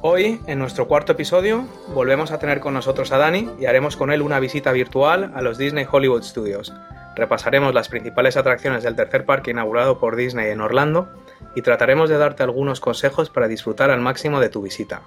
Hoy, 0.05 0.41
en 0.49 0.59
nuestro 0.59 0.89
cuarto 0.89 1.13
episodio, 1.13 1.65
volvemos 1.95 2.33
a 2.33 2.41
tener 2.41 2.59
con 2.59 2.75
nosotros 2.75 3.13
a 3.13 3.19
Dani 3.19 3.49
y 3.61 3.67
haremos 3.67 3.97
con 3.97 4.11
él 4.11 4.21
una 4.21 4.41
visita 4.41 4.73
virtual 4.73 5.31
a 5.33 5.43
los 5.43 5.59
Disney 5.59 5.87
Hollywood 5.89 6.25
Studios. 6.25 6.73
Repasaremos 7.15 7.73
las 7.73 7.89
principales 7.89 8.37
atracciones 8.37 8.83
del 8.83 8.97
tercer 8.97 9.25
parque 9.25 9.53
inaugurado 9.53 10.01
por 10.01 10.17
Disney 10.17 10.51
en 10.51 10.61
Orlando 10.61 11.09
y 11.55 11.63
trataremos 11.63 12.11
de 12.11 12.19
darte 12.19 12.43
algunos 12.43 12.81
consejos 12.81 13.31
para 13.31 13.47
disfrutar 13.47 13.93
al 13.93 14.01
máximo 14.01 14.41
de 14.41 14.49
tu 14.49 14.63
visita. 14.63 15.03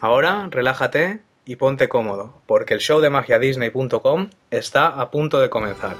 Ahora, 0.00 0.48
relájate 0.50 1.20
y 1.44 1.54
ponte 1.54 1.88
cómodo, 1.88 2.42
porque 2.46 2.74
el 2.74 2.80
show 2.80 3.00
de 3.00 3.10
magiadisney.com 3.10 4.30
está 4.50 4.88
a 4.88 5.08
punto 5.12 5.38
de 5.38 5.50
comenzar. 5.50 5.94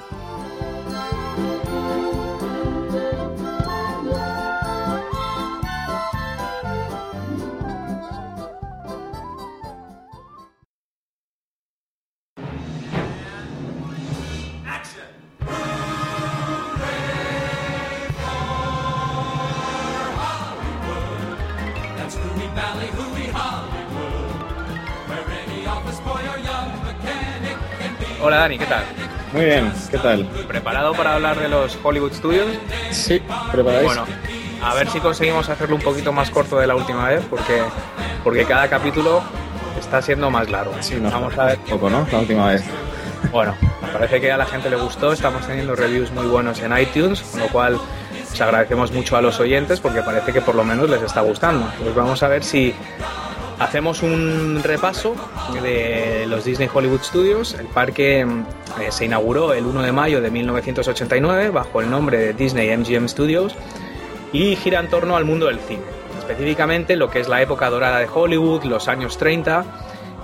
Hola 28.19 28.37
Dani, 28.37 28.57
¿qué 28.57 28.65
tal? 28.65 28.83
Muy 29.31 29.45
bien, 29.45 29.71
¿qué 29.91 29.97
tal? 29.99 30.25
¿Preparado 30.47 30.93
para 30.93 31.13
hablar 31.13 31.39
de 31.39 31.47
los 31.47 31.77
Hollywood 31.83 32.13
Studios? 32.13 32.47
Sí, 32.91 33.21
preparado. 33.51 33.83
Bueno, 33.83 34.05
a 34.63 34.73
ver 34.73 34.89
si 34.89 34.99
conseguimos 34.99 35.47
hacerlo 35.49 35.75
un 35.75 35.81
poquito 35.81 36.11
más 36.11 36.31
corto 36.31 36.57
de 36.57 36.65
la 36.65 36.75
última 36.75 37.09
vez, 37.09 37.23
porque, 37.29 37.61
porque 38.23 38.45
cada 38.45 38.67
capítulo 38.69 39.21
está 39.79 40.01
siendo 40.01 40.31
más 40.31 40.49
largo. 40.49 40.73
Sí, 40.79 40.95
nos 40.95 41.13
vamos 41.13 41.37
a 41.37 41.45
ver 41.45 41.59
poco, 41.59 41.89
¿no? 41.89 42.07
La 42.11 42.19
última 42.19 42.47
vez. 42.47 42.63
Bueno, 43.31 43.55
parece 43.93 44.19
que 44.19 44.31
a 44.31 44.37
la 44.37 44.45
gente 44.45 44.69
le 44.69 44.77
gustó, 44.77 45.13
estamos 45.13 45.45
teniendo 45.45 45.75
reviews 45.75 46.11
muy 46.11 46.25
buenos 46.25 46.59
en 46.61 46.75
iTunes, 46.75 47.21
con 47.21 47.41
lo 47.41 47.47
cual 47.49 47.79
os 48.31 48.41
agradecemos 48.41 48.91
mucho 48.91 49.15
a 49.15 49.21
los 49.21 49.39
oyentes 49.39 49.79
porque 49.79 50.01
parece 50.01 50.33
que 50.33 50.41
por 50.41 50.55
lo 50.55 50.63
menos 50.63 50.89
les 50.89 51.03
está 51.03 51.21
gustando. 51.21 51.71
Pues 51.83 51.93
vamos 51.93 52.23
a 52.23 52.27
ver 52.27 52.43
si 52.43 52.73
Hacemos 53.59 54.03
un 54.03 54.61
repaso 54.63 55.15
de 55.63 56.25
los 56.27 56.45
Disney 56.45 56.69
Hollywood 56.71 57.01
Studios. 57.01 57.55
El 57.55 57.65
parque 57.65 58.21
eh, 58.21 58.91
se 58.91 59.05
inauguró 59.05 59.53
el 59.53 59.65
1 59.65 59.81
de 59.81 59.91
mayo 59.91 60.21
de 60.21 60.29
1989 60.29 61.49
bajo 61.49 61.81
el 61.81 61.89
nombre 61.89 62.19
de 62.19 62.33
Disney 62.33 62.75
MGM 62.77 63.07
Studios 63.07 63.55
y 64.31 64.55
gira 64.57 64.79
en 64.79 64.89
torno 64.89 65.17
al 65.17 65.25
mundo 65.25 65.47
del 65.47 65.59
cine, 65.59 65.81
específicamente 66.19 66.95
lo 66.95 67.09
que 67.09 67.19
es 67.19 67.27
la 67.27 67.41
época 67.41 67.69
dorada 67.71 67.97
de 67.97 68.07
Hollywood, 68.13 68.63
los 68.63 68.87
años 68.87 69.17
30. 69.17 69.65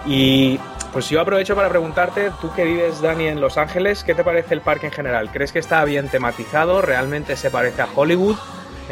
Y 0.05 0.59
pues 0.91 1.09
yo 1.09 1.19
aprovecho 1.19 1.55
para 1.55 1.69
preguntarte, 1.69 2.29
tú 2.39 2.53
que 2.53 2.65
vives, 2.65 3.01
Dani, 3.01 3.25
en 3.25 3.41
Los 3.41 3.57
Ángeles, 3.57 4.03
¿qué 4.03 4.13
te 4.13 4.23
parece 4.23 4.53
el 4.53 4.61
parque 4.61 4.85
en 4.85 4.91
general? 4.91 5.31
¿Crees 5.31 5.51
que 5.51 5.57
está 5.57 5.83
bien 5.85 6.07
tematizado? 6.07 6.83
¿Realmente 6.83 7.35
se 7.35 7.49
parece 7.49 7.81
a 7.81 7.87
Hollywood? 7.95 8.35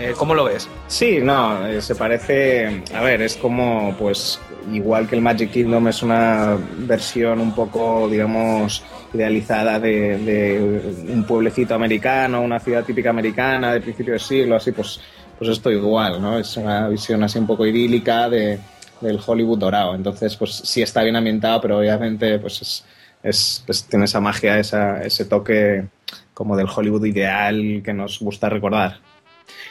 Eh, 0.02 0.16
¿Cómo 0.18 0.34
lo 0.34 0.46
ves? 0.46 0.68
Sí, 0.88 1.20
no, 1.22 1.68
eh, 1.68 1.80
se 1.80 1.94
parece, 1.94 2.82
a 2.92 3.02
ver, 3.04 3.22
es 3.22 3.38
como, 3.38 3.96
pues, 4.00 4.40
igual 4.74 5.08
que 5.08 5.16
el 5.16 5.22
Magic 5.22 5.52
Kingdom 5.52 5.90
es 5.90 6.02
una 6.02 6.58
versión 6.80 7.40
un 7.40 7.54
poco, 7.54 8.10
digamos, 8.10 8.84
idealizada 9.14 9.80
de, 9.80 10.98
un 11.08 11.24
pueblecito 11.24 11.76
americano, 11.76 12.42
una 12.42 12.60
ciudad 12.60 12.84
típica 12.84 13.12
americana 13.12 13.74
de 13.74 13.82
principio 13.82 14.14
de 14.14 14.20
siglo, 14.20 14.56
así, 14.56 14.72
pues, 14.72 15.00
pues 15.38 15.52
esto 15.52 15.70
igual, 15.70 16.20
¿no? 16.20 16.40
Es 16.40 16.58
una 16.58 16.88
visión 16.88 17.22
así 17.22 17.38
un 17.38 17.46
poco 17.46 17.68
idílica 17.68 18.28
de, 18.28 18.58
del 19.02 19.20
Hollywood 19.24 19.60
dorado. 19.60 19.94
Entonces, 19.94 20.36
pues 20.36 20.52
sí 20.52 20.82
está 20.82 21.04
bien 21.04 21.16
ambientado, 21.16 21.62
pero 21.62 21.78
obviamente, 21.78 22.40
pues 22.40 22.60
es, 22.64 22.86
es 23.22 23.64
pues, 23.68 23.84
tiene 23.84 24.06
esa 24.06 24.20
magia, 24.20 24.58
esa, 24.58 25.04
ese 25.04 25.26
toque 25.26 25.86
como 26.34 26.58
del 26.58 26.68
Hollywood 26.76 27.06
ideal 27.06 27.84
que 27.86 27.94
nos 27.94 28.20
gusta 28.20 28.50
recordar. 28.50 29.11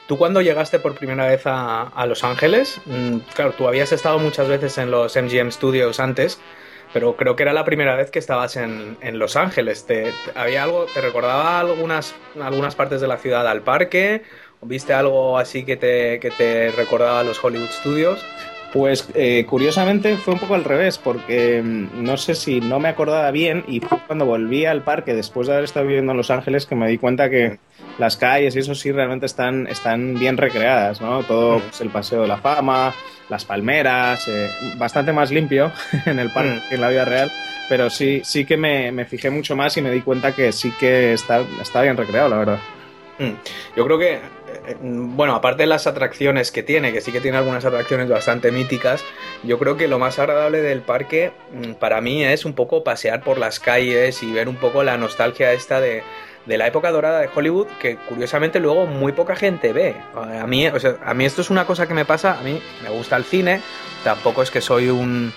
Tú 0.06 0.18
cuando 0.18 0.40
llegaste 0.40 0.78
por 0.78 0.94
primera 0.94 1.26
vez 1.26 1.42
a, 1.44 2.04
Los 2.06 2.24
Ángeles, 2.24 2.80
mm, 2.86 3.18
claro, 3.34 3.52
tú 3.52 3.68
habías 3.68 3.92
estado 3.92 4.18
muchas 4.18 4.48
veces 4.48 4.76
en 4.78 4.90
los 4.90 5.16
MGM 5.16 5.50
Studios 5.50 6.00
antes, 6.00 6.40
pero 6.92 7.16
creo 7.16 7.36
que 7.36 7.44
era 7.44 7.52
la 7.52 7.64
primera 7.64 7.94
vez 7.94 8.10
que 8.10 8.18
estabas 8.18 8.56
en, 8.56 8.96
Los 9.18 9.36
Ángeles. 9.36 9.86
¿Te, 9.86 10.12
había 10.34 10.64
algo, 10.64 10.86
¿Te 10.92 11.00
recordaba 11.00 11.60
algunas, 11.60 12.14
algunas 12.40 12.74
partes 12.74 13.00
de 13.00 13.08
la 13.08 13.18
ciudad 13.18 13.46
al 13.46 13.62
parque? 13.62 14.22
¿Viste 14.62 14.92
algo 14.92 15.38
así 15.38 15.64
que 15.64 15.76
te, 15.76 16.20
que 16.20 16.30
te 16.30 16.70
recordaba 16.72 17.20
a 17.20 17.24
los 17.24 17.42
Hollywood 17.42 17.70
Studios? 17.70 18.24
Pues 18.72 19.08
eh, 19.14 19.44
curiosamente 19.48 20.16
fue 20.16 20.34
un 20.34 20.40
poco 20.40 20.54
al 20.54 20.62
revés, 20.62 20.96
porque 20.98 21.60
mm, 21.60 22.04
no 22.04 22.16
sé 22.16 22.36
si 22.36 22.60
no 22.60 22.78
me 22.78 22.88
acordaba 22.88 23.30
bien 23.32 23.64
y 23.66 23.80
fue 23.80 23.98
cuando 24.06 24.26
volví 24.26 24.64
al 24.64 24.82
parque 24.82 25.12
después 25.12 25.48
de 25.48 25.54
haber 25.54 25.64
estado 25.64 25.86
viviendo 25.86 26.12
en 26.12 26.18
Los 26.18 26.30
Ángeles 26.30 26.66
que 26.66 26.76
me 26.76 26.88
di 26.88 26.96
cuenta 26.96 27.28
que 27.28 27.58
las 27.98 28.16
calles 28.16 28.54
y 28.54 28.60
eso 28.60 28.74
sí 28.76 28.92
realmente 28.92 29.26
están, 29.26 29.66
están 29.66 30.14
bien 30.14 30.36
recreadas, 30.36 31.00
¿no? 31.00 31.24
Todo 31.24 31.58
mm. 31.58 31.62
pues, 31.62 31.80
el 31.80 31.88
Paseo 31.90 32.22
de 32.22 32.28
la 32.28 32.38
Fama, 32.38 32.94
las 33.28 33.44
palmeras, 33.44 34.28
eh, 34.28 34.50
bastante 34.76 35.12
más 35.12 35.32
limpio 35.32 35.72
en 36.06 36.20
el 36.20 36.30
parque 36.30 36.60
mm. 36.64 36.68
que 36.68 36.74
en 36.76 36.80
la 36.80 36.90
vida 36.90 37.04
real, 37.04 37.32
pero 37.68 37.90
sí, 37.90 38.20
sí 38.24 38.44
que 38.44 38.56
me, 38.56 38.92
me, 38.92 39.04
fijé 39.04 39.30
mucho 39.30 39.56
más 39.56 39.76
y 39.76 39.82
me 39.82 39.90
di 39.90 40.00
cuenta 40.00 40.32
que 40.32 40.52
sí 40.52 40.72
que 40.78 41.12
está, 41.12 41.42
está 41.60 41.82
bien 41.82 41.96
recreado, 41.96 42.28
la 42.28 42.36
verdad. 42.36 42.58
Yo 43.76 43.84
creo 43.84 43.98
que 43.98 44.18
bueno, 44.80 45.34
aparte 45.34 45.62
de 45.62 45.66
las 45.66 45.86
atracciones 45.86 46.50
que 46.50 46.62
tiene, 46.62 46.92
que 46.92 47.00
sí 47.00 47.12
que 47.12 47.20
tiene 47.20 47.38
algunas 47.38 47.64
atracciones 47.64 48.08
bastante 48.08 48.52
míticas, 48.52 49.04
yo 49.42 49.58
creo 49.58 49.76
que 49.76 49.88
lo 49.88 49.98
más 49.98 50.18
agradable 50.18 50.62
del 50.62 50.80
parque 50.80 51.32
mm, 51.52 51.72
para 51.74 52.00
mí 52.00 52.24
es 52.24 52.44
un 52.44 52.54
poco 52.54 52.84
pasear 52.84 53.22
por 53.22 53.38
las 53.38 53.60
calles 53.60 54.22
y 54.22 54.32
ver 54.32 54.48
un 54.48 54.56
poco 54.56 54.82
la 54.82 54.96
nostalgia 54.96 55.52
esta 55.52 55.80
de, 55.80 56.02
la 56.46 56.66
época 56.66 56.90
dorada 56.90 57.20
de 57.20 57.30
Hollywood 57.32 57.68
que 57.80 57.96
curiosamente 57.96 58.58
luego 58.58 58.86
muy 58.86 59.12
poca 59.12 59.36
gente 59.36 59.72
ve. 59.72 59.94
A 60.14 60.46
mí, 60.46 60.66
a 60.66 61.14
mí 61.14 61.24
esto 61.24 61.42
es 61.42 61.50
una 61.50 61.64
cosa 61.64 61.86
que 61.86 61.94
me 61.94 62.04
pasa, 62.04 62.38
a 62.40 62.42
mí 62.42 62.60
me 62.82 62.90
gusta 62.90 63.16
el 63.16 63.24
cine, 63.24 63.60
tampoco 64.02 64.42
es 64.42 64.50
que 64.50 64.60
soy 64.60 64.88
un 64.88 65.32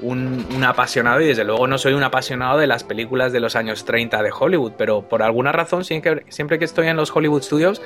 un, 0.00 0.64
apasionado 0.64 1.20
y 1.20 1.26
desde 1.26 1.44
luego 1.44 1.66
no 1.66 1.78
soy 1.78 1.94
un 1.94 2.02
apasionado 2.02 2.58
de 2.58 2.66
las 2.66 2.84
películas 2.84 3.32
de 3.32 3.40
los 3.40 3.56
años 3.56 3.84
30 3.84 4.22
de 4.22 4.30
Hollywood, 4.38 4.72
pero 4.76 5.02
por 5.02 5.22
alguna 5.22 5.52
razón 5.52 5.84
siempre, 5.84 6.24
siempre 6.28 6.58
que 6.58 6.64
estoy 6.64 6.88
en 6.88 6.96
los 6.96 7.14
Hollywood 7.14 7.42
Studios 7.42 7.82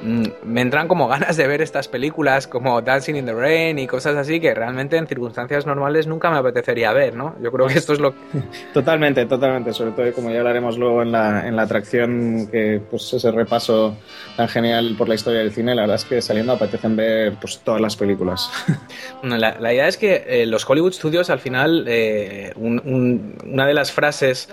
me 0.00 0.60
entran 0.60 0.88
como 0.88 1.08
ganas 1.08 1.36
de 1.36 1.46
ver 1.46 1.62
estas 1.62 1.88
películas 1.88 2.46
como 2.46 2.82
Dancing 2.82 3.14
in 3.14 3.26
the 3.26 3.32
Rain 3.32 3.78
y 3.78 3.86
cosas 3.86 4.16
así 4.16 4.40
que 4.40 4.54
realmente 4.54 4.96
en 4.96 5.06
circunstancias 5.06 5.66
normales 5.66 6.06
nunca 6.06 6.30
me 6.30 6.38
apetecería 6.38 6.92
ver, 6.92 7.14
¿no? 7.14 7.36
Yo 7.40 7.50
creo 7.52 7.66
que 7.66 7.78
esto 7.78 7.92
es 7.92 8.00
lo 8.00 8.14
Totalmente, 8.74 9.24
totalmente, 9.26 9.72
sobre 9.72 9.92
todo 9.92 10.12
como 10.12 10.30
ya 10.30 10.38
hablaremos 10.38 10.76
luego 10.78 11.02
en 11.02 11.12
la, 11.12 11.46
en 11.46 11.56
la 11.56 11.62
atracción 11.62 12.48
que 12.50 12.80
pues 12.90 13.12
ese 13.12 13.30
repaso 13.30 13.96
tan 14.36 14.48
genial 14.48 14.94
por 14.98 15.08
la 15.08 15.14
historia 15.14 15.40
del 15.40 15.52
cine, 15.52 15.74
la 15.74 15.82
verdad 15.82 15.96
es 15.96 16.04
que 16.04 16.20
saliendo 16.20 16.52
apetecen 16.52 16.96
ver 16.96 17.34
pues 17.40 17.60
todas 17.60 17.80
las 17.80 17.96
películas. 17.96 18.50
La, 19.22 19.56
la 19.58 19.72
idea 19.72 19.88
es 19.88 19.96
que 19.96 20.24
eh, 20.26 20.46
los 20.46 20.68
Hollywood 20.68 20.92
Studios 20.92 21.30
al 21.30 21.38
final 21.38 21.84
eh, 21.88 22.52
una 22.56 23.66
de 23.66 23.74
las 23.74 23.90
frases 23.90 24.48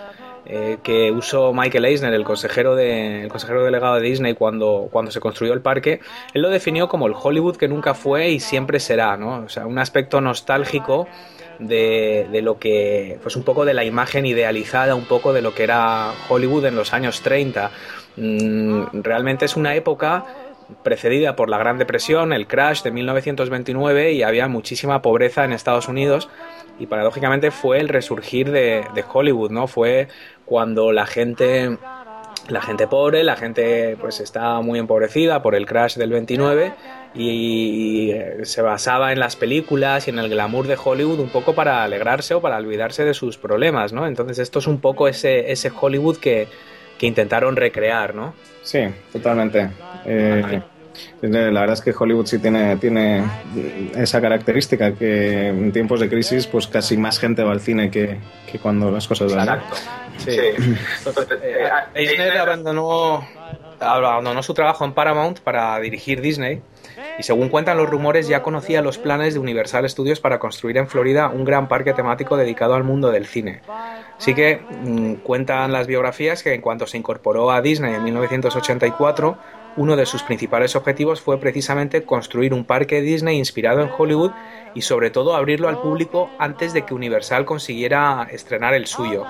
eh, 0.46 0.78
que 0.84 1.12
usó 1.12 1.54
Michael 1.54 1.86
Eisner, 1.86 2.14
el 2.14 2.24
consejero, 2.24 2.76
de, 2.76 3.28
consejero 3.30 3.64
delegado 3.64 3.96
de 3.96 4.02
Disney, 4.02 4.34
cuando, 4.34 4.90
cuando 4.92 5.12
se 5.12 5.20
construyó 5.20 5.54
el 5.54 5.62
parque, 5.62 6.00
él 6.34 6.42
lo 6.42 6.50
definió 6.50 6.88
como 6.88 7.08
el 7.08 7.14
Hollywood 7.14 7.58
que 7.58 7.68
nunca 7.68 7.94
fue 7.94 8.30
y 8.30 8.40
siempre 8.40 8.80
será, 8.80 9.18
¿no? 9.18 9.44
O 9.46 9.50
sea, 9.50 9.68
un 9.68 9.78
aspecto 9.78 10.20
nostálgico 10.20 11.08
de, 11.60 12.28
de, 12.32 12.42
lo 12.42 12.58
que, 12.58 13.20
pues 13.22 13.36
un 13.36 13.44
poco 13.44 13.66
de 13.66 13.76
la 13.76 13.84
imagen 13.84 14.26
idealizada, 14.26 14.96
un 14.96 15.06
poco 15.06 15.32
de 15.32 15.44
lo 15.44 15.54
que 15.54 15.64
era 15.64 16.12
Hollywood 16.28 16.66
en 16.66 16.76
los 16.76 16.94
años 16.94 17.22
30. 17.22 17.70
Mm, 18.18 18.84
realmente 18.94 19.46
es 19.46 19.56
una 19.56 19.76
época 19.76 20.26
precedida 20.84 21.36
por 21.36 21.50
la 21.50 21.58
Gran 21.58 21.78
Depresión, 21.78 22.34
el 22.34 22.48
crash 22.48 22.82
de 22.82 22.92
1929 22.92 24.14
y 24.14 24.24
había 24.24 24.48
muchísima 24.48 25.02
pobreza 25.02 25.46
en 25.46 25.54
Estados 25.54 25.88
Unidos 25.88 26.30
y 26.82 26.88
paradójicamente 26.88 27.52
fue 27.52 27.80
el 27.80 27.90
resurgir 27.90 28.52
de, 28.52 28.84
de 28.94 29.06
Hollywood, 29.08 29.52
¿no? 29.52 29.68
Fue 29.68 30.08
cuando 30.46 30.92
la 30.92 31.06
gente 31.06 31.78
la 32.48 32.62
gente 32.62 32.88
pobre, 32.88 33.24
la 33.24 33.36
gente 33.36 33.96
pues 34.00 34.20
está 34.20 34.62
muy 34.62 34.80
empobrecida 34.80 35.42
por 35.42 35.56
el 35.56 35.66
crash 35.66 35.96
del 35.96 36.10
29 36.10 36.74
y, 37.14 38.12
se 38.44 38.62
basaba 38.62 39.12
en 39.12 39.20
las 39.20 39.36
películas 39.36 40.08
y 40.08 40.12
en 40.12 40.20
el 40.20 40.30
glamour 40.30 40.68
de 40.68 40.78
Hollywood 40.84 41.20
un 41.20 41.30
poco 41.30 41.54
para 41.54 41.84
alegrarse 41.84 42.34
o 42.34 42.42
para 42.42 42.58
olvidarse 42.58 43.06
de 43.06 43.14
sus 43.14 43.38
problemas, 43.38 43.94
¿no? 43.94 44.08
Entonces 44.08 44.40
esto 44.40 44.60
es 44.60 44.68
un 44.68 44.80
poco 44.80 45.08
ese, 45.08 45.52
ese 45.52 45.72
Hollywood 45.80 46.18
que, 46.18 46.48
que 46.98 47.06
intentaron 47.06 47.56
recrear, 47.56 48.16
¿no? 48.16 48.34
Sí, 48.64 48.80
totalmente. 49.12 49.70
Eh, 50.06 50.62
la 51.22 51.62
verdad 51.62 51.74
es 51.74 51.82
que 51.82 51.94
Hollywood 51.98 52.26
sí 52.26 52.40
tiene, 52.40 52.76
tiene 52.78 53.24
esa 53.96 54.22
característica 54.22 54.94
que 54.94 55.48
en 55.48 55.72
tiempos 55.72 56.00
de 56.00 56.10
crisis 56.10 56.48
pues 56.48 56.68
casi 56.68 56.98
más 56.98 57.20
gente 57.20 57.44
va 57.44 57.52
al 57.52 57.62
cine 57.62 57.90
que, 57.90 58.18
que 58.52 58.60
cuando 58.60 58.92
las 58.92 59.08
cosas 59.08 59.34
van. 59.34 59.48
Exacto. 59.48 59.76
Sí. 60.18 60.32
Eh, 60.32 61.70
Eisner 61.96 62.38
abandonó, 62.38 63.26
abandonó 63.80 64.44
su 64.44 64.54
trabajo 64.54 64.86
en 64.86 64.94
Paramount 64.94 65.40
para 65.40 65.80
dirigir 65.80 66.22
Disney 66.22 66.62
y 67.18 67.24
según 67.24 67.50
cuentan 67.50 67.78
los 67.78 67.90
rumores 67.90 68.28
ya 68.28 68.42
conocía 68.42 68.82
los 68.82 68.98
planes 68.98 69.34
de 69.34 69.40
Universal 69.40 69.90
Studios 69.90 70.20
para 70.20 70.40
construir 70.40 70.78
en 70.78 70.88
Florida 70.88 71.30
un 71.30 71.46
gran 71.46 71.68
parque 71.68 71.94
temático 71.94 72.38
dedicado 72.38 72.76
al 72.76 72.84
mundo 72.84 73.12
del 73.12 73.26
cine. 73.26 73.62
Así 74.18 74.36
que 74.36 74.62
mm, 74.70 75.16
cuentan 75.24 75.72
las 75.72 75.88
biografías 75.88 76.44
que 76.44 76.54
en 76.54 76.62
cuanto 76.62 76.86
se 76.88 76.98
incorporó 76.98 77.52
a 77.52 77.62
Disney 77.62 77.96
en 77.96 78.04
1984, 78.04 79.38
uno 79.78 79.96
de 79.96 80.06
sus 80.06 80.24
principales 80.24 80.76
objetivos 80.76 81.22
fue 81.22 81.40
precisamente 81.40 82.04
construir 82.04 82.54
un 82.54 82.66
parque 82.66 83.02
Disney 83.02 83.38
inspirado 83.38 83.82
en 83.82 83.90
Hollywood 83.96 84.32
y 84.74 84.82
sobre 84.82 85.10
todo 85.10 85.36
abrirlo 85.36 85.70
al 85.70 85.80
público 85.80 86.30
antes 86.40 86.74
de 86.74 86.86
que 86.86 86.94
Universal 86.94 87.46
consiguiera 87.46 88.28
estrenar 88.32 88.74
el 88.74 88.88
suyo. 88.88 89.26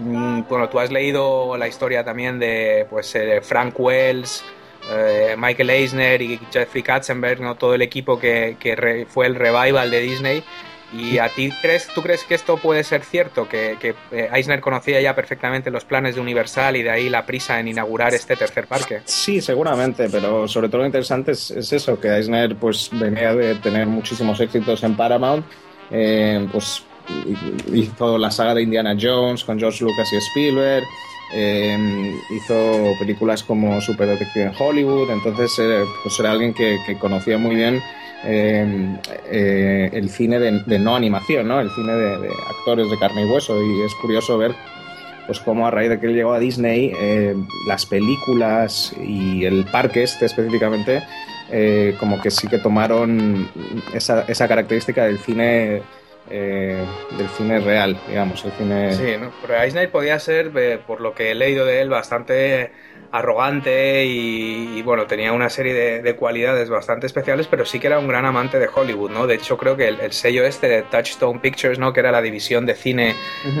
Mm, 0.00 0.42
bueno, 0.48 0.68
tú 0.68 0.78
has 0.78 0.90
leído 0.90 1.56
la 1.56 1.68
historia 1.68 2.04
también 2.04 2.38
de 2.38 2.86
pues, 2.90 3.14
eh, 3.14 3.40
Frank 3.42 3.78
Wells, 3.78 4.44
eh, 4.90 5.36
Michael 5.38 5.70
Eisner 5.70 6.20
y 6.20 6.40
Jeffrey 6.52 6.82
Katzenberg, 6.82 7.40
¿no? 7.40 7.54
todo 7.54 7.74
el 7.74 7.82
equipo 7.82 8.18
que, 8.18 9.06
fue 9.08 9.26
el 9.26 9.34
revival 9.34 9.90
de 9.90 10.00
Disney. 10.00 10.44
¿Y 10.92 11.18
a 11.18 11.28
ti 11.28 11.50
crees, 11.62 11.88
tú 11.94 12.02
crees 12.02 12.24
que 12.24 12.34
esto 12.34 12.56
puede 12.56 12.84
ser 12.84 13.02
cierto? 13.02 13.48
Que, 13.48 13.76
eh, 14.10 14.30
Eisner 14.32 14.60
conocía 14.60 15.00
ya 15.00 15.14
perfectamente 15.14 15.70
los 15.70 15.84
planes 15.84 16.14
de 16.14 16.20
Universal 16.20 16.76
y 16.76 16.82
de 16.82 16.90
ahí 16.90 17.08
la 17.08 17.24
prisa 17.24 17.58
en 17.58 17.68
inaugurar 17.68 18.12
este 18.14 18.36
tercer 18.36 18.66
parque. 18.66 19.00
Sí, 19.04 19.40
seguramente, 19.40 20.08
pero 20.10 20.46
sobre 20.46 20.68
todo 20.68 20.82
lo 20.82 20.86
interesante 20.86 21.32
es, 21.32 21.50
eso, 21.50 21.98
que 21.98 22.08
Eisner 22.08 22.56
pues 22.56 22.90
venía 22.92 23.34
de 23.34 23.54
tener 23.56 23.86
muchísimos 23.86 24.38
éxitos 24.40 24.82
en 24.84 24.96
Paramount, 24.96 25.44
eh, 25.90 26.46
pues 26.52 26.84
hizo 27.72 28.18
la 28.18 28.30
saga 28.30 28.54
de 28.54 28.62
Indiana 28.62 28.96
Jones 29.00 29.44
con 29.44 29.58
George 29.58 29.84
Lucas 29.84 30.12
y 30.12 30.16
Spielberg, 30.16 30.84
eh, 31.34 32.14
hizo 32.30 32.92
películas 32.98 33.42
como 33.42 33.80
Super 33.80 34.08
Detective 34.08 34.46
en 34.46 34.52
Hollywood, 34.58 35.10
entonces 35.10 35.58
eh, 35.58 35.84
pues 36.02 36.18
era 36.20 36.32
alguien 36.32 36.52
que, 36.52 36.78
conocía 36.98 37.38
muy 37.38 37.56
bien 37.56 37.82
eh, 38.24 39.90
el 39.92 40.10
cine 40.10 40.38
de, 40.38 40.78
no 40.78 40.96
animación, 40.96 41.48
¿no? 41.48 41.60
el 41.60 41.70
cine 41.70 41.92
de, 41.92 42.28
actores 42.58 42.90
de 42.90 42.98
carne 42.98 43.22
y 43.26 43.30
hueso, 43.30 43.60
y 43.62 43.82
es 43.82 43.94
curioso 43.96 44.38
ver 44.38 44.54
pues 45.26 45.38
cómo 45.38 45.66
a 45.66 45.70
raíz 45.70 45.88
de 45.88 46.00
que 46.00 46.06
él 46.06 46.14
llegó 46.14 46.32
a 46.32 46.40
Disney, 46.40 46.92
las 47.68 47.86
películas 47.86 48.92
y 49.00 49.44
el 49.44 49.64
parque 49.66 50.02
este 50.02 50.26
específicamente, 50.26 51.00
como 52.00 52.20
que 52.20 52.32
sí 52.32 52.48
que 52.48 52.58
tomaron 52.58 53.48
esa, 53.94 54.22
esa 54.22 54.48
característica 54.48 55.04
del 55.04 55.18
cine 55.18 55.82
eh, 56.34 56.82
del 57.18 57.28
cine 57.28 57.60
real, 57.60 58.00
digamos, 58.08 58.42
el 58.46 58.52
cine... 58.52 58.94
Sí, 58.94 59.16
¿no? 59.20 59.30
pero 59.42 59.60
Eisner 59.60 59.90
podía 59.90 60.18
ser, 60.18 60.50
eh, 60.56 60.78
por 60.86 61.02
lo 61.02 61.14
que 61.14 61.30
he 61.30 61.34
leído 61.34 61.66
de 61.66 61.82
él, 61.82 61.90
bastante 61.90 62.72
arrogante 63.10 64.06
y, 64.06 64.80
bueno, 64.80 65.06
tenía 65.06 65.34
una 65.34 65.50
serie 65.50 66.00
de, 66.00 66.16
cualidades 66.16 66.70
bastante 66.70 67.06
especiales, 67.06 67.48
pero 67.48 67.66
sí 67.66 67.78
que 67.78 67.88
era 67.88 67.98
un 67.98 68.08
gran 68.08 68.24
amante 68.24 68.58
de 68.58 68.66
Hollywood, 68.74 69.10
¿no? 69.10 69.26
De 69.26 69.34
hecho, 69.34 69.58
creo 69.58 69.76
que 69.76 69.88
el, 69.88 70.12
sello 70.12 70.46
este 70.46 70.68
de 70.68 70.82
Touchstone 70.82 71.38
Pictures, 71.38 71.78
¿no? 71.78 71.92
Que 71.92 72.00
era 72.00 72.10
la 72.10 72.22
división 72.22 72.64
de 72.64 72.76
cine, 72.76 73.14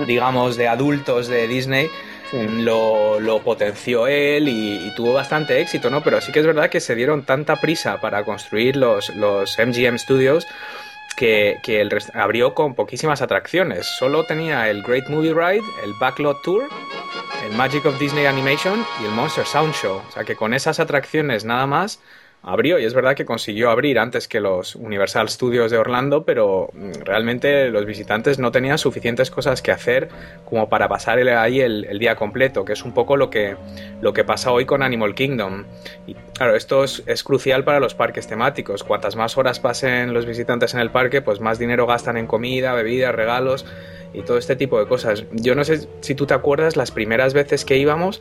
digamos, 0.06 0.56
de 0.56 0.68
adultos 0.68 1.28
de 1.28 1.46
Disney, 1.48 1.90
lo, 2.32 3.40
potenció 3.44 4.06
él 4.06 4.48
y, 4.48 4.90
tuvo 4.96 5.12
bastante 5.12 5.60
éxito, 5.60 5.90
¿no? 5.90 6.02
Pero 6.02 6.22
sí 6.22 6.32
que 6.32 6.40
es 6.40 6.46
verdad 6.46 6.70
que 6.70 6.80
se 6.80 6.94
dieron 6.94 7.24
tanta 7.24 7.56
prisa 7.56 8.00
para 8.00 8.24
construir 8.24 8.76
los, 8.76 9.14
los 9.14 9.58
MGM 9.58 9.98
Studios 9.98 10.46
que, 11.22 11.60
que 11.62 11.88
abrió 12.14 12.52
con 12.52 12.74
poquísimas 12.74 13.22
atracciones. 13.22 13.86
Solo 13.86 14.24
tenía 14.24 14.68
el 14.68 14.82
Great 14.82 15.08
Movie 15.08 15.32
Ride, 15.32 15.62
el 15.84 15.92
Backlot 16.00 16.42
Tour, 16.42 16.68
el 17.48 17.56
Magic 17.56 17.86
of 17.86 17.96
Disney 18.00 18.26
Animation 18.26 18.84
y 19.00 19.04
el 19.04 19.12
Monster 19.12 19.46
Sound 19.46 19.72
Show. 19.72 20.02
O 20.08 20.10
sea 20.10 20.24
que 20.24 20.34
con 20.34 20.52
esas 20.52 20.80
atracciones 20.80 21.44
nada 21.44 21.68
más 21.68 22.00
abrió 22.42 22.78
y 22.78 22.84
es 22.84 22.92
verdad 22.92 23.14
que 23.14 23.24
consiguió 23.24 23.70
abrir 23.70 23.98
antes 23.98 24.26
que 24.26 24.40
los 24.40 24.74
Universal 24.74 25.28
Studios 25.28 25.70
de 25.70 25.78
Orlando, 25.78 26.24
pero 26.24 26.70
mm, 26.72 27.02
realmente 27.04 27.70
los 27.70 27.86
visitantes 27.86 28.38
no 28.38 28.50
tenían 28.50 28.78
suficientes 28.78 29.30
cosas 29.30 29.62
que 29.62 29.70
hacer 29.70 30.08
como 30.44 30.68
para 30.68 30.88
pasar 30.88 31.18
ahí 31.18 31.60
el, 31.60 31.98
día 31.98 32.16
completo, 32.16 32.64
que 32.64 32.72
es 32.72 32.84
un 32.84 32.92
poco 32.92 33.16
lo 33.16 33.30
que, 33.30 33.56
lo 34.00 34.12
que 34.12 34.24
pasa 34.24 34.50
hoy 34.50 34.64
con 34.64 34.82
Animal 34.82 35.14
Kingdom. 35.14 35.64
Y 36.06 36.14
claro, 36.14 36.56
esto 36.56 36.82
es, 36.82 37.02
es 37.06 37.22
crucial 37.22 37.62
para 37.64 37.78
los 37.78 37.94
parques 37.94 38.26
temáticos. 38.26 38.82
Cuantas 38.82 39.14
más 39.14 39.38
horas 39.38 39.60
pasen 39.60 40.12
los 40.12 40.26
visitantes 40.26 40.74
en 40.74 40.80
el 40.80 40.90
parque, 40.90 41.22
pues 41.22 41.40
más 41.40 41.58
dinero 41.58 41.86
gastan 41.86 42.16
en 42.16 42.26
comida, 42.26 42.72
bebidas, 42.72 43.14
regalos 43.14 43.64
y 44.14 44.22
todo 44.22 44.38
este 44.38 44.56
tipo 44.56 44.78
de 44.78 44.86
cosas. 44.86 45.24
Yo 45.32 45.54
no 45.54 45.64
sé 45.64 45.88
si 46.00 46.14
tú 46.14 46.26
te 46.26 46.34
acuerdas 46.34 46.76
las 46.76 46.90
primeras 46.90 47.34
veces 47.34 47.64
que 47.64 47.76
íbamos, 47.76 48.20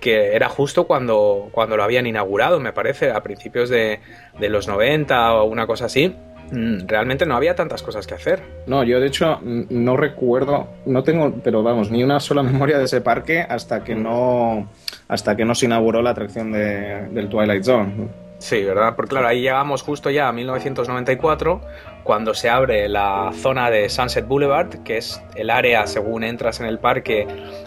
que 0.00 0.34
era 0.34 0.48
justo 0.48 0.86
cuando, 0.86 1.48
cuando 1.52 1.76
lo 1.76 1.84
habían 1.84 2.06
inaugurado, 2.06 2.60
me 2.60 2.72
parece, 2.72 3.10
a 3.10 3.22
principios 3.22 3.68
de, 3.68 4.00
de 4.38 4.48
los 4.48 4.68
90 4.68 5.34
o 5.34 5.44
una 5.44 5.66
cosa 5.66 5.86
así 5.86 6.14
mm, 6.50 6.86
realmente 6.86 7.26
no 7.26 7.36
había 7.36 7.54
tantas 7.54 7.82
cosas 7.82 8.06
que 8.06 8.14
hacer. 8.14 8.42
No, 8.66 8.82
yo 8.82 9.00
de 9.00 9.08
hecho 9.08 9.40
no 9.42 9.96
recuerdo, 9.96 10.68
no 10.86 11.02
tengo, 11.02 11.32
pero 11.42 11.62
vamos, 11.62 11.90
ni 11.90 12.02
una 12.02 12.20
sola 12.20 12.42
memoria 12.52 12.78
de 12.78 12.84
ese 12.84 13.00
parque 13.00 13.40
hasta 13.40 13.84
que 13.84 13.94
no, 13.94 14.70
hasta 15.08 15.36
que 15.36 15.44
no 15.44 15.54
se 15.54 15.66
inauguró 15.66 16.02
la 16.02 16.10
atracción 16.10 16.52
de, 16.52 17.08
del 17.10 17.28
Twilight 17.28 17.64
Zone. 17.64 18.08
Sí, 18.42 18.60
¿verdad? 18.64 18.96
Porque 18.96 19.10
claro, 19.10 19.28
ahí 19.28 19.40
llegamos 19.40 19.82
justo 19.82 20.10
ya 20.10 20.26
a 20.26 20.32
1994, 20.32 21.60
cuando 22.04 22.34
se 22.34 22.48
abre 22.48 22.88
la 22.88 23.30
zona 23.34 23.70
de 23.70 23.88
Sunset 23.88 24.26
Boulevard, 24.26 24.82
que 24.82 24.96
es 24.98 25.22
el 25.34 25.50
área 25.50 25.86
según 25.86 26.24
entras 26.24 26.60
en 26.60 26.66
el 26.66 26.78
parque, 26.78 27.26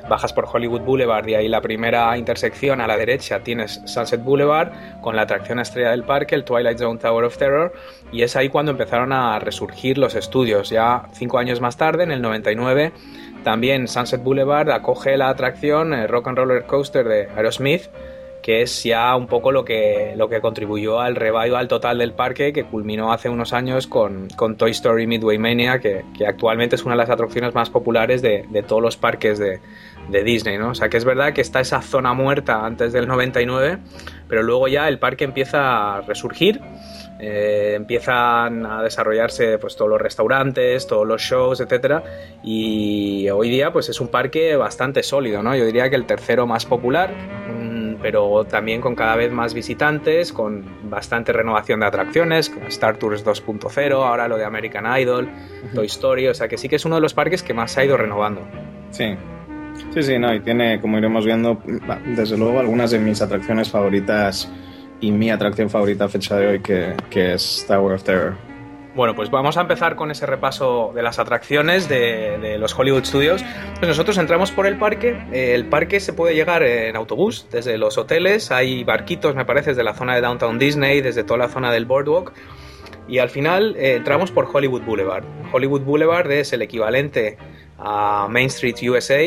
bajas 0.10 0.34
por 0.34 0.46
Hollywood 0.52 0.82
Boulevard 0.82 1.28
y 1.28 1.36
ahí 1.36 1.48
la 1.48 1.62
primera 1.62 2.18
intersección 2.18 2.82
a 2.82 2.88
la 2.88 2.98
derecha 2.98 3.40
tienes 3.40 3.82
Sunset 3.86 4.24
Boulevard 4.24 4.72
con 5.02 5.16
la 5.16 5.24
atracción 5.24 5.60
estrella 5.60 5.92
del 5.92 6.04
parque, 6.04 6.36
el 6.36 6.44
Twilight 6.44 6.78
Zone 6.78 7.00
Tower 7.00 7.24
of 7.24 7.38
Terror, 7.38 7.74
y 8.12 8.24
es 8.24 8.36
ahí 8.36 8.50
cuando 8.50 8.72
empezaron 8.72 9.14
a 9.14 9.40
resurgir 9.40 9.98
los 9.98 10.16
estudios. 10.16 10.70
Ya 10.70 11.04
cinco 11.14 11.38
años 11.38 11.62
más 11.62 11.78
tarde, 11.78 12.04
en 12.04 12.12
el 12.12 12.22
99, 12.22 12.92
también 13.44 13.88
Sunset 13.88 14.24
Boulevard 14.24 14.70
acoge 14.72 15.18
la 15.18 15.30
atracción 15.30 15.94
eh, 15.94 16.08
Rock 16.08 16.28
and 16.30 16.38
Roller 16.38 16.64
Coaster 16.66 17.08
de 17.08 17.30
Aerosmith, 17.36 17.90
que 18.46 18.62
es 18.62 18.84
ya 18.84 19.16
un 19.16 19.26
poco 19.26 19.52
lo 19.52 19.66
que, 19.66 20.14
lo 20.16 20.30
que 20.30 20.40
contribuyó 20.40 21.00
al 21.00 21.16
revival 21.16 21.68
total 21.68 21.98
del 21.98 22.14
parque 22.14 22.54
que 22.54 22.64
culminó 22.64 23.12
hace 23.12 23.28
unos 23.28 23.54
años 23.54 23.88
con, 23.88 24.28
con 24.36 24.56
Toy 24.56 24.70
Story 24.70 25.08
Midway 25.08 25.40
Mania, 25.40 25.80
que, 25.80 26.06
que, 26.16 26.28
actualmente 26.28 26.76
es 26.76 26.84
una 26.84 26.94
de 26.94 27.00
las 27.00 27.10
atracciones 27.10 27.56
más 27.56 27.72
populares 27.72 28.22
de, 28.22 28.46
de 28.48 28.62
todos 28.62 28.84
los 28.84 28.98
parques 28.98 29.40
de, 29.40 29.62
de, 30.10 30.24
Disney, 30.24 30.60
¿no? 30.60 30.70
O 30.70 30.76
sea 30.76 30.90
que 30.90 30.98
es 30.98 31.06
verdad 31.06 31.34
que 31.34 31.42
está 31.42 31.60
esa 31.60 31.82
zona 31.82 32.14
muerta 32.14 32.64
antes 32.64 32.94
del 32.94 33.08
99, 33.08 33.80
pero 34.28 34.44
luego 34.44 34.68
ya 34.68 34.88
el 34.90 35.00
parque 35.00 35.24
empieza 35.24 35.96
a 35.96 36.02
resurgir. 36.02 36.62
Eh, 37.18 37.74
empiezan 37.76 38.66
a 38.66 38.84
desarrollarse 38.84 39.58
pues 39.58 39.78
todos 39.78 39.90
los 39.90 40.02
restaurantes, 40.02 40.86
todos 40.86 41.08
los 41.08 41.22
shows, 41.22 41.62
etcétera, 41.62 42.04
y 42.44 43.30
hoy 43.30 43.50
día 43.50 43.72
pues 43.72 43.88
es 43.88 44.02
un 44.02 44.10
parque 44.10 44.58
bastante 44.58 45.02
sólido, 45.02 45.42
¿no? 45.42 45.56
Yo 45.56 45.66
diría 45.66 45.90
que 45.90 45.96
el 45.96 46.06
tercero 46.06 46.46
más 46.46 46.66
popular, 46.66 47.14
pero 48.02 48.46
también 48.46 48.82
con 48.82 48.96
cada 48.96 49.16
vez 49.16 49.32
más 49.32 49.54
visitantes, 49.54 50.34
con 50.34 50.64
bastante 50.90 51.32
renovación 51.34 51.80
de 51.80 51.86
atracciones, 51.86 52.50
como 52.50 52.68
Star 52.68 52.98
Tours 52.98 53.26
2.0, 53.26 53.94
ahora 53.94 54.28
lo 54.28 54.38
de 54.38 54.46
American 54.46 54.86
Idol, 55.00 55.30
Toy 55.74 55.88
Story, 55.88 56.28
o 56.28 56.34
sea 56.34 56.48
que 56.48 56.58
sí 56.58 56.70
que 56.70 56.76
es 56.78 56.86
uno 56.86 56.96
de 56.96 57.02
los 57.02 57.14
parques 57.14 57.44
que 57.44 57.54
más 57.54 57.72
se 57.72 57.82
ha 57.82 57.86
ido 57.86 57.98
renovando. 57.98 58.42
Sí, 58.92 59.16
sí, 59.94 60.04
sí, 60.04 60.20
no, 60.20 60.34
y 60.34 60.40
tiene, 60.40 60.80
como 60.80 60.98
iremos 60.98 61.26
viendo, 61.26 61.62
desde 62.06 62.38
luego 62.38 62.60
algunas 62.60 62.92
de 62.92 63.00
mis 63.00 63.22
atracciones 63.22 63.70
favoritas 63.70 64.52
y 65.02 65.12
mi 65.12 65.30
atracción 65.30 65.70
favorita 65.70 66.06
a 66.06 66.10
fecha 66.10 66.38
de 66.38 66.48
hoy, 66.48 66.60
que, 66.60 66.94
que 67.10 67.34
es 67.34 67.66
Tower 67.68 67.96
of 67.96 68.04
Terror. 68.04 68.45
Bueno, 68.96 69.14
pues 69.14 69.30
vamos 69.30 69.58
a 69.58 69.62
empezar 69.62 69.98
con 69.98 70.10
ese 70.10 70.26
repaso 70.26 70.94
de 70.96 71.04
las 71.04 71.20
atracciones 71.20 71.90
de, 71.90 72.56
los 72.58 72.74
Hollywood 72.80 73.04
Studios. 73.04 73.44
Pues 73.78 73.90
nosotros 73.90 74.18
entramos 74.18 74.52
por 74.52 74.66
el 74.68 74.78
parque. 74.78 75.22
El 75.34 75.66
parque 75.66 76.00
se 76.00 76.14
puede 76.14 76.34
llegar 76.34 76.64
en 76.64 76.96
autobús 76.96 77.46
desde 77.52 77.78
los 77.78 77.98
hoteles. 77.98 78.52
Hay 78.52 78.86
barquitos, 78.86 79.36
me 79.36 79.44
parece, 79.44 79.72
desde 79.72 79.84
la 79.84 79.96
zona 79.96 80.16
de 80.16 80.22
Downtown 80.22 80.58
Disney, 80.58 81.02
desde 81.02 81.26
toda 81.26 81.40
la 81.40 81.50
zona 81.50 81.74
del 81.74 81.86
Boardwalk. 81.86 82.32
Y 83.10 83.18
al 83.18 83.30
final 83.30 83.76
eh, 83.78 83.96
entramos 83.96 84.32
por 84.32 84.48
Hollywood 84.52 84.84
Boulevard. 84.84 85.26
Hollywood 85.52 85.82
Boulevard 85.82 86.32
es 86.32 86.54
el 86.54 86.62
equivalente 86.62 87.38
a 87.78 88.28
Main 88.30 88.48
Street 88.48 88.78
USA 88.90 89.26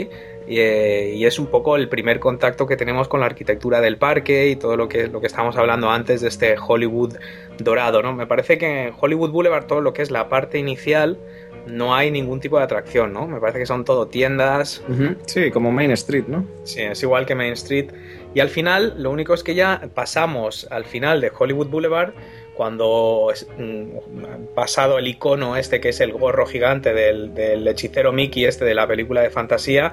eh, 0.49 1.13
y, 1.15 1.27
es 1.27 1.39
un 1.39 1.47
poco 1.47 1.77
el 1.77 1.89
primer 1.89 2.21
contacto 2.21 2.67
que 2.67 2.77
tenemos 2.77 3.09
con 3.09 3.21
la 3.21 3.27
arquitectura 3.27 3.81
del 3.81 3.99
parque 3.99 4.49
y 4.49 4.57
todo 4.57 4.77
lo 4.77 4.89
que, 4.89 5.09
lo 5.09 5.21
que 5.21 5.27
estábamos 5.27 5.57
hablando 5.57 5.91
antes 5.91 6.21
de 6.21 6.29
este 6.29 6.57
Hollywood 6.59 7.15
dorado, 7.59 8.03
¿no? 8.03 8.15
Me 8.15 8.27
parece 8.27 8.59
que 8.59 8.89
en 8.89 8.95
Hollywood 8.99 9.31
Boulevard 9.31 9.67
todo 9.67 9.81
lo 9.81 9.93
que 9.93 10.03
es 10.03 10.11
la 10.11 10.29
parte 10.29 10.59
inicial 10.59 11.19
no 11.67 11.95
hay 11.95 12.11
ningún 12.11 12.41
tipo 12.41 12.59
de 12.59 12.65
atracción, 12.65 13.13
¿no? 13.13 13.27
Me 13.27 13.41
parece 13.41 13.59
que 13.59 13.67
son 13.67 13.85
todo 13.85 14.07
tiendas. 14.07 14.83
Sí, 15.27 15.51
como 15.51 15.71
Main 15.71 15.91
Street, 15.93 16.25
¿no? 16.27 16.45
Sí, 16.65 16.81
es 16.81 17.03
igual 17.03 17.27
que 17.27 17.35
Main 17.35 17.53
Street. 17.53 17.91
Y 18.35 18.41
al 18.41 18.49
final, 18.49 18.95
lo 18.99 19.11
único 19.11 19.35
es 19.35 19.43
que 19.43 19.55
ya 19.55 19.91
pasamos 19.95 20.67
al 20.71 20.85
final 20.85 21.21
de 21.21 21.31
Hollywood 21.37 21.69
Boulevard 21.69 22.13
cuando 22.59 23.33
mm, 23.57 24.55
pasado 24.55 24.99
el 24.99 25.07
icono 25.07 25.57
este 25.57 25.81
que 25.81 25.91
es 25.91 26.01
el 26.01 26.13
gorro 26.13 26.45
gigante 26.45 26.93
del, 26.93 27.33
del, 27.33 27.67
hechicero 27.69 28.13
Mickey 28.13 28.47
este 28.47 28.65
de 28.65 28.75
la 28.75 28.89
película 28.89 29.23
de 29.23 29.31
fantasía 29.31 29.93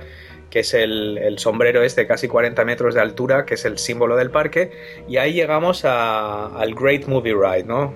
que 0.50 0.62
es 0.62 0.74
el, 0.74 1.36
sombrero 1.38 1.84
este 1.84 2.08
casi 2.08 2.28
40 2.28 2.64
metros 2.64 2.96
de 2.96 3.02
altura, 3.02 3.46
que 3.46 3.56
es 3.56 3.66
el 3.66 3.78
símbolo 3.78 4.16
del 4.16 4.32
parque, 4.32 4.72
y 5.06 5.18
ahí 5.18 5.34
llegamos 5.34 5.84
al 5.84 6.74
Great 6.76 7.08
Movie 7.08 7.34
Ride, 7.34 7.66
¿no? 7.66 7.94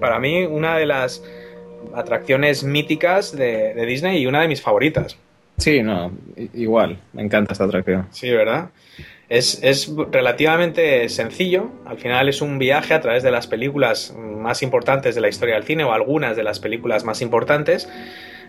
para 0.00 0.18
mí, 0.18 0.44
una 0.44 0.78
de 0.78 0.86
las 0.86 1.22
atracciones 1.94 2.64
míticas 2.64 3.36
de, 3.36 3.74
Disney 3.84 4.22
y 4.22 4.26
una 4.26 4.40
de 4.40 4.48
mis 4.48 4.62
favoritas. 4.62 5.18
Sí, 5.58 5.82
no, 5.82 6.10
igual, 6.54 6.96
me 7.12 7.22
encanta 7.22 7.52
esta 7.52 7.64
atracción. 7.64 8.06
Sí, 8.12 8.30
¿verdad? 8.30 8.70
Es, 9.30 9.62
es, 9.62 9.88
relativamente 10.10 11.08
sencillo. 11.08 11.70
Al 11.86 11.98
final 11.98 12.28
es 12.28 12.42
un 12.42 12.58
viaje 12.58 12.94
a 12.94 13.00
través 13.00 13.22
de 13.22 13.30
las 13.30 13.46
películas 13.46 14.12
más 14.18 14.62
importantes 14.62 15.14
de 15.14 15.20
la 15.20 15.28
historia 15.28 15.54
del 15.54 15.62
cine 15.62 15.84
o 15.84 15.92
algunas 15.92 16.36
de 16.36 16.42
las 16.42 16.58
películas 16.58 17.04
más 17.04 17.22
importantes. 17.22 17.88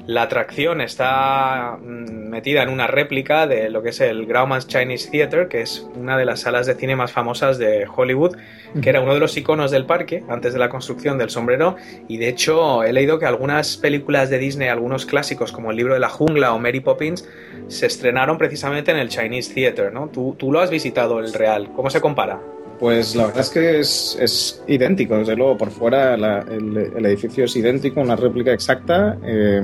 La 0.08 0.24
atracción 0.24 0.82
está 0.82 1.78
mm, 1.80 2.30
metida 2.30 2.64
en 2.64 2.70
una 2.70 2.88
réplica 2.88 3.46
de 3.46 3.70
lo 3.70 3.84
que 3.84 3.90
es 3.90 4.02
el 4.02 4.26
Grauman's 4.26 4.68
Chinese 4.68 5.10
Theater, 5.12 5.48
que 5.48 5.62
es 5.62 5.88
una 5.96 6.18
de 6.18 6.26
las 6.26 6.42
salas 6.42 6.66
de 6.66 6.76
cine 6.76 6.96
más 6.96 7.12
famosas 7.12 7.58
de 7.58 7.88
Hollywood, 7.94 8.36
que 8.82 8.90
era 8.90 9.02
uno 9.02 9.14
de 9.14 9.20
los 9.20 9.36
iconos 9.38 9.70
del 9.70 9.86
parque 9.86 10.24
antes 10.28 10.54
de 10.54 10.60
la 10.60 10.70
construcción 10.70 11.18
del 11.18 11.30
sombrero. 11.30 11.76
Y 12.08 12.18
de 12.18 12.30
hecho, 12.30 12.84
he 12.84 12.94
leído 12.94 13.20
que 13.20 13.26
algunas 13.26 13.78
películas 13.78 14.30
de 14.30 14.40
Disney, 14.40 14.70
algunos 14.70 15.06
clásicos 15.06 15.52
como 15.52 15.72
El 15.72 15.78
libro 15.78 15.94
de 15.94 16.00
la 16.00 16.10
jungla 16.10 16.54
o 16.54 16.60
Mary 16.60 16.80
Poppins, 16.80 17.28
se 17.68 17.86
estrenaron 17.86 18.38
precisamente 18.38 18.92
en 18.92 18.98
el 18.98 19.10
Chinese 19.10 19.54
Theater. 19.54 19.94
¿no? 19.94 20.08
¿Tú, 20.08 20.36
tú 20.38 20.52
lo 20.52 20.60
has 20.60 20.70
visitado 20.70 21.20
el 21.20 21.34
real? 21.34 21.70
¿Cómo 21.76 21.90
se 21.90 22.02
compara? 22.02 22.40
Pues 22.82 23.16
la 23.16 23.28
verdad 23.28 23.42
es 23.42 23.50
que 23.52 23.80
es, 23.80 24.64
idéntico, 24.66 25.16
desde 25.16 25.36
luego, 25.36 25.56
por 25.56 25.70
fuera 25.70 26.16
el, 26.16 27.06
edificio 27.06 27.46
es 27.46 27.56
idéntico, 27.56 28.02
una 28.02 28.16
réplica 28.16 28.52
exacta. 28.52 29.20
Eh, 29.24 29.62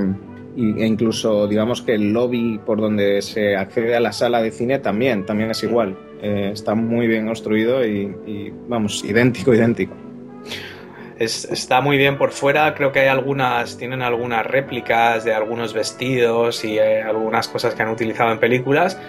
e 0.56 0.86
incluso 0.86 1.48
digamos 1.48 1.82
que 1.82 1.96
el 1.96 2.14
lobby 2.14 2.60
por 2.64 2.80
donde 2.80 3.24
se 3.24 3.56
accede 3.56 3.96
a 3.96 4.00
la 4.00 4.12
sala 4.12 4.40
de 4.40 4.52
cine 4.52 4.78
también, 4.78 5.26
también 5.26 5.50
es 5.50 5.64
igual. 5.64 5.98
Eh, 6.22 6.52
está 6.54 6.76
muy 6.76 7.08
bien 7.08 7.26
construido 7.26 7.84
y, 7.84 8.54
vamos, 8.68 9.04
idéntico, 9.04 9.52
idéntico. 9.52 9.96
Está 11.20 11.82
muy 11.82 11.98
bien 11.98 12.18
por 12.18 12.32
fuera, 12.32 12.74
creo 12.76 12.92
que 12.92 13.00
hay 13.00 13.08
algunas, 13.08 13.78
tienen 13.78 14.02
algunas 14.02 14.46
réplicas 14.46 15.24
de 15.24 15.34
algunos 15.34 15.74
vestidos 15.74 16.64
y 16.64 16.78
eh, 16.78 17.02
algunas 17.02 17.48
cosas 17.48 17.74
que 17.74 17.84
han 17.84 17.90
utilizado 17.90 18.32
en 18.32 18.40
películas. 18.40 19.00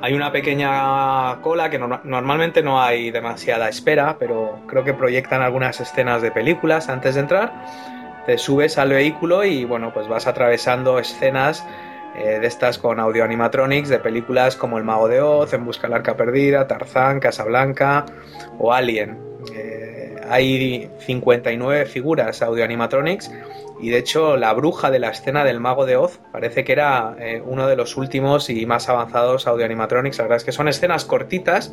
Hay 0.00 0.14
una 0.14 0.32
pequeña 0.32 1.40
cola 1.42 1.70
que 1.70 1.78
normalmente 1.78 2.62
no 2.62 2.80
hay 2.80 3.10
demasiada 3.10 3.68
espera, 3.68 4.16
pero 4.18 4.60
creo 4.66 4.84
que 4.84 4.94
proyectan 4.94 5.42
algunas 5.42 5.80
escenas 5.80 6.22
de 6.22 6.30
películas 6.30 6.88
antes 6.88 7.14
de 7.14 7.20
entrar 7.20 7.52
te 8.26 8.38
subes 8.38 8.78
al 8.78 8.90
vehículo 8.90 9.44
y 9.44 9.64
bueno, 9.64 9.92
pues 9.92 10.08
vas 10.08 10.26
atravesando 10.26 10.98
escenas 10.98 11.64
eh, 12.16 12.38
de 12.40 12.46
estas 12.46 12.78
con 12.78 13.00
audio 13.00 13.24
animatronics 13.24 13.88
de 13.88 13.98
películas 13.98 14.56
como 14.56 14.78
El 14.78 14.84
Mago 14.84 15.08
de 15.08 15.20
Oz, 15.20 15.52
En 15.52 15.64
Busca 15.64 15.86
del 15.86 15.94
Arca 15.94 16.16
Perdida, 16.16 16.66
Tarzán, 16.66 17.20
Casablanca 17.20 18.04
o 18.58 18.72
Alien. 18.72 19.18
Eh, 19.54 19.79
hay 20.30 20.88
59 21.00 21.86
figuras 21.86 22.42
audio 22.42 22.64
animatronics 22.64 23.30
y 23.80 23.90
de 23.90 23.98
hecho 23.98 24.36
la 24.36 24.52
bruja 24.52 24.90
de 24.90 24.98
la 24.98 25.10
escena 25.10 25.44
del 25.44 25.60
Mago 25.60 25.86
de 25.86 25.96
Oz 25.96 26.20
parece 26.32 26.64
que 26.64 26.72
era 26.72 27.16
eh, 27.18 27.42
uno 27.44 27.66
de 27.66 27.76
los 27.76 27.96
últimos 27.96 28.50
y 28.50 28.66
más 28.66 28.88
avanzados 28.88 29.46
audio 29.46 29.64
animatronics. 29.64 30.18
La 30.18 30.24
verdad 30.24 30.36
es 30.36 30.44
que 30.44 30.52
son 30.52 30.68
escenas 30.68 31.04
cortitas 31.04 31.72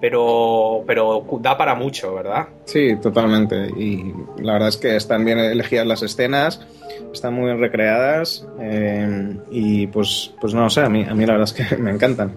pero, 0.00 0.84
pero 0.86 1.24
da 1.40 1.56
para 1.56 1.74
mucho, 1.74 2.14
¿verdad? 2.14 2.48
Sí, 2.64 2.96
totalmente. 2.96 3.68
Y 3.76 4.12
la 4.38 4.54
verdad 4.54 4.68
es 4.68 4.76
que 4.76 4.96
están 4.96 5.24
bien 5.24 5.38
elegidas 5.38 5.86
las 5.86 6.02
escenas, 6.02 6.60
están 7.12 7.34
muy 7.34 7.46
bien 7.46 7.60
recreadas 7.60 8.46
eh, 8.60 9.36
y 9.50 9.86
pues, 9.86 10.34
pues 10.40 10.54
no 10.54 10.68
sé, 10.70 10.82
a 10.82 10.88
mí, 10.88 11.04
a 11.08 11.14
mí 11.14 11.24
la 11.24 11.34
verdad 11.34 11.48
es 11.56 11.68
que 11.68 11.76
me 11.82 11.90
encantan. 11.90 12.32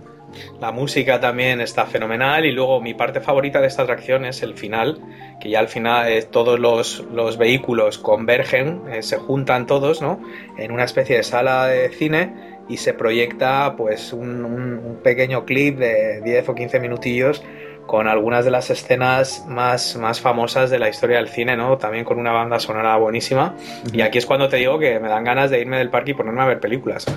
La 0.60 0.72
música 0.72 1.20
también 1.20 1.62
está 1.62 1.86
fenomenal 1.86 2.46
y 2.46 2.52
luego 2.52 2.82
mi 2.82 2.94
parte 2.94 3.22
favorita 3.22 3.62
de 3.62 3.68
esta 3.68 3.84
atracción 3.84 4.26
es 4.26 4.44
el 4.44 4.56
final, 4.56 5.00
que 5.40 5.50
ya 5.50 5.60
al 5.60 5.68
final 5.68 6.12
eh, 6.12 6.22
todos 6.24 6.60
los, 6.60 7.06
los, 7.12 7.38
vehículos 7.38 7.98
convergen, 7.98 8.82
eh, 8.92 9.02
se 9.02 9.18
juntan 9.18 9.66
todos, 9.66 10.02
¿no? 10.02 10.22
En 10.58 10.72
una 10.72 10.84
especie 10.84 11.18
de 11.18 11.24
sala 11.24 11.68
de 11.68 11.90
cine 11.90 12.60
y 12.70 12.78
se 12.78 12.94
proyecta 12.94 13.76
pues 13.76 14.14
un, 14.14 15.00
pequeño 15.04 15.46
clip 15.46 15.78
de 15.78 16.22
10 16.22 16.50
o 16.50 16.56
15 16.56 16.80
minutillos 16.80 17.44
con 17.90 18.08
algunas 18.08 18.46
de 18.46 18.52
las 18.52 18.70
escenas 18.70 19.44
más, 19.48 19.96
más 19.96 20.22
famosas 20.22 20.70
de 20.70 20.78
la 20.78 20.90
historia 20.90 21.18
del 21.18 21.28
cine, 21.28 21.58
¿no? 21.58 21.80
También 21.80 22.06
con 22.06 22.20
una 22.20 22.32
banda 22.32 22.60
sonora 22.60 22.96
buenísima. 22.98 23.56
Y 23.92 24.02
aquí 24.02 24.20
es 24.20 24.28
cuando 24.28 24.48
te 24.48 24.58
digo 24.58 24.78
que 24.78 25.00
me 25.00 25.10
dan 25.10 25.24
ganas 25.24 25.50
de 25.50 25.60
irme 25.60 25.80
del 25.80 25.90
parque 25.90 26.12
y 26.12 26.14
ponerme 26.14 26.40
a 26.44 26.46
ver 26.46 26.60
películas. 26.60 27.08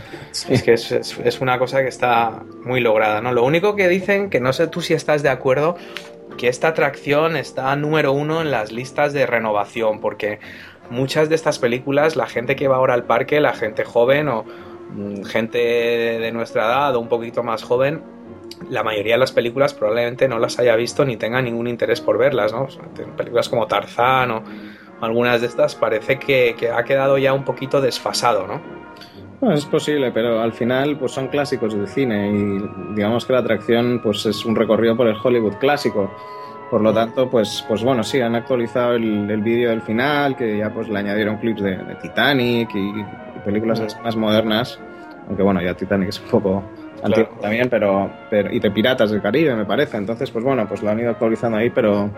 Es 0.49 0.63
que 0.63 0.73
es, 0.73 0.91
es, 0.91 1.41
una 1.43 1.59
cosa 1.59 1.83
que 1.83 1.89
está 1.89 2.43
muy 2.65 2.81
lograda, 2.81 3.21
¿no? 3.21 3.33
Lo 3.33 3.45
único 3.45 3.77
que 3.77 3.87
dicen, 3.87 4.31
que 4.31 4.41
no 4.41 4.55
sé 4.55 4.67
tú 4.67 4.81
si 4.81 4.95
estás 4.95 5.23
de 5.23 5.29
acuerdo, 5.29 5.77
que 6.39 6.49
esta 6.49 6.69
atracción 6.69 7.37
está 7.37 7.77
número 7.77 8.13
uno 8.13 8.41
en 8.41 8.51
las 8.51 8.73
listas 8.73 9.13
de 9.13 9.27
renovación, 9.27 10.01
porque 10.01 10.39
muchas 10.89 11.29
de 11.29 11.35
estas 11.35 11.59
películas, 11.59 12.17
la 12.17 12.29
gente 12.29 12.57
que 12.57 12.67
va 12.67 12.77
ahora 12.77 12.95
al 12.95 13.05
parque, 13.05 13.43
la 13.43 13.53
gente 13.53 13.85
joven 13.85 14.29
o 14.31 14.47
Mm, 14.95 15.25
gente 15.25 15.59
de 15.59 16.33
nuestra 16.33 16.67
edad 16.67 16.97
o 16.97 17.01
un 17.01 17.09
poquito 17.09 17.43
más 17.43 17.63
joven, 17.63 18.03
la 18.71 18.83
mayoría 18.83 19.15
de 19.15 19.21
las 19.21 19.33
películas 19.33 19.75
probablemente 19.75 20.29
no 20.29 20.39
las 20.39 20.59
haya 20.59 20.77
visto 20.77 21.05
ni 21.05 21.17
tenga 21.17 21.41
ningún 21.43 21.67
interés 21.67 22.01
por 22.01 22.19
verlas, 22.19 22.53
¿no? 22.53 22.67
películas 23.17 23.49
como 23.49 23.67
Tarzán 23.67 24.31
o 24.31 24.43
algunas 25.01 25.41
de 25.41 25.49
estas 25.49 25.75
parece 25.75 26.19
que, 26.19 26.55
ha 26.75 26.85
quedado 26.85 27.19
ya 27.19 27.33
un 27.33 27.45
poquito 27.45 27.81
desfasado, 27.81 28.47
¿no? 28.47 28.61
Bueno, 29.41 29.57
es 29.57 29.67
posible, 29.67 30.13
pero 30.13 30.41
al 30.41 30.53
final 30.53 30.97
pues 30.97 31.11
son 31.11 31.27
clásicos 31.27 31.75
del 31.75 31.89
cine 31.89 32.31
y 32.31 32.95
digamos 32.95 33.27
que 33.27 33.33
la 33.33 33.41
atracción 33.41 34.01
pues 34.01 34.25
es 34.27 34.45
un 34.45 34.55
recorrido 34.55 34.97
por 34.97 35.09
el 35.09 35.17
Hollywood 35.21 35.55
clásico. 35.55 36.11
Por 36.71 36.81
lo 36.81 36.95
tanto, 36.95 37.29
pues, 37.29 37.63
pues 37.69 37.85
bueno, 37.85 38.03
sí, 38.03 38.21
han 38.21 38.35
actualizado 38.35 38.95
el, 38.95 39.43
vídeo 39.43 39.69
del 39.69 39.83
final, 39.83 40.37
que 40.37 40.57
ya 40.57 40.73
pues 40.73 40.89
le 40.89 40.99
añadieron 40.99 41.37
clips 41.37 41.61
de, 41.61 41.77
Titanic 42.01 42.71
y, 42.75 43.05
películas 43.45 43.99
más 44.03 44.17
modernas, 44.17 44.81
aunque 45.27 45.43
bueno, 45.43 45.61
ya 45.61 45.75
Titanic 45.75 46.09
es 46.09 46.21
un 46.21 46.29
poco 46.29 46.63
antiguo 47.03 47.39
también, 47.41 47.69
pero, 47.69 48.11
pero, 48.31 48.53
y 48.53 48.61
de 48.61 48.71
Piratas 48.71 49.11
del 49.11 49.23
Caribe 49.23 49.55
me 49.55 49.65
parece, 49.65 49.97
entonces 49.97 50.31
pues 50.31 50.45
bueno, 50.45 50.67
pues 50.69 50.83
lo 50.83 50.91
han 50.91 51.01
ido 51.01 51.11
actualizando 51.11 51.59
ahí, 51.59 51.71
pero 51.71 52.11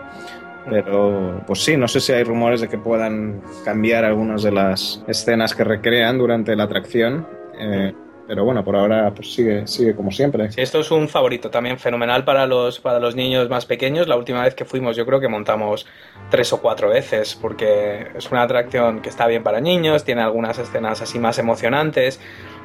pero 0.69 1.43
pues 1.45 1.63
sí, 1.63 1.77
no 1.77 1.87
sé 1.87 1.99
si 1.99 2.11
hay 2.11 2.23
rumores 2.23 2.61
de 2.61 2.67
que 2.67 2.77
puedan 2.77 3.41
cambiar 3.63 4.03
algunas 4.03 4.41
de 4.41 4.51
las 4.51 5.03
escenas 5.07 5.53
que 5.53 5.63
recrean 5.63 6.17
durante 6.17 6.55
la 6.55 6.63
atracción. 6.63 7.27
Eh, 7.57 7.93
pero 8.27 8.43
bueno, 8.43 8.63
por 8.63 8.75
ahora 8.75 9.13
pues 9.13 9.33
sigue, 9.33 9.67
sigue 9.67 9.95
como 9.95 10.11
siempre. 10.11 10.51
Sí, 10.51 10.61
esto 10.61 10.79
es 10.79 10.89
un 10.89 11.07
favorito 11.07 11.51
también 11.51 11.77
fenomenal 11.77 12.23
para 12.23 12.47
los, 12.47 12.79
para 12.79 12.99
los 12.99 13.15
niños 13.15 13.49
más 13.49 13.67
pequeños. 13.67 14.07
La 14.07 14.15
última 14.15 14.43
vez 14.43 14.55
que 14.55 14.65
fuimos 14.65 14.95
yo 14.95 15.05
creo 15.05 15.19
que 15.19 15.27
montamos 15.27 15.85
tres 16.31 16.51
o 16.51 16.59
cuatro 16.59 16.89
veces 16.89 17.37
porque 17.39 18.07
es 18.15 18.31
una 18.31 18.41
atracción 18.41 19.01
que 19.01 19.09
está 19.09 19.27
bien 19.27 19.43
para 19.43 19.61
niños, 19.61 20.03
tiene 20.03 20.21
algunas 20.21 20.57
escenas 20.57 21.01
así 21.01 21.19
más 21.19 21.37
emocionantes. 21.37 22.19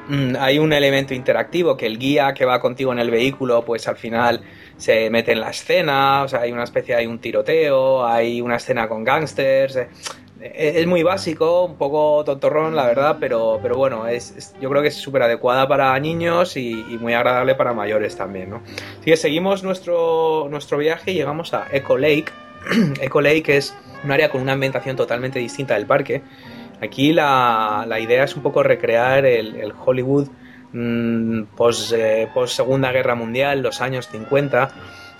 Mm, 0.07 0.35
hay 0.39 0.59
un 0.59 0.73
elemento 0.73 1.13
interactivo 1.13 1.77
que 1.77 1.85
el 1.85 1.99
guía 1.99 2.33
que 2.33 2.45
va 2.45 2.59
contigo 2.59 2.91
en 2.91 2.99
el 2.99 3.11
vehículo 3.11 3.63
pues 3.63 3.87
al 3.87 3.97
final 3.97 4.41
se 4.77 5.09
mete 5.09 5.31
en 5.31 5.41
la 5.41 5.51
escena, 5.51 6.23
o 6.23 6.27
sea, 6.27 6.41
hay 6.41 6.51
una 6.51 6.63
especie, 6.63 6.95
hay 6.95 7.05
un 7.05 7.19
tiroteo, 7.19 8.05
hay 8.05 8.41
una 8.41 8.55
escena 8.55 8.87
con 8.87 9.03
gángsters. 9.03 9.75
Eh, 9.75 10.73
es 10.75 10.87
muy 10.87 11.03
básico, 11.03 11.65
un 11.65 11.75
poco 11.75 12.23
tontorrón, 12.25 12.75
la 12.75 12.87
verdad, 12.87 13.17
pero, 13.19 13.59
pero 13.61 13.77
bueno, 13.77 14.07
es, 14.07 14.55
yo 14.59 14.69
creo 14.69 14.81
que 14.81 14.87
es 14.87 14.95
súper 14.95 15.21
adecuada 15.21 15.67
para 15.67 15.97
niños 15.99 16.57
y, 16.57 16.73
muy 16.99 17.13
agradable 17.13 17.53
para 17.53 17.73
mayores 17.73 18.15
también, 18.15 18.49
¿no? 18.49 18.63
Así 18.99 19.05
que 19.05 19.17
seguimos 19.17 19.63
nuestro, 19.63 20.47
nuestro 20.49 20.79
viaje 20.79 21.11
y 21.11 21.13
llegamos 21.13 21.53
a 21.53 21.67
Echo 21.71 21.97
Lake. 21.97 22.31
Echo 23.01 23.21
Lake 23.21 23.55
es 23.55 23.75
un 24.03 24.11
área 24.11 24.29
con 24.29 24.41
una 24.41 24.53
ambientación 24.53 24.95
totalmente 24.95 25.37
distinta 25.37 25.75
del 25.75 25.85
parque 25.85 26.23
Aquí 26.81 27.13
la, 27.13 27.85
idea 27.99 28.23
es 28.23 28.35
un 28.35 28.41
poco 28.41 28.63
recrear 28.63 29.23
el, 29.25 29.71
Hollywood 29.85 30.29
mm, 30.73 31.43
post, 31.55 31.93
eh, 31.95 32.27
post, 32.33 32.55
Segunda 32.55 32.91
Guerra 32.91 33.13
Mundial, 33.13 33.61
los 33.61 33.81
años 33.81 34.07
50, 34.07 34.69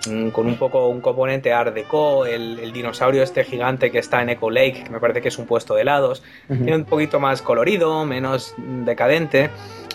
mm, 0.10 0.30
con 0.30 0.48
un 0.48 0.56
poco 0.56 0.88
un 0.88 1.02
componente 1.02 1.54
Art 1.54 1.76
Deco, 1.76 2.26
el, 2.26 2.74
dinosaurio 2.74 3.22
este 3.22 3.44
gigante 3.44 3.92
que 3.92 4.00
está 4.00 4.24
en 4.24 4.30
Echo 4.30 4.50
Lake, 4.50 4.86
que 4.86 4.90
me 4.90 5.00
parece 5.00 5.22
que 5.22 5.28
es 5.28 5.38
un 5.38 5.46
puesto 5.46 5.76
de 5.76 5.82
helados, 5.82 6.24
tiene 6.48 6.76
un 6.76 6.86
poquito 6.86 7.20
más 7.20 7.44
colorido, 7.44 8.06
menos 8.06 8.56
decadente. 8.58 9.52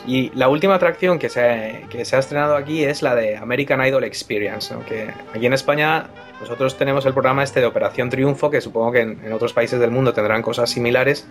Y 0.06 0.30
la 0.36 0.48
última 0.48 0.76
atracción 0.76 1.18
que 1.18 1.28
se, 1.28 1.84
que 1.90 2.04
se 2.04 2.14
ha 2.14 2.20
estrenado 2.20 2.54
aquí 2.54 2.84
es 2.84 3.02
la 3.02 3.16
de 3.16 3.36
American 3.38 3.84
Idol 3.84 4.04
Experience, 4.04 4.72
que 4.88 5.10
aquí 5.34 5.46
en 5.46 5.52
España 5.52 6.06
nosotros 6.40 6.76
tenemos 6.76 7.06
el 7.06 7.12
programa 7.12 7.42
este 7.42 7.60
de 7.60 7.66
Operación 7.66 8.10
Triunfo, 8.10 8.50
que 8.50 8.60
supongo 8.60 8.92
que 8.92 9.00
en, 9.00 9.32
otros 9.32 9.52
países 9.52 9.80
del 9.80 9.90
mundo 9.90 10.12
tendrán 10.12 10.42
cosas 10.42 10.70
similares. 10.70 11.26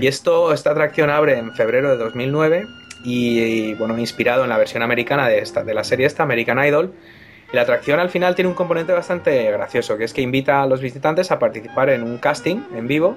Y 0.00 0.06
esto, 0.06 0.52
esta 0.52 0.70
atracción 0.70 1.10
abre 1.10 1.38
en 1.38 1.54
febrero 1.54 1.90
de 1.90 1.96
2009 1.96 2.66
y, 3.04 3.74
bueno, 3.74 3.98
inspirado 3.98 4.44
en 4.44 4.50
la 4.50 4.58
versión 4.58 4.82
americana 4.82 5.28
de, 5.28 5.38
esta, 5.38 5.64
de 5.64 5.74
la 5.74 5.84
serie 5.84 6.06
esta, 6.06 6.22
American 6.22 6.62
Idol. 6.64 6.92
Y 7.52 7.56
la 7.56 7.62
atracción 7.62 8.00
al 8.00 8.10
final 8.10 8.34
tiene 8.34 8.48
un 8.48 8.54
componente 8.54 8.92
bastante 8.92 9.50
gracioso, 9.50 9.96
que 9.96 10.04
es 10.04 10.12
que 10.12 10.20
invita 10.20 10.62
a 10.62 10.66
los 10.66 10.80
visitantes 10.80 11.30
a 11.30 11.38
participar 11.38 11.88
en 11.88 12.02
un 12.02 12.18
casting 12.18 12.62
en 12.74 12.86
vivo 12.86 13.16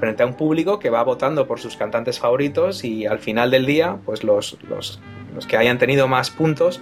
frente 0.00 0.22
a 0.22 0.26
un 0.26 0.34
público 0.34 0.78
que 0.78 0.90
va 0.90 1.02
votando 1.02 1.46
por 1.46 1.60
sus 1.60 1.76
cantantes 1.76 2.18
favoritos 2.18 2.84
y 2.84 3.06
al 3.06 3.18
final 3.18 3.50
del 3.50 3.66
día, 3.66 3.98
pues 4.04 4.24
los, 4.24 4.58
los, 4.68 5.00
los 5.34 5.46
que 5.46 5.56
hayan 5.56 5.78
tenido 5.78 6.08
más 6.08 6.30
puntos 6.30 6.80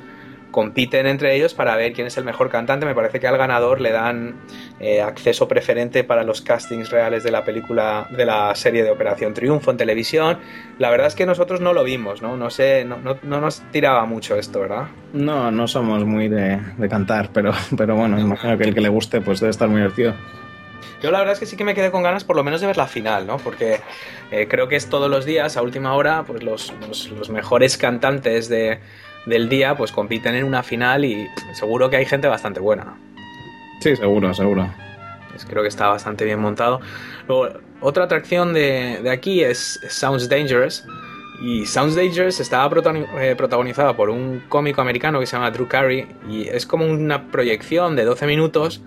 compiten 0.52 1.06
entre 1.06 1.34
ellos 1.34 1.54
para 1.54 1.74
ver 1.74 1.92
quién 1.92 2.06
es 2.06 2.16
el 2.16 2.24
mejor 2.24 2.48
cantante. 2.48 2.86
Me 2.86 2.94
parece 2.94 3.18
que 3.18 3.26
al 3.26 3.36
ganador 3.36 3.80
le 3.80 3.90
dan 3.90 4.36
eh, 4.78 5.02
acceso 5.02 5.48
preferente 5.48 6.04
para 6.04 6.22
los 6.22 6.40
castings 6.42 6.90
reales 6.90 7.24
de 7.24 7.32
la 7.32 7.44
película, 7.44 8.06
de 8.16 8.24
la 8.24 8.54
serie 8.54 8.84
de 8.84 8.90
Operación 8.90 9.34
Triunfo 9.34 9.72
en 9.72 9.76
televisión. 9.76 10.38
La 10.78 10.90
verdad 10.90 11.08
es 11.08 11.16
que 11.16 11.26
nosotros 11.26 11.60
no 11.60 11.72
lo 11.72 11.82
vimos, 11.82 12.22
¿no? 12.22 12.36
No 12.36 12.50
sé, 12.50 12.84
no, 12.84 12.98
no, 12.98 13.40
nos 13.40 13.62
tiraba 13.72 14.04
mucho 14.06 14.36
esto, 14.36 14.60
¿verdad? 14.60 14.86
No, 15.12 15.50
no 15.50 15.66
somos 15.66 16.04
muy 16.04 16.28
de, 16.28 16.60
cantar, 16.88 17.30
pero, 17.32 17.52
pero 17.76 17.96
bueno, 17.96 18.20
imagino 18.20 18.56
que 18.56 18.64
el 18.64 18.74
que 18.74 18.80
le 18.80 18.88
guste 18.88 19.20
pues 19.20 19.40
debe 19.40 19.50
estar 19.50 19.68
muy 19.68 19.80
divertido. 19.80 20.14
Yo 21.02 21.10
la 21.10 21.18
verdad 21.18 21.32
es 21.32 21.40
que 21.40 21.46
sí 21.46 21.56
que 21.56 21.64
me 21.64 21.74
quedé 21.74 21.90
con 21.90 22.04
ganas 22.04 22.22
por 22.22 22.36
lo 22.36 22.44
menos 22.44 22.60
de 22.60 22.68
ver 22.68 22.76
la 22.76 22.86
final, 22.86 23.26
¿no? 23.26 23.38
Porque 23.38 23.80
eh, 24.30 24.46
creo 24.48 24.68
que 24.68 24.76
es 24.76 24.88
todos 24.88 25.10
los 25.10 25.24
días, 25.24 25.56
a 25.56 25.62
última 25.62 25.94
hora, 25.94 26.22
pues 26.24 26.44
los, 26.44 26.72
los 27.10 27.28
mejores 27.28 27.76
cantantes 27.76 28.48
de, 28.48 28.78
del 29.26 29.48
día, 29.48 29.76
pues 29.76 29.92
compiten 29.92 30.34
en 30.34 30.44
una 30.44 30.62
final 30.62 31.04
y 31.04 31.28
seguro 31.52 31.90
que 31.90 31.96
hay 31.96 32.06
gente 32.06 32.28
bastante 32.28 32.60
buena. 32.60 32.96
Sí, 33.80 33.96
seguro, 33.96 34.32
seguro. 34.34 34.68
Pues 35.30 35.44
creo 35.44 35.62
que 35.62 35.68
está 35.68 35.88
bastante 35.88 36.24
bien 36.24 36.40
montado. 36.40 36.80
Luego, 37.26 37.48
otra 37.80 38.04
atracción 38.04 38.52
de, 38.52 39.08
aquí 39.10 39.42
es 39.42 39.80
Sounds 39.88 40.28
Dangerous. 40.28 40.84
Y 41.42 41.66
Sounds 41.66 41.96
Dangerous 41.96 42.38
estaba 42.38 42.72
eh, 43.20 43.34
protagonizada 43.36 43.96
por 43.96 44.10
un 44.10 44.44
cómico 44.48 44.80
americano 44.80 45.18
que 45.18 45.26
se 45.26 45.32
llama 45.36 45.50
Drew 45.50 45.66
Carey. 45.66 46.06
Y 46.28 46.48
es 46.48 46.66
como 46.66 46.86
una 46.86 47.30
proyección 47.30 47.96
de 47.96 48.04
12 48.04 48.26
minutos 48.26 48.82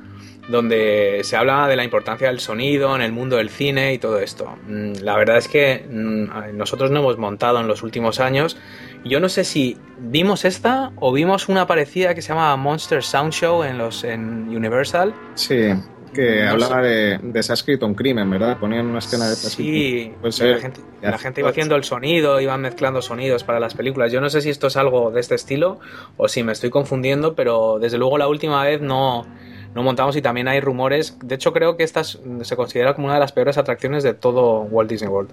donde 0.48 1.22
se 1.24 1.36
habla 1.36 1.68
de 1.68 1.76
la 1.76 1.84
importancia 1.84 2.28
del 2.28 2.40
sonido 2.40 2.96
en 2.96 3.02
el 3.02 3.12
mundo 3.12 3.38
del 3.38 3.50
cine 3.50 3.94
y 3.94 3.98
todo 3.98 4.20
esto. 4.20 4.56
Mm, 4.68 4.94
la 5.02 5.18
verdad 5.18 5.38
es 5.38 5.48
que 5.48 5.86
mm, 5.90 6.56
nosotros 6.56 6.92
no 6.92 7.00
hemos 7.00 7.18
montado 7.18 7.60
en 7.60 7.68
los 7.68 7.84
últimos 7.84 8.20
años. 8.20 8.58
Yo 9.06 9.20
no 9.20 9.30
sé 9.30 9.44
si 9.44 9.78
vimos 10.00 10.46
esta 10.46 10.92
o 10.98 11.14
vimos 11.14 11.48
una 11.48 11.68
parecida 11.68 12.16
que 12.16 12.22
se 12.22 12.30
llama 12.30 12.56
Monster 12.56 13.04
Sound 13.04 13.32
Show 13.32 13.64
en 13.64 13.78
los 13.78 14.04
en 14.04 14.50
Universal. 14.50 15.14
Sí, 15.36 15.74
que 16.16 16.44
hablaba 16.44 16.82
de, 16.82 17.20
de, 17.22 17.44
se 17.44 17.52
ha 17.52 17.56
escrito 17.56 17.86
un 17.86 17.94
crimen, 17.94 18.30
¿verdad? 18.30 18.58
Ponían 18.58 18.88
una 18.88 19.00
escena 19.00 19.30
de 19.30 19.36
Sí, 19.36 20.12
la, 20.24 20.58
gente, 20.58 20.82
la 21.02 21.18
gente 21.20 21.42
iba 21.42 21.50
haciendo 21.50 21.76
el 21.76 21.84
sonido, 21.84 22.42
iban 22.42 22.62
mezclando 22.62 23.02
sonidos 23.02 23.44
para 23.44 23.60
las 23.60 23.76
películas. 23.76 24.12
Yo 24.12 24.22
no 24.22 24.30
sé 24.30 24.42
si 24.42 24.50
esto 24.50 24.68
es 24.68 24.78
algo 24.78 25.12
de 25.12 25.20
este 25.20 25.36
estilo 25.36 25.80
o 26.18 26.28
si 26.28 26.42
me 26.42 26.54
estoy 26.54 26.72
confundiendo, 26.72 27.36
pero 27.36 27.78
desde 27.80 28.00
luego 28.00 28.18
la 28.18 28.28
última 28.28 28.64
vez 28.64 28.82
no 28.82 29.28
no 29.76 29.84
montamos 29.84 30.16
y 30.16 30.22
también 30.22 30.48
hay 30.48 30.62
rumores. 30.62 31.18
De 31.22 31.36
hecho, 31.36 31.52
creo 31.52 31.76
que 31.76 31.84
esta 31.84 32.04
se 32.06 32.56
considera 32.56 32.94
como 32.96 33.08
una 33.08 33.16
de 33.16 33.20
las 33.20 33.34
peores 33.34 33.58
atracciones 33.58 34.04
de 34.04 34.14
todo 34.14 34.62
Walt 34.62 34.90
Disney 34.90 35.12
World. 35.12 35.30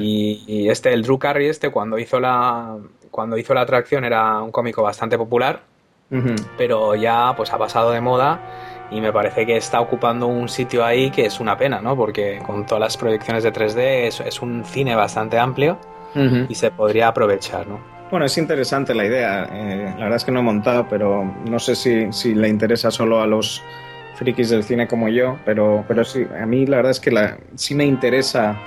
Y, 0.00 0.68
este, 0.70 0.92
el 0.94 1.02
Drew 1.02 1.18
Carey, 1.18 1.46
este, 1.46 1.70
cuando 1.70 1.98
hizo 1.98 2.18
la 2.18 2.76
cuando 3.10 3.36
hizo 3.36 3.54
la 3.54 3.62
atracción 3.62 4.04
era 4.04 4.40
un 4.40 4.50
cómico 4.50 4.82
bastante 4.82 5.18
popular, 5.18 5.60
pero 6.56 6.94
ya 6.94 7.34
pues 7.36 7.52
ha 7.52 7.58
pasado 7.58 7.90
de 7.90 8.00
moda 8.00 8.40
y 8.90 9.00
me 9.00 9.12
parece 9.12 9.44
que 9.44 9.56
está 9.56 9.80
ocupando 9.80 10.26
un 10.26 10.48
sitio 10.48 10.84
ahí 10.84 11.10
que 11.10 11.26
es 11.26 11.38
una 11.38 11.58
pena, 11.58 11.80
¿no? 11.80 11.96
Porque 11.96 12.40
con 12.46 12.64
todas 12.64 12.80
las 12.80 12.96
proyecciones 12.96 13.44
de 13.44 13.52
3D 13.52 14.06
es, 14.06 14.20
es 14.20 14.40
un 14.40 14.64
cine 14.64 14.94
bastante 14.94 15.38
amplio 15.38 15.78
y 16.48 16.54
se 16.54 16.70
podría 16.70 17.08
aprovechar, 17.08 17.66
¿no? 17.66 17.97
Bueno, 18.10 18.24
es 18.24 18.38
interesante 18.38 18.94
la 18.94 19.04
idea. 19.04 19.48
Eh, 19.52 19.92
la 19.96 20.04
verdad 20.04 20.16
es 20.16 20.24
que 20.24 20.32
no 20.32 20.40
he 20.40 20.42
montado, 20.42 20.86
pero 20.88 21.24
no 21.24 21.58
sé 21.58 21.74
si, 21.74 22.10
si, 22.12 22.34
le 22.34 22.48
interesa 22.48 22.90
solo 22.90 23.20
a 23.20 23.26
los 23.26 23.62
frikis 24.14 24.48
del 24.48 24.64
cine 24.64 24.88
como 24.88 25.08
yo, 25.08 25.38
pero, 25.44 25.84
pero 25.86 26.04
sí, 26.04 26.26
a 26.40 26.46
mí 26.46 26.66
la 26.66 26.78
verdad 26.78 26.92
es 26.92 27.00
que 27.00 27.10
la, 27.10 27.38
sí 27.54 27.74
me 27.74 27.84
interesa 27.84 28.58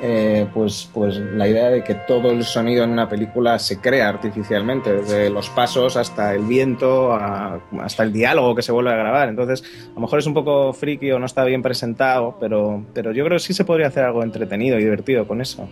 eh, 0.00 0.48
pues, 0.54 0.90
pues 0.92 1.16
la 1.16 1.46
idea 1.46 1.68
de 1.68 1.84
que 1.84 1.94
todo 1.94 2.30
el 2.32 2.44
sonido 2.44 2.82
en 2.82 2.90
una 2.90 3.08
película 3.08 3.58
se 3.58 3.78
crea 3.78 4.08
artificialmente, 4.08 4.90
desde 4.90 5.28
los 5.28 5.50
pasos 5.50 5.96
hasta 5.96 6.34
el 6.34 6.42
viento, 6.42 7.14
hasta 7.14 8.02
el 8.02 8.12
diálogo 8.12 8.54
que 8.54 8.62
se 8.62 8.72
vuelve 8.72 8.90
a 8.90 8.96
grabar. 8.96 9.28
Entonces, 9.28 9.62
a 9.90 9.94
lo 9.94 10.00
mejor 10.00 10.18
es 10.18 10.26
un 10.26 10.34
poco 10.34 10.72
friki 10.72 11.12
o 11.12 11.18
no 11.18 11.26
está 11.26 11.44
bien 11.44 11.62
presentado, 11.62 12.36
pero, 12.40 12.84
pero 12.94 13.12
yo 13.12 13.24
creo 13.26 13.36
que 13.36 13.44
sí 13.44 13.52
se 13.52 13.66
podría 13.66 13.88
hacer 13.88 14.04
algo 14.04 14.22
entretenido 14.22 14.78
y 14.78 14.82
divertido 14.82 15.28
con 15.28 15.42
eso 15.42 15.68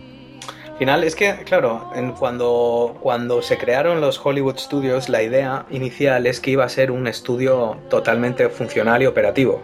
final 0.81 1.03
es 1.03 1.15
que, 1.15 1.35
claro, 1.45 1.91
cuando, 2.17 2.97
cuando 3.01 3.43
se 3.43 3.59
crearon 3.59 4.01
los 4.01 4.19
Hollywood 4.25 4.57
Studios, 4.57 5.09
la 5.09 5.21
idea 5.21 5.67
inicial 5.69 6.25
es 6.25 6.39
que 6.39 6.49
iba 6.49 6.65
a 6.65 6.69
ser 6.69 6.89
un 6.89 7.05
estudio 7.05 7.77
totalmente 7.87 8.49
funcional 8.49 9.03
y 9.03 9.05
operativo. 9.05 9.61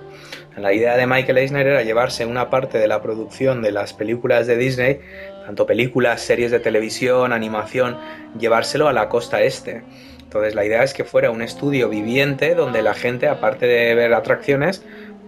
La 0.57 0.73
idea 0.73 0.95
de 0.95 1.07
Michael 1.07 1.39
Eisner 1.39 1.65
era 1.65 1.81
llevarse 1.81 2.27
una 2.27 2.51
parte 2.51 2.77
de 2.77 2.87
la 2.87 3.01
producción 3.01 3.63
de 3.63 3.71
las 3.71 3.93
películas 3.93 4.45
de 4.45 4.57
Disney, 4.57 4.99
tanto 5.43 5.65
películas, 5.65 6.21
series 6.21 6.51
de 6.51 6.59
televisión, 6.59 7.33
animación, 7.33 7.97
llevárselo 8.37 8.87
a 8.87 8.93
la 8.93 9.09
costa 9.09 9.41
este. 9.41 9.81
Entonces 10.21 10.53
la 10.53 10.65
idea 10.65 10.83
es 10.83 10.93
que 10.93 11.03
fuera 11.03 11.31
un 11.31 11.41
estudio 11.41 11.89
viviente 11.89 12.53
donde 12.53 12.83
la 12.83 12.93
gente, 12.93 13.27
aparte 13.27 13.65
de 13.65 13.95
ver 13.95 14.13
atracciones, 14.13 14.85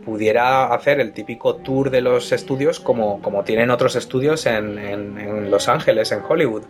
pudiera 0.09 0.73
hacer 0.73 0.99
el 0.99 1.11
típico 1.13 1.57
tour 1.57 1.91
de 1.91 2.01
los 2.01 2.31
estudios 2.31 2.79
como, 2.79 3.21
como 3.21 3.43
tienen 3.43 3.69
otros 3.69 3.95
estudios 3.95 4.47
en, 4.47 5.51
Los 5.51 5.69
Ángeles, 5.69 6.11
en 6.11 6.21
Hollywood. 6.27 6.63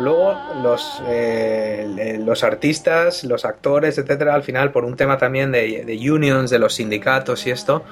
Luego 0.00 0.36
los, 0.60 1.00
eh, 1.06 2.18
los 2.20 2.42
artistas, 2.42 3.22
los 3.22 3.44
actores, 3.44 3.96
etcétera, 3.96 4.34
al 4.34 4.42
final 4.42 4.72
por 4.72 4.84
un 4.84 4.96
tema 4.96 5.18
también 5.18 5.52
de, 5.52 5.84
de 5.84 6.10
unions, 6.10 6.50
de 6.50 6.58
los 6.58 6.74
sindicatos 6.74 7.46
y 7.46 7.52
esto, 7.52 7.84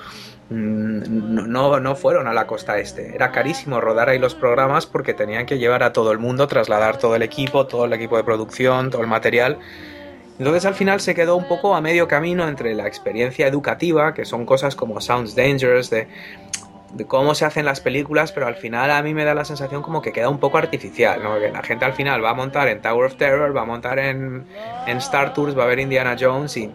mm, 0.50 1.48
no, 1.48 1.78
no, 1.78 1.94
fueron 1.94 2.26
a 2.26 2.32
la 2.32 2.48
costa 2.48 2.78
este. 2.78 3.14
Era 3.14 3.30
carísimo 3.30 3.80
rodar 3.80 4.08
ahí 4.08 4.18
los 4.18 4.34
programas 4.34 4.86
porque 4.86 5.14
tenían 5.14 5.46
que 5.46 5.58
llevar 5.58 5.84
a 5.84 5.92
todo 5.92 6.10
el 6.10 6.18
mundo, 6.18 6.48
trasladar 6.48 6.98
todo 6.98 7.14
el 7.14 7.22
equipo, 7.22 7.68
todo 7.68 7.84
el 7.84 7.92
equipo 7.92 8.16
de 8.16 8.24
producción, 8.24 8.90
todo 8.90 9.02
el 9.02 9.08
material 9.08 9.58
entonces 10.42 10.64
al 10.64 10.74
final 10.74 11.00
se 11.00 11.14
quedó 11.14 11.37
un 11.37 11.46
poco 11.46 11.76
a 11.76 11.81
medio 11.81 12.09
camino 12.09 12.48
entre 12.48 12.74
la 12.74 12.88
experiencia 12.88 13.46
educativa, 13.46 14.12
que 14.12 14.24
son 14.24 14.44
cosas 14.44 14.74
como 14.74 15.00
Sounds 15.00 15.37
Dangerous, 15.37 15.88
de, 15.88 16.09
cómo 17.07 17.37
se 17.37 17.44
hacen 17.44 17.64
las 17.64 17.81
películas, 17.81 18.33
pero 18.33 18.48
al 18.48 18.57
final 18.57 18.90
a 18.90 19.00
mí 19.05 19.14
me 19.14 19.24
da 19.24 19.37
la 19.37 19.44
sensación 19.44 19.83
como 19.83 20.02
que 20.02 20.11
queda 20.11 20.28
un 20.28 20.40
poco 20.40 20.59
artificial, 20.59 21.22
¿no? 21.22 21.38
La 21.38 21.62
gente 21.62 21.85
al 21.85 21.92
final 21.92 22.24
va 22.24 22.31
a 22.31 22.35
montar 22.35 22.66
en 22.66 22.83
Tower 22.83 23.07
of 23.07 23.14
Terror, 23.14 23.57
va 23.57 23.62
a 23.62 23.66
montar 23.66 24.00
en, 24.00 24.44
Star 24.88 25.33
Tours, 25.33 25.57
va 25.57 25.62
a 25.62 25.66
ver 25.68 25.78
Indiana 25.78 26.16
Jones 26.18 26.57
y, 26.57 26.72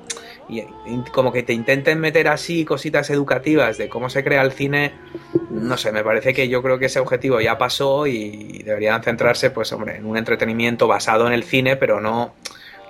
y, 0.48 0.64
como 1.12 1.34
que 1.34 1.44
te 1.44 1.52
intenten 1.52 2.00
meter 2.00 2.30
así 2.30 2.64
cositas 2.64 3.10
educativas 3.10 3.78
de 3.78 3.90
cómo 3.90 4.10
se 4.10 4.24
crea 4.24 4.44
el 4.44 4.54
cine, 4.54 4.94
no 5.52 5.76
sé, 5.76 5.92
me 5.92 6.06
parece 6.06 6.34
que 6.34 6.48
yo 6.48 6.64
creo 6.64 6.80
que 6.80 6.86
ese 6.86 7.02
objetivo 7.02 7.42
ya 7.42 7.58
pasó 7.58 8.08
y 8.08 8.64
deberían 8.64 9.04
centrarse, 9.04 9.50
pues 9.50 9.74
hombre, 9.74 9.98
en 9.98 10.06
un 10.06 10.16
entretenimiento 10.16 10.88
basado 10.88 11.28
en 11.28 11.34
el 11.34 11.44
cine, 11.44 11.76
pero 11.76 12.00
no 12.00 12.34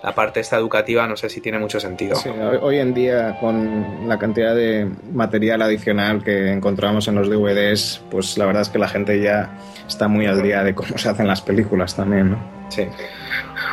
la 0.03 0.13
parte 0.13 0.39
esta 0.39 0.57
educativa 0.57 1.07
no 1.07 1.17
sé 1.17 1.29
si 1.29 1.41
tiene 1.41 1.59
mucho 1.59 1.79
sentido. 1.79 2.15
Sí, 2.15 2.29
hoy 2.29 2.77
en 2.77 2.93
día 2.93 3.37
con 3.39 4.07
la 4.07 4.17
cantidad 4.17 4.55
de 4.55 4.89
material 5.11 5.61
adicional 5.61 6.23
que 6.23 6.51
encontramos 6.51 7.07
en 7.07 7.15
los 7.15 7.29
DVDs, 7.29 8.01
pues 8.11 8.37
la 8.37 8.45
verdad 8.45 8.61
es 8.61 8.69
que 8.69 8.79
la 8.79 8.87
gente 8.87 9.21
ya 9.21 9.57
está 9.87 10.07
muy 10.07 10.25
al 10.25 10.43
día 10.43 10.63
de 10.63 10.75
cómo 10.75 10.97
se 10.97 11.09
hacen 11.09 11.27
las 11.27 11.41
películas 11.41 11.95
también, 11.95 12.31
¿no? 12.31 12.37
Sí. 12.69 12.87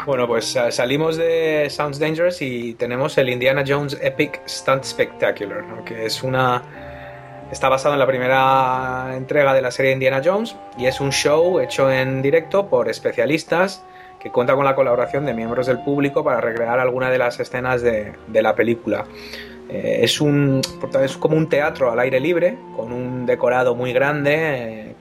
Bueno, 0.07 0.27
pues 0.27 0.57
salimos 0.71 1.17
de 1.17 1.69
Sounds 1.71 1.99
Dangerous 1.99 2.41
y 2.43 2.75
tenemos 2.75 3.19
el 3.19 3.29
Indiana 3.29 3.65
Jones 3.67 3.99
Epic 4.01 4.43
Stunt 4.47 4.85
Spectacular, 4.85 5.85
que 5.85 6.07
es 6.07 6.23
una... 6.23 6.63
Está 7.51 7.69
basado 7.69 7.95
en 7.95 8.01
la 8.01 8.07
primera 8.07 9.13
entrega 9.15 9.53
de 9.53 9.63
la 9.63 9.71
serie 9.71 9.93
Indiana 9.93 10.23
Jones 10.25 10.57
y 10.79 10.87
es 10.87 11.01
un 11.01 11.13
show 11.13 11.61
hecho 11.61 11.93
en 11.93 12.23
directo 12.23 12.69
por 12.69 12.89
especialistas 12.89 13.85
que 14.25 14.31
cuenta 14.31 14.55
con 14.55 14.65
la 14.65 14.75
colaboración 14.75 15.27
de 15.27 15.35
miembros 15.35 15.67
del 15.67 15.81
público 15.81 16.25
para 16.25 16.41
recrear 16.41 16.81
alguna 16.81 17.11
de 17.11 17.19
las 17.19 17.39
escenas 17.39 17.83
de, 17.83 18.15
la 18.33 18.55
película. 18.55 19.05
Eh, 19.69 19.99
es, 20.01 20.19
un, 20.19 20.63
es 21.03 21.19
como 21.19 21.37
un 21.37 21.51
teatro 21.51 21.93
al 21.93 21.99
aire 21.99 22.21
libre, 22.21 22.57
con 22.75 22.91
un 22.91 23.27
decorado 23.27 23.75
muy 23.75 23.93
grande, 23.93 24.35
eh, 24.35 24.95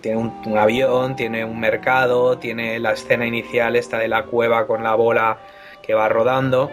tiene 0.00 0.16
un, 0.16 0.56
avión, 0.56 1.14
tiene 1.14 1.44
un 1.44 1.60
mercado, 1.60 2.38
tiene 2.38 2.78
la 2.80 2.92
escena 2.92 3.26
inicial 3.26 3.76
esta 3.76 3.98
de 3.98 4.08
la 4.08 4.24
cueva 4.24 4.66
con 4.66 4.82
la 4.82 4.94
bola 4.94 5.40
que 5.82 5.92
va 5.92 6.08
rodando. 6.08 6.70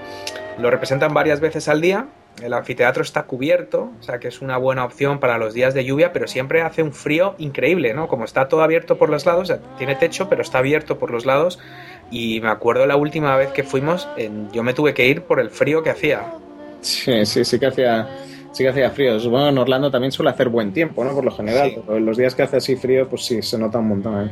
Lo 0.59 0.71
representan 0.71 1.13
varias 1.13 1.41
veces 1.41 1.67
al 1.67 1.81
día. 1.81 2.07
El 2.41 2.53
anfiteatro 2.53 3.01
está 3.01 3.23
cubierto, 3.23 3.91
o 3.99 4.03
sea 4.03 4.19
que 4.19 4.27
es 4.27 4.41
una 4.41 4.57
buena 4.57 4.85
opción 4.85 5.19
para 5.19 5.39
los 5.39 5.55
días 5.55 5.73
de 5.73 5.83
lluvia, 5.83 6.13
pero 6.13 6.27
siempre 6.27 6.61
hace 6.61 6.83
un 6.83 6.93
frío 6.93 7.33
increíble, 7.39 7.95
¿no? 7.95 8.07
Como 8.07 8.25
está 8.25 8.47
todo 8.47 8.61
abierto 8.61 8.99
por 8.99 9.09
los 9.09 9.25
lados, 9.25 9.51
tiene 9.79 9.95
techo, 9.95 10.29
pero 10.29 10.43
está 10.43 10.59
abierto 10.59 10.99
por 10.99 11.09
los 11.09 11.25
lados. 11.25 11.59
Y 12.11 12.39
me 12.41 12.49
acuerdo 12.49 12.85
la 12.85 12.95
última 12.95 13.35
vez 13.35 13.49
que 13.51 13.63
fuimos, 13.63 14.07
yo 14.53 14.63
me 14.63 14.73
tuve 14.73 14.93
que 14.93 15.07
ir 15.07 15.23
por 15.23 15.39
el 15.39 15.49
frío 15.49 15.83
que 15.83 15.89
hacía. 15.89 16.21
Sí, 16.81 17.25
sí, 17.25 17.43
sí 17.43 17.59
que 17.59 17.65
hacía, 17.67 18.07
sí 18.53 18.63
que 18.63 18.69
hacía 18.69 18.89
frío. 18.91 19.19
Bueno, 19.29 19.49
en 19.49 19.57
Orlando 19.57 19.91
también 19.91 20.11
suele 20.11 20.31
hacer 20.31 20.49
buen 20.49 20.71
tiempo, 20.71 21.03
¿no? 21.03 21.13
Por 21.13 21.25
lo 21.25 21.31
general. 21.31 21.73
Pero 21.85 21.97
en 21.97 22.05
los 22.05 22.17
días 22.17 22.33
que 22.33 22.43
hace 22.43 22.57
así 22.57 22.75
frío, 22.75 23.09
pues 23.09 23.25
sí, 23.25 23.41
se 23.41 23.57
nota 23.57 23.79
un 23.79 23.89
montón. 23.89 24.27
¿eh? 24.27 24.31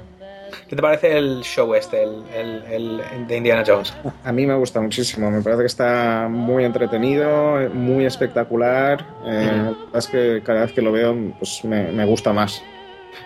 ¿Qué 0.70 0.76
te 0.76 0.82
parece 0.82 1.18
el 1.18 1.42
show 1.42 1.76
este, 1.76 2.04
el, 2.04 2.24
el, 2.72 3.28
de 3.28 3.38
Indiana 3.38 3.64
Jones? 3.66 3.94
A 4.24 4.32
mí 4.32 4.46
me 4.46 4.56
gusta 4.56 4.80
muchísimo, 4.82 5.30
me 5.30 5.42
parece 5.42 5.62
que 5.62 5.68
está 5.68 6.28
muy 6.30 6.64
entretenido, 6.64 7.70
muy 7.74 8.06
espectacular. 8.06 9.06
Eh, 9.28 9.74
Es 9.94 10.08
que 10.08 10.42
cada 10.44 10.62
vez 10.62 10.72
que 10.72 10.82
lo 10.82 10.92
veo, 10.92 11.16
pues 11.38 11.64
me, 11.66 11.92
me 11.92 12.06
gusta 12.06 12.34
más. 12.34 12.64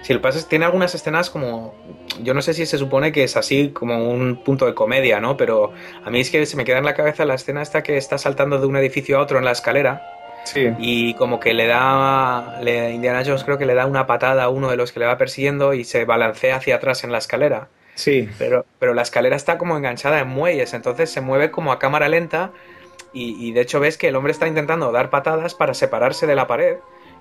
Si 0.02 0.14
el 0.14 0.22
pasa 0.22 0.46
tiene 0.48 0.66
algunas 0.66 0.94
escenas 0.96 1.30
como. 1.30 1.76
Yo 2.22 2.34
no 2.34 2.42
sé 2.42 2.54
si 2.54 2.66
se 2.66 2.78
supone 2.78 3.12
que 3.12 3.24
es 3.24 3.38
así 3.38 3.70
como 3.70 4.10
un 4.10 4.44
punto 4.44 4.66
de 4.66 4.74
comedia, 4.74 5.20
¿no? 5.20 5.38
Pero 5.38 5.74
a 6.04 6.10
mí 6.10 6.20
es 6.20 6.30
que 6.30 6.46
se 6.46 6.58
me 6.58 6.66
queda 6.66 6.80
en 6.80 6.86
la 6.86 6.94
cabeza 6.94 7.26
la 7.26 7.36
escena 7.36 7.62
esta 7.62 7.84
que 7.84 7.98
está 7.98 8.18
saltando 8.18 8.60
de 8.60 8.68
un 8.68 8.76
edificio 8.78 9.18
a 9.18 9.22
otro 9.22 9.38
en 9.38 9.46
la 9.46 9.52
escalera. 9.52 10.02
Sí. 10.46 10.70
Y 10.80 11.14
como 11.16 11.40
que 11.40 11.54
le 11.54 11.68
da. 11.68 12.60
Le, 12.62 12.92
Indiana 12.92 13.24
Jones 13.26 13.44
creo 13.44 13.58
que 13.58 13.66
le 13.66 13.74
da 13.74 13.86
una 13.86 14.08
patada 14.08 14.44
a 14.44 14.50
uno 14.50 14.70
de 14.70 14.78
los 14.78 14.92
que 14.92 15.00
le 15.00 15.06
va 15.06 15.18
persiguiendo 15.18 15.74
y 15.74 15.84
se 15.84 16.06
balancea 16.06 16.56
hacia 16.58 16.76
atrás 16.76 17.04
en 17.04 17.12
la 17.12 17.18
escalera. 17.18 17.68
Sí. 17.96 18.30
Pero, 18.38 18.66
pero 18.80 18.94
la 18.94 19.02
escalera 19.02 19.36
está 19.36 19.58
como 19.58 19.76
enganchada 19.78 20.20
en 20.20 20.30
muelles, 20.30 20.74
entonces 20.74 21.10
se 21.10 21.22
mueve 21.22 21.52
como 21.52 21.72
a 21.72 21.80
cámara 21.80 22.08
lenta. 22.08 22.52
Y, 23.12 23.36
y 23.46 23.52
de 23.54 23.62
hecho 23.62 23.80
ves 23.80 23.98
que 23.98 24.08
el 24.08 24.16
hombre 24.16 24.32
está 24.32 24.48
intentando 24.48 24.92
dar 24.92 25.10
patadas 25.10 25.56
para 25.56 25.74
separarse 25.74 26.28
de 26.28 26.36
la 26.36 26.48
pared 26.48 26.78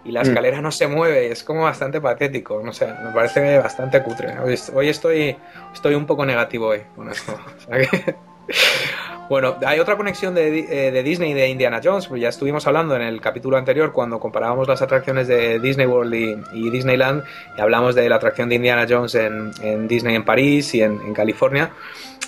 y 0.09 0.12
la 0.12 0.23
mm. 0.23 0.29
escalera 0.29 0.61
no 0.62 0.73
se 0.73 0.87
mueve, 0.87 1.31
es 1.31 1.44
como 1.44 1.62
bastante 1.62 2.01
patético, 2.01 2.62
no 2.64 2.73
sé, 2.73 2.87
me 2.87 3.12
parece 3.12 3.59
bastante 3.59 4.03
cutre. 4.03 4.38
Hoy, 4.40 4.88
estoy, 4.88 5.37
estoy 5.73 5.94
un 5.94 6.07
poco 6.07 6.25
negativo 6.25 6.68
hoy 6.68 6.81
con 6.97 7.11
esto. 7.11 7.38
bueno, 9.29 9.57
hay 9.66 9.79
otra 9.79 9.99
conexión 9.99 10.35
de, 10.35 10.61
eh, 10.61 10.90
de, 10.90 11.03
Disney 11.03 11.33
y 11.33 11.35
de 11.35 11.49
Indiana 11.49 11.83
Jones, 11.85 12.07
pues 12.07 12.23
ya 12.23 12.31
estuvimos 12.31 12.66
hablando 12.66 12.97
en 12.97 13.03
el 13.03 13.21
capítulo 13.21 13.59
anterior 13.59 13.92
cuando 13.92 14.18
comparábamos 14.18 14.66
las 14.66 14.81
atracciones 14.81 15.29
de 15.29 15.59
Disney 15.59 15.87
World 15.87 16.14
y, 16.55 16.71
Disneyland 16.71 17.25
y 17.59 17.61
hablamos 17.61 17.94
de 17.94 18.09
la 18.09 18.16
atracción 18.16 18.49
de 18.49 18.55
Indiana 18.55 18.87
Jones 18.88 19.14
en, 19.14 19.88
Disney 19.88 20.14
en 20.14 20.25
París 20.25 20.75
y 20.75 20.81
en, 20.81 20.99
en 21.03 21.12
California. 21.12 21.71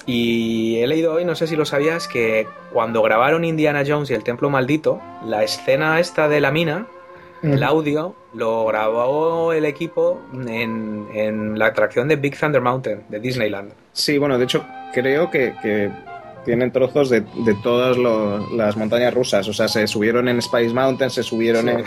Y 0.05 0.79
he 0.81 0.87
leído 0.87 1.15
hoy, 1.15 1.25
no 1.25 1.35
sé 1.35 1.47
si 1.47 1.57
lo 1.57 1.65
sabías, 1.65 2.09
que 2.09 2.47
cuando 2.73 3.01
grabaron 3.03 3.45
Indiana 3.45 3.85
Jones 3.87 4.11
y 4.11 4.15
el 4.15 4.25
Templo 4.25 4.51
Maldito, 4.51 5.01
la 5.25 5.45
escena 5.45 6.01
esta 6.01 6.29
de 6.29 6.41
la 6.41 6.51
mina 6.51 6.87
el 7.43 7.63
audio 7.63 8.15
lo 8.35 8.67
grabó 8.67 9.53
el 9.53 9.65
equipo 9.65 10.21
en, 10.33 11.59
la 11.59 11.67
atracción 11.67 12.09
de 12.09 12.17
Big 12.17 12.39
Thunder 12.39 12.61
Mountain 12.61 13.05
de 13.09 13.21
Disneyland. 13.21 13.73
Sí, 13.93 14.19
bueno, 14.19 14.39
de 14.39 14.45
hecho 14.45 14.65
creo 14.93 15.31
que, 15.31 15.91
tienen 16.45 16.73
trozos 16.73 17.11
de, 17.11 17.23
todas 17.63 17.97
las 18.53 18.77
montañas 18.77 19.13
rusas. 19.13 19.47
O 19.49 19.53
sea, 19.53 19.69
se 19.69 19.87
subieron 19.87 20.29
en 20.29 20.39
Space 20.39 20.71
Mountain, 20.71 21.11
se 21.11 21.23
subieron 21.23 21.69
en 21.69 21.85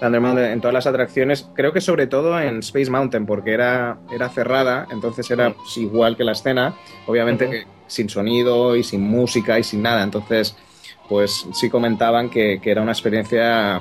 Thunder 0.00 0.20
Mountain, 0.20 0.52
en 0.52 0.60
todas 0.60 0.74
las 0.74 0.86
atracciones. 0.86 1.48
Creo 1.54 1.72
que 1.72 1.80
sobre 1.80 2.06
todo 2.06 2.38
en 2.40 2.58
Space 2.58 2.90
Mountain, 2.90 3.24
porque 3.24 3.52
era, 3.52 3.98
era 4.12 4.28
cerrada, 4.28 4.86
entonces 4.90 5.30
era 5.30 5.54
pues, 5.54 5.76
igual 5.78 6.16
que 6.16 6.24
la 6.24 6.32
escena. 6.32 6.74
Obviamente 7.06 7.66
sin 7.86 8.08
sonido 8.08 8.76
y 8.76 8.82
sin 8.82 9.02
música 9.02 9.58
y 9.58 9.62
sin 9.62 9.82
nada. 9.82 10.02
Entonces, 10.02 10.56
pues 11.08 11.46
sí 11.52 11.70
comentaban 11.70 12.30
que, 12.30 12.60
que 12.62 12.70
era 12.70 12.82
una 12.82 12.92
experiencia 12.92 13.80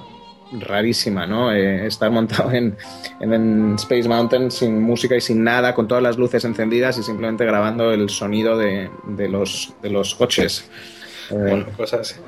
rarísima, 0.60 1.26
¿no? 1.26 1.52
Eh, 1.52 1.86
estar 1.88 2.12
montado 2.12 2.52
en, 2.52 2.76
en, 3.20 3.76
Space 3.76 4.08
Mountain 4.08 4.52
sin 4.52 4.82
música 4.82 5.16
y 5.16 5.22
sin 5.22 5.44
nada, 5.44 5.74
con 5.74 5.88
todas 5.88 6.04
las 6.04 6.18
luces 6.18 6.46
encendidas 6.46 6.98
y 6.98 7.04
simplemente 7.04 7.46
grabando 7.46 7.92
el 7.92 8.10
sonido 8.10 8.58
de, 8.58 8.90
de 9.08 9.30
los, 9.30 9.74
de 9.82 9.90
los 9.90 10.16
coches. 10.16 10.70
Eh, 11.32 11.36
bueno, 11.36 11.66
cosas 11.78 12.20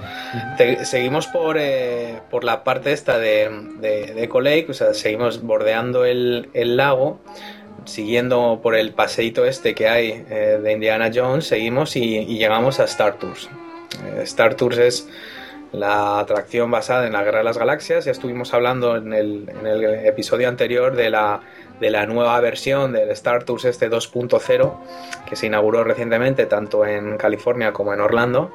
seguimos 0.83 1.27
por, 1.27 1.57
eh, 1.59 2.19
por 2.31 2.43
la 2.43 2.63
parte 2.63 2.93
esta 2.93 3.19
de, 3.19 3.49
de, 3.79 4.23
Echo 4.23 4.39
Lake, 4.39 4.67
o 4.69 4.73
sea, 4.73 4.93
seguimos 4.93 5.41
bordeando 5.41 6.05
el, 6.05 6.49
el 6.53 6.77
lago 6.77 7.19
siguiendo 7.83 8.61
por 8.63 8.75
el 8.75 8.93
paseíto 8.93 9.45
este 9.45 9.75
que 9.75 9.88
hay 9.88 10.23
de 10.23 10.71
Indiana 10.71 11.11
Jones, 11.13 11.45
seguimos 11.45 11.95
y, 11.95 12.25
llegamos 12.25 12.79
a 12.79 12.85
Star 12.85 13.19
Tours. 13.19 13.47
Star 14.23 14.55
Tours 14.55 14.79
es 14.79 15.07
la 15.75 16.19
atracción 16.19 16.71
basada 16.71 17.05
en 17.05 17.13
la 17.13 17.23
Guerra 17.23 17.39
de 17.39 17.43
las 17.43 17.57
Galaxias. 17.57 18.05
Ya 18.05 18.11
estuvimos 18.11 18.53
hablando 18.53 18.95
en 18.97 19.13
el, 19.13 19.49
episodio 20.05 20.47
anterior 20.47 20.95
de 20.95 21.09
la, 21.09 21.41
de 21.79 21.89
la 21.89 22.05
nueva 22.05 22.39
versión 22.39 22.93
del 22.93 23.09
Star 23.11 23.43
Tours 23.43 23.65
este 23.65 23.89
2.0 23.89 24.73
que 25.27 25.35
se 25.35 25.47
inauguró 25.47 25.83
recientemente 25.83 26.45
tanto 26.45 26.85
en 26.85 27.17
California 27.17 27.73
como 27.73 27.93
en 27.93 28.01
Orlando. 28.01 28.51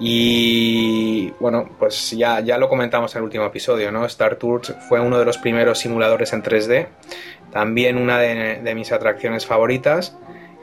Y 0.00 1.30
bueno, 1.40 1.68
pues 1.78 2.12
ya, 2.12 2.40
ya 2.40 2.56
lo 2.56 2.68
comentamos 2.68 3.14
en 3.14 3.18
el 3.18 3.24
último 3.24 3.44
episodio, 3.44 3.90
¿no? 3.90 4.04
Star 4.06 4.36
Tours 4.36 4.74
fue 4.88 5.00
uno 5.00 5.18
de 5.18 5.24
los 5.24 5.38
primeros 5.38 5.80
simuladores 5.80 6.32
en 6.32 6.42
3D, 6.42 6.86
también 7.50 7.98
una 7.98 8.18
de, 8.18 8.60
de 8.62 8.74
mis 8.76 8.92
atracciones 8.92 9.44
favoritas 9.44 10.16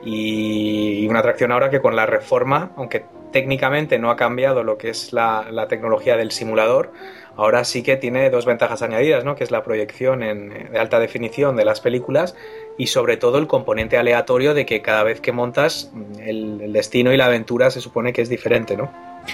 y 0.05 1.05
una 1.07 1.19
atracción 1.19 1.51
ahora 1.51 1.69
que 1.69 1.81
con 1.81 1.95
la 1.97 2.05
reforma, 2.05 2.71
aunque 2.77 3.03
técnicamente 3.35 3.99
no 3.99 4.11
ha 4.11 4.15
cambiado 4.15 4.63
lo 4.63 4.77
que 4.77 4.87
es 4.87 5.11
la, 5.11 5.65
tecnología 5.67 6.15
del 6.15 6.31
simulador, 6.31 6.93
ahora 7.35 7.65
sí 7.65 7.83
que 7.83 7.97
tiene 7.97 8.29
dos 8.29 8.45
ventajas 8.45 8.81
añadidas, 8.81 9.25
¿no? 9.25 9.35
que 9.35 9.43
es 9.43 9.51
la 9.51 9.61
proyección 9.61 10.23
en, 10.23 10.71
de 10.71 10.79
alta 10.79 10.99
definición 11.01 11.57
de 11.57 11.65
las 11.65 11.81
películas 11.81 12.33
y 12.77 12.87
sobre 12.87 13.17
todo 13.17 13.37
el 13.37 13.47
componente 13.47 13.97
aleatorio 13.97 14.53
de 14.53 14.65
que 14.65 14.81
cada 14.81 15.03
vez 15.03 15.19
que 15.19 15.33
montas 15.33 15.91
el, 16.23 16.71
destino 16.71 17.11
y 17.11 17.17
la 17.17 17.25
aventura 17.25 17.71
se 17.71 17.81
supone 17.81 18.13
que 18.13 18.21
es 18.21 18.29
diferente, 18.29 18.77
¿no? 18.77 18.89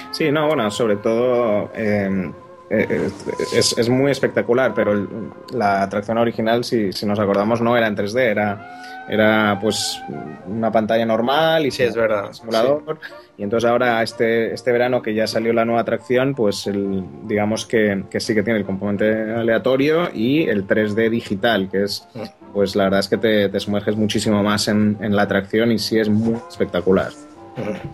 Sí, 0.09 0.31
no, 0.31 0.47
bueno, 0.47 0.71
sobre 0.71 0.95
todo 0.95 1.69
em, 1.75 2.29
eh, 2.29 2.33
es, 2.71 3.77
es, 3.77 3.89
muy 3.89 4.11
espectacular, 4.11 4.73
pero 4.73 5.07
la 5.51 5.83
atracción 5.83 6.17
original, 6.17 6.63
si, 6.63 6.93
si 6.93 7.05
nos 7.05 7.19
acordamos, 7.19 7.61
no 7.61 7.75
era 7.75 7.87
en 7.87 7.95
3D, 7.95 8.19
era 8.19 8.81
era 9.11 9.57
pues 9.59 10.01
una 10.47 10.71
pantalla 10.71 11.05
normal 11.05 11.65
y 11.65 11.71
sí, 11.71 11.83
es 11.83 11.95
verdad, 11.95 12.31
simulador. 12.31 12.99
Y 13.37 13.43
entonces 13.43 13.69
ahora 13.69 14.01
este, 14.03 14.53
este 14.53 14.71
verano 14.71 15.01
que 15.01 15.13
ya 15.13 15.27
salió 15.27 15.51
la 15.51 15.65
nueva 15.65 15.81
atracción, 15.81 16.35
pues 16.35 16.67
el, 16.67 17.03
digamos 17.23 17.65
que, 17.65 18.05
sí 18.19 18.33
que 18.33 18.43
tiene 18.43 18.59
el 18.59 18.65
componente 18.65 19.33
aleatorio 19.33 20.09
y 20.13 20.43
el 20.43 20.67
3D 20.67 21.09
digital, 21.09 21.69
que 21.69 21.83
es 21.83 22.07
mm. 22.13 22.53
pues 22.53 22.75
la 22.75 22.85
verdad 22.85 23.01
es 23.01 23.07
que 23.07 23.17
te, 23.17 23.59
sumerges 23.59 23.95
muchísimo 23.95 24.41
más 24.43 24.67
en, 24.67 24.97
la 25.01 25.23
atracción 25.23 25.71
y 25.71 25.79
sí 25.79 25.99
es 25.99 26.07
muy 26.07 26.37
espectacular. 26.47 27.11
Mm. 27.57 27.87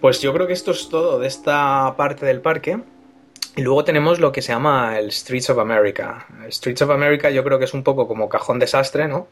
Pues 0.00 0.20
yo 0.20 0.32
creo 0.34 0.46
que 0.46 0.52
esto 0.52 0.72
es 0.72 0.88
todo 0.88 1.18
de 1.18 1.28
esta 1.28 1.94
parte 1.96 2.26
del 2.26 2.40
parque. 2.40 2.80
Y 3.56 3.62
luego 3.62 3.84
tenemos 3.84 4.18
lo 4.18 4.32
que 4.32 4.42
se 4.42 4.52
llama 4.52 4.98
el 4.98 5.12
Streets 5.12 5.50
of 5.50 5.58
America. 5.58 6.26
Streets 6.48 6.82
of 6.82 6.90
America 6.90 7.30
yo 7.30 7.44
creo 7.44 7.58
que 7.58 7.66
es 7.66 7.74
un 7.74 7.84
poco 7.84 8.08
como 8.08 8.28
cajón 8.28 8.58
desastre, 8.58 9.06
¿no? 9.06 9.28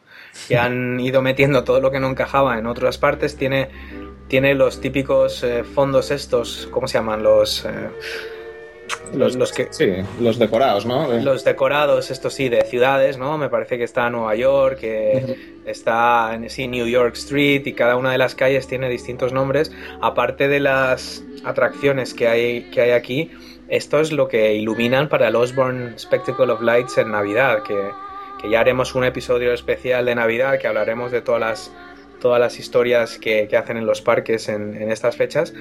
Que 0.46 0.56
han 0.56 1.00
ido 1.00 1.22
metiendo 1.22 1.64
todo 1.64 1.80
lo 1.80 1.90
que 1.90 1.98
no 1.98 2.08
encajaba 2.08 2.58
en 2.58 2.66
otras 2.66 2.98
partes. 2.98 3.36
Tiene, 3.36 3.70
tiene 4.28 4.54
los 4.54 4.80
típicos 4.80 5.42
eh, 5.42 5.64
fondos 5.64 6.12
estos, 6.12 6.68
¿cómo 6.70 6.86
se 6.86 6.98
llaman? 6.98 7.22
Los... 7.22 7.64
Eh, 7.64 7.88
los, 9.14 9.36
los, 9.36 9.52
que 9.52 9.68
sí, 9.70 9.92
los 10.20 10.38
decorados, 10.38 10.86
¿no? 10.86 11.08
Los 11.20 11.44
decorados, 11.44 12.10
estos 12.10 12.34
sí, 12.34 12.48
de 12.48 12.62
ciudades, 12.62 13.18
¿no? 13.18 13.38
Me 13.38 13.48
parece 13.48 13.78
que 13.78 13.84
está 13.84 14.08
Nueva 14.10 14.34
York, 14.34 14.78
que 14.78 15.36
está 15.66 16.34
en 16.34 16.48
sí, 16.48 16.66
New 16.66 16.86
York 16.86 17.14
Street 17.14 17.62
y 17.66 17.72
cada 17.74 17.96
una 17.96 18.12
de 18.12 18.18
las 18.18 18.34
calles 18.34 18.66
tiene 18.66 18.88
distintos 18.88 19.32
nombres. 19.32 19.70
Aparte 20.00 20.48
de 20.48 20.60
las 20.60 21.24
atracciones 21.44 22.14
que 22.14 22.28
hay, 22.28 22.70
que 22.70 22.80
hay 22.80 22.90
aquí, 22.92 23.30
esto 23.72 24.00
es 24.00 24.12
lo 24.12 24.28
que 24.28 24.54
iluminan 24.54 25.08
para 25.08 25.28
el 25.28 25.34
Osborne 25.34 25.98
Spectacle 25.98 26.52
of 26.52 26.60
Lights 26.60 26.98
en 26.98 27.10
Navidad, 27.10 27.62
que, 27.62 27.90
ya 28.50 28.60
haremos 28.60 28.94
un 28.94 29.04
episodio 29.04 29.54
especial 29.54 30.04
de 30.04 30.14
Navidad 30.14 30.58
que 30.58 30.66
hablaremos 30.66 31.10
de 31.10 31.22
todas 31.22 31.40
las, 31.40 31.72
todas 32.20 32.38
las 32.38 32.58
historias 32.58 33.18
que, 33.18 33.48
hacen 33.56 33.78
en 33.78 33.86
los 33.86 34.02
parques 34.02 34.50
en, 34.50 34.90
estas 34.92 35.16
fechas. 35.16 35.54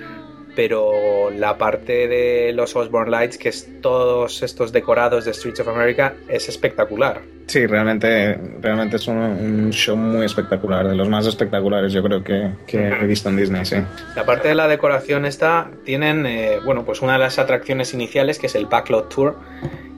Pero 0.55 1.29
la 1.31 1.57
parte 1.57 2.07
de 2.07 2.51
los 2.53 2.75
Osborne 2.75 3.11
Lights, 3.11 3.37
que 3.37 3.49
es 3.49 3.67
todos 3.81 4.43
estos 4.43 4.71
decorados 4.71 5.25
de 5.25 5.33
Streets 5.33 5.61
of 5.61 5.67
America, 5.67 6.13
es 6.27 6.49
espectacular. 6.49 7.21
Sí, 7.47 7.65
realmente, 7.65 8.39
realmente 8.61 8.95
es 8.95 9.07
un, 9.07 9.71
show 9.71 9.97
muy 9.97 10.25
espectacular, 10.25 10.87
de 10.87 10.95
los 10.95 11.09
más 11.09 11.25
espectaculares 11.27 11.91
yo 11.91 12.01
creo 12.01 12.23
que, 12.23 12.51
he 12.67 13.05
visto 13.05 13.29
en 13.29 13.37
Disney, 13.37 13.65
sí. 13.65 13.77
La 14.15 14.25
parte 14.25 14.47
de 14.47 14.55
la 14.55 14.67
decoración 14.67 15.25
esta, 15.25 15.69
tienen, 15.83 16.25
eh, 16.25 16.59
bueno, 16.63 16.85
pues 16.85 17.01
una 17.01 17.13
de 17.13 17.19
las 17.19 17.39
atracciones 17.39 17.93
iniciales 17.93 18.39
que 18.39 18.47
es 18.47 18.55
el 18.55 18.67
Backlot 18.67 19.13
Tour. 19.13 19.35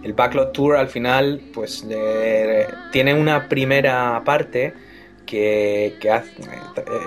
El 0.03 0.13
Backlot 0.13 0.51
Tour 0.51 0.75
al 0.75 0.87
final, 0.87 1.41
pues 1.53 1.85
tiene 2.91 3.13
una 3.13 3.47
primera 3.47 4.21
parte 4.25 4.73
que, 5.33 5.97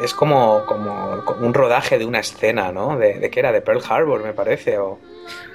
es 0.02 0.14
como, 0.14 0.64
como, 0.66 1.22
un 1.40 1.54
rodaje 1.54 1.96
de 1.96 2.04
una 2.04 2.18
escena, 2.18 2.72
¿no? 2.72 2.98
De, 2.98 3.20
de 3.20 3.30
que 3.30 3.38
era 3.38 3.52
de 3.52 3.60
Pearl 3.60 3.80
Harbor, 3.88 4.24
me 4.24 4.32
parece, 4.32 4.78
o... 4.78 4.98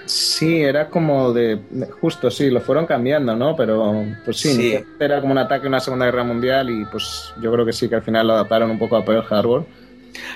Sí, 0.06 0.64
era 0.64 0.90
como 0.90 1.34
de. 1.34 1.60
Justo, 2.00 2.32
sí, 2.32 2.50
lo 2.50 2.62
fueron 2.62 2.86
cambiando, 2.86 3.36
¿no? 3.36 3.56
Pero, 3.56 4.06
pues 4.26 4.38
sí, 4.38 4.78
era 5.00 5.20
como 5.20 5.34
un 5.34 5.38
ataque 5.38 5.66
a 5.66 5.70
una 5.70 5.80
Segunda 5.80 6.06
Guerra 6.06 6.24
Mundial 6.24 6.70
y, 6.70 6.86
pues 6.86 7.34
yo 7.42 7.52
creo 7.52 7.66
que 7.66 7.74
sí, 7.74 7.88
que 7.88 7.96
al 7.96 8.02
final 8.02 8.28
lo 8.28 8.34
adaptaron 8.34 8.72
un 8.72 8.80
poco 8.80 8.96
a 8.96 9.06
Pearl 9.06 9.26
Harbor. 9.30 9.66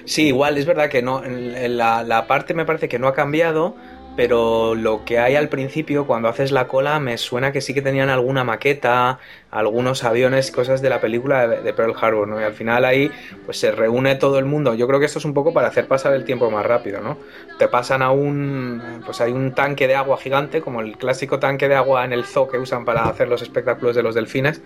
Sí, 0.05 0.27
igual, 0.27 0.57
es 0.57 0.65
verdad 0.65 0.89
que 0.89 1.01
no. 1.01 1.23
La, 1.25 2.03
la 2.03 2.27
parte 2.27 2.53
me 2.53 2.65
parece 2.65 2.87
que 2.87 2.99
no 2.99 3.07
ha 3.07 3.13
cambiado, 3.13 3.75
pero 4.15 4.75
lo 4.75 5.03
que 5.03 5.19
hay 5.19 5.35
al 5.35 5.49
principio, 5.49 6.07
cuando 6.07 6.29
haces 6.29 6.53
la 6.53 6.67
cola, 6.67 6.99
me 6.99 7.17
suena 7.17 7.51
que 7.51 7.59
sí 7.59 7.73
que 7.73 7.81
tenían 7.81 8.09
alguna 8.09 8.45
maqueta, 8.45 9.19
algunos 9.51 10.05
aviones, 10.05 10.51
cosas 10.51 10.81
de 10.81 10.89
la 10.89 11.01
película 11.01 11.47
de, 11.47 11.73
Pearl 11.73 11.93
Harbor, 11.99 12.27
¿no? 12.27 12.39
Y 12.39 12.43
al 12.43 12.53
final 12.53 12.85
ahí, 12.85 13.11
pues 13.45 13.59
se 13.59 13.71
reúne 13.71 14.15
todo 14.15 14.39
el 14.39 14.45
mundo. 14.45 14.73
Yo 14.73 14.87
creo 14.87 15.01
que 15.01 15.05
esto 15.05 15.19
es 15.19 15.25
un 15.25 15.33
poco 15.33 15.51
para 15.51 15.67
hacer 15.67 15.87
pasar 15.87 16.13
el 16.13 16.23
tiempo 16.23 16.49
más 16.49 16.65
rápido, 16.65 17.01
¿no? 17.01 17.17
Te 17.59 17.67
pasan 17.67 18.01
a 18.01 18.11
un, 18.11 19.01
pues 19.05 19.19
hay 19.19 19.33
un 19.33 19.53
tanque 19.53 19.85
de 19.87 19.95
agua 19.95 20.17
gigante, 20.17 20.61
como 20.61 20.79
el 20.79 20.97
clásico 20.97 21.39
tanque 21.39 21.67
de 21.67 21.75
agua 21.75 22.05
en 22.05 22.13
el 22.13 22.23
zoo 22.23 22.47
que 22.47 22.57
usan 22.57 22.85
para 22.85 23.03
hacer 23.03 23.27
los 23.27 23.41
espectáculos 23.41 23.97
de 23.97 24.03
los 24.03 24.15
delfines. 24.15 24.61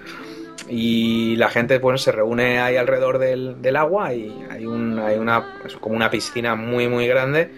Y 0.68 1.38
la 1.38 1.50
gente, 1.50 1.80
bueno, 1.80 1.98
se 1.98 2.12
reúne 2.12 2.60
ahí 2.60 2.76
alrededor 2.76 3.18
del, 3.18 3.62
del 3.64 3.76
agua 3.78 4.14
y 4.14 4.46
hay, 4.52 4.68
un, 4.68 5.00
hay 5.00 5.18
una, 5.18 5.56
como 5.80 5.96
una 5.96 6.12
piscina 6.12 6.54
muy, 6.54 6.88
muy 6.88 7.08
grande 7.08 7.50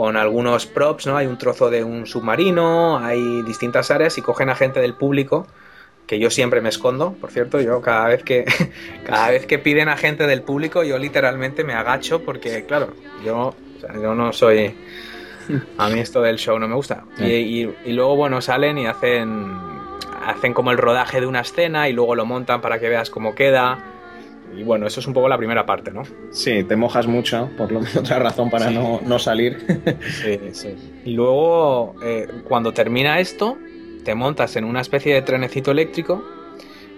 con 0.00 0.16
algunos 0.16 0.64
props, 0.64 1.06
¿no? 1.06 1.18
Hay 1.18 1.26
un 1.26 1.36
trozo 1.36 1.68
de 1.68 1.84
un 1.84 2.06
submarino, 2.06 2.96
hay 2.96 3.42
distintas 3.42 3.90
áreas 3.90 4.16
y 4.16 4.22
cogen 4.22 4.48
a 4.48 4.54
gente 4.54 4.80
del 4.80 4.94
público, 4.94 5.46
que 6.06 6.18
yo 6.18 6.30
siempre 6.30 6.62
me 6.62 6.70
escondo, 6.70 7.12
por 7.20 7.30
cierto, 7.30 7.60
yo 7.60 7.82
cada 7.82 8.08
vez 8.08 8.22
que 8.22 8.46
cada 9.04 9.28
vez 9.28 9.44
que 9.44 9.58
piden 9.58 9.90
a 9.90 9.98
gente 9.98 10.26
del 10.26 10.40
público, 10.40 10.84
yo 10.84 10.96
literalmente 10.96 11.64
me 11.64 11.74
agacho 11.74 12.22
porque 12.22 12.64
claro, 12.64 12.94
yo, 13.22 13.54
yo 14.02 14.14
no 14.14 14.32
soy 14.32 14.74
a 15.76 15.90
mí 15.90 16.00
esto 16.00 16.22
del 16.22 16.38
show 16.38 16.58
no 16.58 16.66
me 16.66 16.76
gusta. 16.76 17.04
Y, 17.18 17.68
y, 17.84 17.92
luego 17.92 18.16
bueno, 18.16 18.40
salen 18.40 18.78
y 18.78 18.86
hacen 18.86 19.54
hacen 20.24 20.54
como 20.54 20.70
el 20.70 20.78
rodaje 20.78 21.20
de 21.20 21.26
una 21.26 21.40
escena 21.40 21.90
y 21.90 21.92
luego 21.92 22.14
lo 22.14 22.24
montan 22.24 22.62
para 22.62 22.80
que 22.80 22.88
veas 22.88 23.10
cómo 23.10 23.34
queda 23.34 23.84
y 24.56 24.62
bueno, 24.62 24.86
eso 24.86 25.00
es 25.00 25.06
un 25.06 25.14
poco 25.14 25.28
la 25.28 25.38
primera 25.38 25.64
parte, 25.64 25.90
¿no? 25.90 26.02
Sí, 26.30 26.64
te 26.64 26.76
mojas 26.76 27.06
mucho, 27.06 27.50
por 27.56 27.70
lo 27.70 27.80
menos 27.80 27.96
otra 27.96 28.18
razón 28.18 28.50
para 28.50 28.70
no, 28.70 29.00
no, 29.04 29.18
salir. 29.18 29.58
sí, 30.22 30.38
sí. 30.52 30.74
Y 31.04 31.12
luego, 31.12 31.94
eh, 32.02 32.26
cuando 32.48 32.72
termina 32.72 33.20
esto, 33.20 33.56
te 34.04 34.14
montas 34.14 34.56
en 34.56 34.64
una 34.64 34.80
especie 34.80 35.14
de 35.14 35.22
trenecito 35.22 35.70
eléctrico 35.70 36.22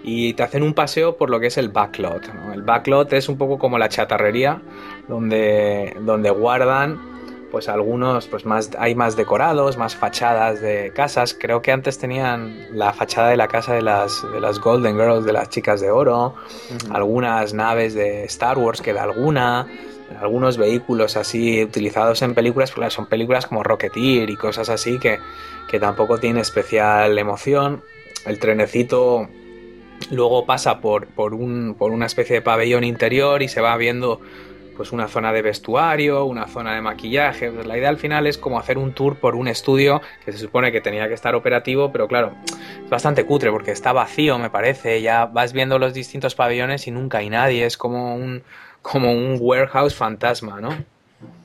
y 0.03 0.33
te 0.33 0.43
hacen 0.43 0.63
un 0.63 0.73
paseo 0.73 1.15
por 1.17 1.29
lo 1.29 1.39
que 1.39 1.47
es 1.47 1.57
el 1.57 1.69
backlot. 1.69 2.33
¿no? 2.33 2.53
El 2.53 2.63
backlot 2.63 3.13
es 3.13 3.29
un 3.29 3.37
poco 3.37 3.57
como 3.57 3.77
la 3.77 3.89
chatarrería, 3.89 4.61
donde, 5.07 5.95
donde 6.01 6.29
guardan 6.29 7.12
pues 7.53 7.69
algunos 7.69 8.25
pues 8.25 8.45
más 8.45 8.71
hay 8.79 8.95
más 8.95 9.15
decorados, 9.15 9.77
más 9.77 9.95
fachadas 9.95 10.59
de 10.59 10.91
casas. 10.91 11.35
Creo 11.39 11.61
que 11.61 11.71
antes 11.71 11.99
tenían 11.99 12.65
la 12.71 12.93
fachada 12.93 13.29
de 13.29 13.37
la 13.37 13.47
casa 13.47 13.75
de 13.75 13.83
las 13.83 14.25
de 14.33 14.41
las 14.41 14.59
Golden 14.59 14.95
Girls, 14.95 15.23
de 15.23 15.33
las 15.33 15.49
chicas 15.49 15.79
de 15.79 15.91
oro, 15.91 16.33
algunas 16.89 17.53
naves 17.53 17.93
de 17.93 18.23
Star 18.23 18.57
Wars 18.57 18.81
que 18.81 18.91
de 18.91 18.99
alguna, 18.99 19.67
algunos 20.19 20.57
vehículos 20.57 21.15
así 21.15 21.63
utilizados 21.63 22.23
en 22.23 22.33
películas, 22.33 22.71
pues 22.71 22.91
son 22.91 23.05
películas 23.05 23.45
como 23.45 23.61
Rocketeer 23.61 24.31
y 24.31 24.35
cosas 24.35 24.69
así 24.69 24.97
que, 24.97 25.19
que 25.69 25.79
tampoco 25.79 26.17
tiene 26.17 26.39
especial 26.39 27.19
emoción. 27.19 27.83
El 28.25 28.39
trenecito 28.39 29.29
luego 30.09 30.47
pasa 30.47 30.81
por, 30.81 31.05
por, 31.05 31.35
un, 31.35 31.75
por 31.77 31.91
una 31.91 32.07
especie 32.07 32.37
de 32.37 32.41
pabellón 32.41 32.83
interior 32.83 33.43
y 33.43 33.47
se 33.47 33.61
va 33.61 33.77
viendo 33.77 34.21
pues 34.75 34.91
una 34.91 35.07
zona 35.07 35.31
de 35.31 35.41
vestuario, 35.41 36.25
una 36.25 36.47
zona 36.47 36.75
de 36.75 36.81
maquillaje. 36.81 37.51
Pues 37.51 37.65
la 37.65 37.77
idea 37.77 37.89
al 37.89 37.97
final 37.97 38.27
es 38.27 38.37
como 38.37 38.59
hacer 38.59 38.77
un 38.77 38.93
tour 38.93 39.17
por 39.17 39.35
un 39.35 39.47
estudio 39.47 40.01
que 40.25 40.31
se 40.31 40.37
supone 40.37 40.71
que 40.71 40.81
tenía 40.81 41.07
que 41.07 41.13
estar 41.13 41.35
operativo, 41.35 41.91
pero 41.91 42.07
claro, 42.07 42.33
es 42.83 42.89
bastante 42.89 43.25
cutre 43.25 43.51
porque 43.51 43.71
está 43.71 43.93
vacío, 43.93 44.37
me 44.39 44.49
parece. 44.49 45.01
Ya 45.01 45.25
vas 45.25 45.53
viendo 45.53 45.79
los 45.79 45.93
distintos 45.93 46.35
pabellones 46.35 46.87
y 46.87 46.91
nunca 46.91 47.19
hay 47.19 47.29
nadie. 47.29 47.65
Es 47.65 47.77
como 47.77 48.15
un, 48.15 48.43
como 48.81 49.11
un 49.11 49.37
warehouse 49.39 49.95
fantasma, 49.95 50.59
¿no? 50.59 50.69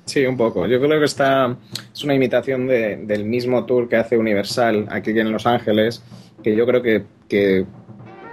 Sí, 0.05 0.25
un 0.25 0.37
poco. 0.37 0.67
Yo 0.67 0.81
creo 0.81 0.99
que 0.99 1.05
está 1.05 1.55
es 1.93 2.05
una 2.05 2.15
imitación 2.15 2.67
del 2.67 3.25
mismo 3.25 3.67
tour 3.67 3.89
que 3.89 3.97
hace 3.97 4.17
Universal 4.17 4.87
aquí 4.91 5.11
en 5.11 5.31
Los 5.31 5.47
Ángeles, 5.47 6.03
que 6.43 6.57
yo 6.57 6.65
creo 6.65 6.81
que, 6.81 7.05
que 7.29 7.67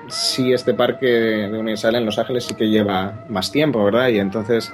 sí 0.08 0.54
este 0.54 0.74
parque 0.74 1.06
de 1.06 1.58
Universal 1.58 1.96
en 1.96 2.06
Los 2.06 2.20
Ángeles 2.20 2.46
sí 2.46 2.56
que 2.56 2.70
lleva 2.70 3.13
más 3.30 3.52
tiempo, 3.52 3.84
¿verdad? 3.84 4.10
Y 4.10 4.20
entonces 4.20 4.74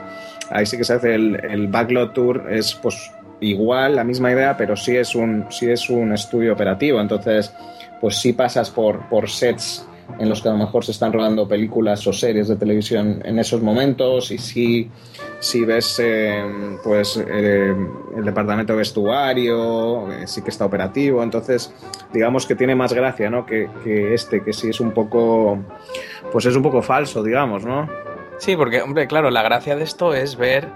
ahí 0.50 0.65
sí 0.65 0.78
que 0.78 0.84
se 0.84 0.94
hace 0.94 1.15
el, 1.15 1.36
el 1.44 1.67
Backlot 1.67 2.13
Tour, 2.13 2.48
es 2.52 2.76
pues 2.76 3.12
igual, 3.41 3.96
la 3.96 4.04
misma 4.04 4.32
idea, 4.32 4.56
pero 4.56 4.78
sí 4.78 4.96
es 4.96 5.15
un, 5.15 5.46
sí 5.50 5.70
es 5.70 5.89
un 5.89 6.13
estudio 6.13 6.54
operativo. 6.54 7.02
Entonces, 7.02 7.54
pues 8.00 8.17
sí 8.17 8.34
pasas 8.34 8.70
por, 8.70 9.08
por 9.10 9.30
sets 9.30 9.86
en 10.19 10.30
los 10.30 10.41
que 10.41 10.50
a 10.50 10.52
lo 10.52 10.58
mejor 10.58 10.86
se 10.86 10.91
están 10.91 11.13
rodando 11.13 11.47
películas 11.47 12.06
o 12.08 12.13
series 12.13 12.47
de 12.47 12.56
televisión 12.56 13.21
en 13.24 13.39
esos 13.39 13.62
momentos 13.62 14.32
y 14.32 14.38
si, 14.38 14.89
si 15.39 15.65
ves 15.65 16.00
eh, 16.04 16.43
pues 16.84 17.17
eh, 17.17 17.76
el 18.15 18.26
departamento 18.26 18.74
de 18.74 18.78
vestuario 18.78 20.12
eh, 20.12 20.28
sí 20.28 20.41
que 20.41 20.50
está 20.50 20.65
operativo 20.65 21.24
entonces 21.24 21.74
digamos 22.13 22.45
que 22.45 22.56
tiene 22.56 22.76
más 22.76 22.93
gracia 22.93 23.30
¿no? 23.30 23.45
que, 23.45 23.69
que, 23.84 24.13
este 24.13 24.43
que 24.43 24.54
sí 24.54 24.69
es 24.69 24.80
un 24.80 24.91
poco 24.91 25.60
pues 26.32 26.45
es 26.45 26.56
un 26.56 26.63
poco 26.63 26.82
falso 26.82 27.24
digamos 27.24 27.65
¿no? 27.65 27.89
sí 28.38 28.56
porque 28.56 28.82
hombre 28.82 29.08
claro 29.08 29.30
la 29.30 29.43
gracia 29.43 29.76
de 29.76 29.84
esto 29.84 30.13
es 30.13 30.36
ver 30.36 30.69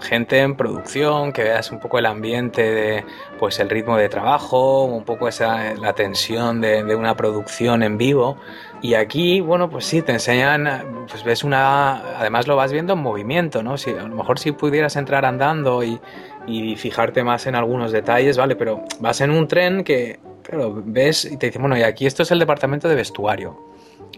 gente 0.00 0.40
en 0.40 0.54
producción, 0.56 1.32
que 1.32 1.42
veas 1.42 1.70
un 1.70 1.80
poco 1.80 1.98
el 1.98 2.06
ambiente 2.06 2.62
de 2.62 3.04
pues 3.38 3.58
el 3.58 3.68
ritmo 3.68 3.96
de 3.96 4.08
trabajo, 4.08 4.84
un 4.84 5.04
poco 5.04 5.28
esa 5.28 5.74
la 5.74 5.92
tensión 5.92 6.60
de, 6.60 6.84
de, 6.84 6.94
una 6.94 7.16
producción 7.16 7.82
en 7.82 7.98
vivo. 7.98 8.36
Y 8.82 8.94
aquí, 8.94 9.40
bueno, 9.40 9.68
pues 9.68 9.84
sí, 9.84 10.02
te 10.02 10.12
enseñan, 10.12 11.06
pues 11.08 11.24
ves 11.24 11.44
una, 11.44 12.18
además 12.18 12.46
lo 12.46 12.56
vas 12.56 12.72
viendo 12.72 12.94
en 12.94 13.00
movimiento, 13.00 13.62
¿no? 13.62 13.76
Si, 13.76 13.90
a 13.90 14.02
lo 14.02 14.14
mejor 14.14 14.38
si 14.38 14.52
pudieras 14.52 14.96
entrar 14.96 15.24
andando 15.24 15.82
y, 15.84 16.00
y 16.46 16.76
fijarte 16.76 17.22
más 17.24 17.46
en 17.46 17.56
algunos 17.56 17.92
detalles, 17.92 18.38
vale, 18.38 18.56
pero 18.56 18.82
vas 19.00 19.20
en 19.20 19.30
un 19.30 19.48
tren 19.48 19.84
que, 19.84 20.18
claro, 20.42 20.82
ves 20.84 21.24
y 21.24 21.36
te 21.36 21.46
dicen, 21.46 21.62
bueno, 21.62 21.76
y 21.76 21.82
aquí 21.82 22.06
esto 22.06 22.22
es 22.22 22.30
el 22.30 22.38
departamento 22.38 22.88
de 22.88 22.94
vestuario 22.94 23.70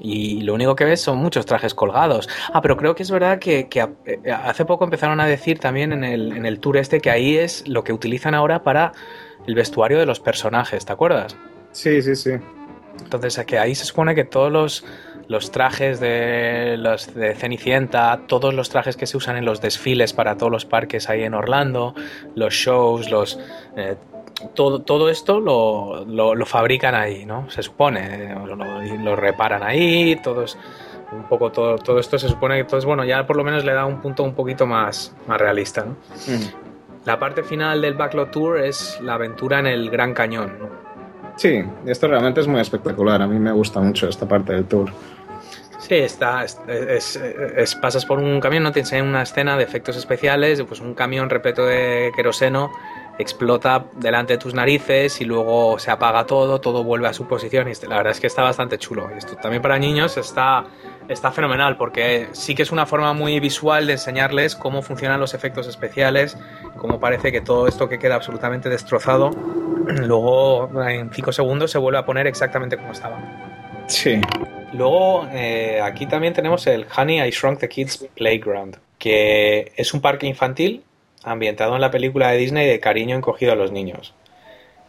y 0.05 0.41
lo 0.43 0.55
único 0.55 0.75
que 0.75 0.85
ves 0.85 1.01
son 1.01 1.19
muchos 1.19 1.47
trajes 1.47 1.75
colgados. 1.75 2.29
Ah, 2.53 2.61
pero 2.61 2.77
creo 2.77 2.95
que 2.97 3.05
es 3.05 3.11
verdad 3.11 3.39
que, 3.39 3.69
eh, 4.05 4.33
hace 4.33 4.65
poco 4.65 4.85
empezaron 4.85 5.21
a 5.21 5.27
decir 5.27 5.61
también 5.61 5.93
en 5.93 6.03
el, 6.03 6.33
en 6.33 6.45
el 6.45 6.59
tour 6.59 6.77
este 6.77 7.01
que 7.01 7.11
ahí 7.11 7.39
es 7.39 7.67
lo 7.69 7.85
que 7.85 7.93
utilizan 7.93 8.35
ahora 8.35 8.65
para 8.65 8.93
el 9.47 9.55
vestuario 9.55 9.99
de 9.99 10.07
los 10.07 10.19
personajes, 10.19 10.85
¿te 10.85 10.93
acuerdas? 10.93 11.37
Sí, 11.71 12.03
sí, 12.03 12.17
sí. 12.17 12.33
Entonces, 13.01 13.39
que 13.47 13.59
ahí 13.59 13.75
se 13.75 13.85
supone 13.85 14.15
que 14.15 14.25
todos 14.25 14.51
los, 14.51 14.85
los 15.29 15.51
trajes 15.53 16.01
de, 16.01 16.77
los 16.79 17.15
de 17.15 17.35
Cenicienta, 17.35 18.23
todos 18.27 18.53
los 18.55 18.71
trajes 18.71 18.97
que 18.97 19.07
se 19.07 19.17
usan 19.17 19.37
en 19.37 19.45
los 19.45 19.61
desfiles 19.61 20.13
para 20.13 20.37
todos 20.37 20.51
los 20.51 20.65
parques 20.65 21.09
ahí 21.09 21.23
en 21.23 21.35
Orlando, 21.35 21.95
los 22.35 22.55
shows, 22.55 23.11
los 23.11 23.39
eh, 23.77 23.97
todo, 24.55 24.83
todo 24.83 25.09
esto 25.09 25.41
lo, 25.41 26.05
lo, 26.05 26.47
fabrican 26.47 26.95
ahí, 26.95 27.25
¿no? 27.25 27.51
Se 27.51 27.63
supone, 27.63 28.35
lo, 29.03 29.17
reparan 29.17 29.63
ahí, 29.63 30.17
todos, 30.23 30.59
un 31.13 31.25
poco 31.25 31.51
todo, 31.51 31.77
todo 31.79 31.99
esto 31.99 32.19
se 32.19 32.29
supone 32.29 32.55
que 32.55 32.61
entonces, 32.61 32.85
bueno, 32.85 33.05
ya 33.05 33.27
por 33.27 33.37
lo 33.37 33.45
menos 33.45 33.65
le 33.65 33.73
da 33.73 33.87
un 33.87 34.01
punto 34.01 34.23
un 34.23 34.35
poquito 34.35 34.67
más, 34.67 35.15
más 35.27 35.41
realista, 35.41 35.85
¿no? 35.85 35.97
La 37.05 37.19
parte 37.19 37.43
final 37.43 37.81
del 37.81 37.95
Backlot 37.95 38.31
Tour 38.31 38.61
es 38.61 39.01
la 39.01 39.15
aventura 39.15 39.59
en 39.59 39.67
el 39.67 39.91
Gran 39.91 40.15
Cañón, 40.15 40.57
¿no? 40.61 40.83
Sí, 41.37 41.65
esto 41.87 42.09
realmente 42.09 42.41
es 42.41 42.47
muy 42.47 42.61
espectacular, 42.61 43.23
a 43.23 43.27
mí 43.27 43.39
me 43.39 43.53
gusta 43.53 43.81
mucho 43.81 44.09
esta 44.09 44.29
parte 44.29 44.53
del 44.53 44.67
tour. 44.67 44.91
Sí, 45.79 45.95
está, 45.95 46.45
es, 46.45 47.17
es, 47.17 47.75
pasas 47.75 48.07
por 48.07 48.19
un 48.19 48.39
camión, 48.39 48.63
no 48.63 48.71
te 48.71 48.81
enseñan 48.81 49.09
una 49.09 49.23
escena 49.23 49.57
de 49.57 49.65
efectos 49.65 49.97
especiales, 49.97 50.63
pues 50.63 50.81
un 50.81 50.95
camión 50.95 51.29
repleto 51.29 51.67
de 51.67 52.13
queroseno 52.15 52.71
explota 53.19 53.87
delante 53.97 54.35
de 54.35 54.39
tus 54.39 54.55
narices 54.55 55.21
y 55.21 55.25
luego 55.25 55.79
se 55.79 55.91
apaga 55.91 56.25
todo, 56.27 56.61
todo 56.61 56.83
vuelve 56.83 57.09
a 57.09 57.13
su 57.13 57.27
posición 57.27 57.69
y 57.69 57.73
la 57.87 57.97
verdad 57.97 58.13
es 58.13 58.21
que 58.21 58.27
está 58.27 58.43
bastante 58.43 58.79
chulo. 58.79 59.11
Esto 59.17 59.37
también 59.37 59.63
para 59.63 59.79
niños 59.79 60.17
está, 60.17 60.67
Está 61.09 61.33
fenomenal 61.33 61.77
porque 61.77 62.29
sí 62.33 62.55
que 62.55 62.63
es 62.63 62.71
una 62.71 62.87
forma 62.87 63.13
muy 63.13 63.41
visual 63.41 63.87
de 63.87 63.95
enseñarles 63.95 64.55
cómo 64.55 64.83
funcionan 64.83 65.19
los 65.19 65.35
efectos 65.35 65.67
especiales, 65.67 66.39
cómo 66.79 67.01
parece 67.01 67.33
que 67.33 67.41
todo 67.41 67.67
esto 67.67 67.89
que 67.89 67.99
queda 67.99 68.15
absolutamente 68.15 68.69
destrozado, 68.69 69.31
luego 69.87 70.71
en 70.83 71.13
5 71.13 71.33
segundos 71.33 71.71
se 71.71 71.79
vuelve 71.79 71.99
a 71.99 72.05
poner 72.05 72.27
exactamente 72.27 72.77
como 72.77 72.93
estaba. 72.93 73.19
Sí. 73.89 74.21
Luego 74.73 75.27
eh, 75.33 75.81
aquí 75.83 76.07
también 76.07 76.33
tenemos 76.33 76.67
el 76.67 76.87
Honey 76.97 77.21
I 77.21 77.31
Shrunk 77.31 77.59
the 77.59 77.69
Kids 77.69 78.09
Playground, 78.15 78.79
que 78.97 79.73
es 79.77 79.93
un 79.93 80.01
parque 80.01 80.27
infantil 80.27 80.85
ambientado 81.25 81.75
en 81.75 81.81
la 81.81 81.91
película 81.91 82.31
de 82.31 82.39
Disney 82.39 82.67
de 82.67 82.81
cariño 82.81 83.17
encogido 83.17 83.53
a 83.53 83.57
los 83.57 83.73
niños. 83.73 84.15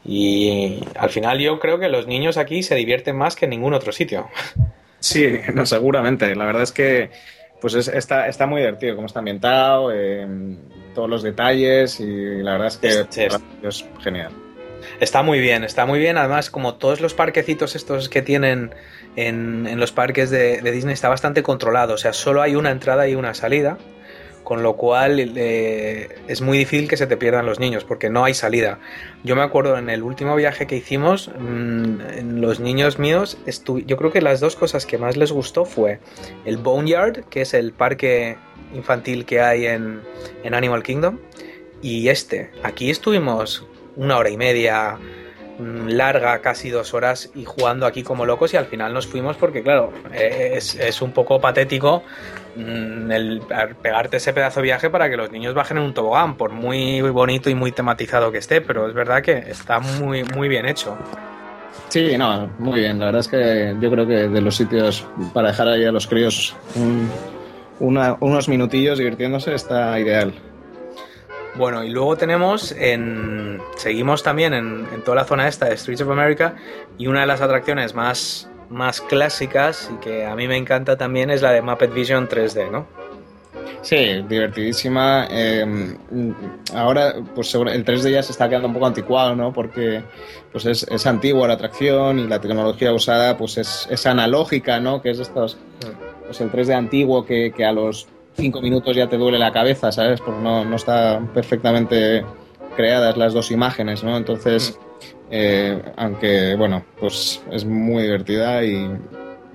Y 0.05 0.79
al 0.97 1.09
final 1.09 1.39
yo 1.39 1.59
creo 1.59 1.79
que 1.79 1.87
los 1.87 2.07
niños 2.07 2.37
aquí 2.37 2.63
se 2.63 2.75
divierten 2.75 3.15
más 3.15 3.35
que 3.35 3.45
en 3.45 3.51
ningún 3.51 3.73
otro 3.73 3.91
sitio. 3.91 4.29
Sí, 5.03 5.37
no, 5.53 5.65
seguramente. 5.65 6.33
La 6.33 6.45
verdad 6.45 6.63
es 6.63 6.71
que 6.71 7.09
pues 7.59 7.75
está, 7.75 8.29
está 8.29 8.47
muy 8.47 8.61
divertido 8.61 8.95
cómo 8.95 9.07
está 9.07 9.19
ambientado, 9.19 9.91
eh, 9.93 10.25
todos 10.95 11.09
los 11.09 11.23
detalles 11.23 11.99
y 11.99 12.41
la 12.41 12.53
verdad 12.53 12.67
es 12.67 12.77
que 12.77 13.67
es, 13.67 13.85
genial. 14.01 14.31
Está 15.01 15.21
muy 15.21 15.41
bien, 15.41 15.65
está 15.65 15.85
muy 15.85 15.99
bien. 15.99 16.17
Además, 16.17 16.49
como 16.49 16.75
todos 16.75 17.01
los 17.01 17.13
parquecitos 17.13 17.75
estos 17.75 18.07
que 18.07 18.21
tienen 18.21 18.73
en, 19.17 19.67
en 19.67 19.77
los 19.77 19.91
parques 19.91 20.29
de, 20.29 20.61
de, 20.61 20.71
Disney 20.71 20.93
está 20.93 21.09
bastante 21.09 21.43
controlado. 21.43 21.95
O 21.95 21.97
sea, 21.97 22.13
solo 22.13 22.41
hay 22.41 22.55
una 22.55 22.71
entrada 22.71 23.05
y 23.05 23.15
una 23.15 23.33
salida 23.33 23.77
con 24.43 24.63
lo 24.63 24.75
cual 24.75 25.19
eh, 25.19 26.09
es 26.27 26.41
muy 26.41 26.57
difícil 26.57 26.87
que 26.87 26.97
se 26.97 27.07
te 27.07 27.17
pierdan 27.17 27.45
los 27.45 27.59
niños 27.59 27.83
porque 27.83 28.09
no 28.09 28.23
hay 28.23 28.33
salida. 28.33 28.79
Yo 29.23 29.35
me 29.35 29.41
acuerdo 29.41 29.77
en 29.77 29.89
el 29.89 30.03
último 30.03 30.35
viaje 30.35 30.67
que 30.67 30.75
hicimos, 30.75 31.29
mm, 31.29 32.01
en 32.17 32.41
los 32.41 32.59
niños 32.59 32.99
míos, 32.99 33.37
yo 33.85 33.97
creo 33.97 34.11
que 34.11 34.21
las 34.21 34.39
dos 34.39 34.55
cosas 34.55 34.85
que 34.85 34.97
más 34.97 35.17
les 35.17 35.31
gustó 35.31 35.65
fue 35.65 35.99
el 36.45 36.57
Boneyard, 36.57 37.25
que 37.25 37.41
es 37.41 37.53
el 37.53 37.71
parque 37.71 38.37
infantil 38.73 39.25
que 39.25 39.41
hay 39.41 39.65
en, 39.67 40.01
en 40.43 40.53
Animal 40.53 40.83
Kingdom, 40.83 41.19
y 41.81 42.09
este. 42.09 42.51
Aquí 42.63 42.89
estuvimos 42.89 43.65
una 43.95 44.17
hora 44.17 44.29
y 44.29 44.37
media 44.37 44.97
larga, 45.59 46.39
casi 46.41 46.69
dos 46.69 46.93
horas, 46.93 47.29
y 47.35 47.45
jugando 47.45 47.85
aquí 47.85 48.03
como 48.03 48.25
locos 48.25 48.53
y 48.53 48.57
al 48.57 48.65
final 48.65 48.93
nos 48.93 49.07
fuimos 49.07 49.37
porque, 49.37 49.61
claro, 49.61 49.91
es, 50.11 50.75
es 50.75 51.01
un 51.01 51.11
poco 51.11 51.39
patético 51.39 52.03
Mm, 52.55 53.11
el 53.11 53.41
pegarte 53.81 54.17
ese 54.17 54.31
pedazo 54.31 54.59
de 54.59 54.65
viaje 54.65 54.89
para 54.91 55.09
que 55.09 55.17
los 55.17 55.31
niños 55.31 55.55
bajen 55.55 55.77
en 55.77 55.83
un 55.83 55.93
tobogán, 55.93 56.37
por 56.37 56.51
muy 56.51 57.01
bonito 57.01 57.49
y 57.49 57.55
muy 57.55 57.71
tematizado 57.71 58.31
que 58.31 58.37
esté, 58.37 58.61
pero 58.61 58.87
es 58.87 58.93
verdad 58.93 59.23
que 59.23 59.37
está 59.37 59.79
muy, 59.79 60.23
muy 60.23 60.47
bien 60.47 60.67
hecho. 60.67 60.95
Sí, 61.89 62.15
no, 62.17 62.49
muy 62.59 62.81
bien. 62.81 62.99
La 62.99 63.05
verdad 63.05 63.21
es 63.21 63.27
que 63.27 63.75
yo 63.79 63.89
creo 63.89 64.05
que 64.05 64.27
de 64.27 64.41
los 64.41 64.55
sitios 64.55 65.05
para 65.33 65.49
dejar 65.49 65.67
ahí 65.67 65.85
a 65.85 65.91
los 65.91 66.05
críos 66.05 66.55
unos 67.79 68.47
minutillos 68.47 68.99
divirtiéndose 68.99 69.55
está 69.55 69.99
ideal. 69.99 70.33
Bueno, 71.55 71.83
y 71.83 71.89
luego 71.89 72.15
tenemos 72.15 72.71
en. 72.71 73.61
Seguimos 73.75 74.23
también 74.23 74.53
en, 74.53 74.87
en, 74.93 75.01
toda 75.03 75.17
la 75.17 75.25
zona 75.25 75.47
esta 75.47 75.67
de 75.67 75.77
Streets 75.77 76.01
of 76.01 76.09
America. 76.09 76.55
Y 76.97 77.07
una 77.07 77.21
de 77.21 77.27
las 77.27 77.41
atracciones 77.41 77.93
más 77.93 78.49
más 78.73 79.01
clásicas 79.01 79.91
y 79.93 79.97
que 79.99 80.25
a 80.25 80.35
mí 80.35 80.47
me 80.47 80.57
encanta 80.57 80.97
también 80.97 81.29
es 81.29 81.41
la 81.41 81.51
de 81.51 81.61
Muppet 81.61 81.93
Vision 81.93 82.27
3D, 82.27 82.71
¿no? 82.71 82.87
Sí, 83.81 84.23
divertidísima. 84.27 85.27
Em, 85.29 85.97
ahora, 86.73 87.15
pues 87.35 87.53
el 87.53 87.85
3D 87.85 88.11
ya 88.11 88.23
se 88.23 88.31
está 88.31 88.47
quedando 88.47 88.69
un 88.69 88.73
poco 88.73 88.87
anticuado, 88.87 89.35
¿no? 89.35 89.51
Porque 89.51 90.03
pues 90.51 90.65
es, 90.65 90.83
es 90.83 91.05
antigua 91.05 91.47
la 91.47 91.55
atracción 91.55 92.19
y 92.19 92.27
la 92.27 92.39
tecnología 92.39 92.93
usada 92.93 93.37
pues 93.37 93.57
es, 93.57 93.87
es 93.91 94.05
analógica, 94.05 94.79
¿no? 94.79 95.01
Que 95.01 95.11
es 95.11 95.19
estos, 95.19 95.57
pues 96.25 96.39
el 96.39 96.51
3D 96.51 96.73
antiguo 96.73 97.25
que, 97.25 97.51
que 97.55 97.65
a 97.65 97.73
los 97.73 98.07
5 98.35 98.61
minutos 98.61 98.95
ya 98.95 99.07
te 99.07 99.17
duele 99.17 99.39
la 99.39 99.51
cabeza, 99.51 99.91
¿sabes? 99.91 100.21
Porque 100.21 100.41
no, 100.41 100.65
no 100.65 100.75
está 100.75 101.21
perfectamente 101.33 102.25
creadas 102.75 103.17
las 103.17 103.33
dos 103.33 103.51
imágenes, 103.51 104.03
¿no? 104.03 104.17
Entonces, 104.17 104.77
eh, 105.29 105.81
aunque, 105.95 106.55
bueno, 106.55 106.83
pues 106.99 107.41
es 107.51 107.65
muy 107.65 108.03
divertida 108.03 108.63
y 108.63 108.89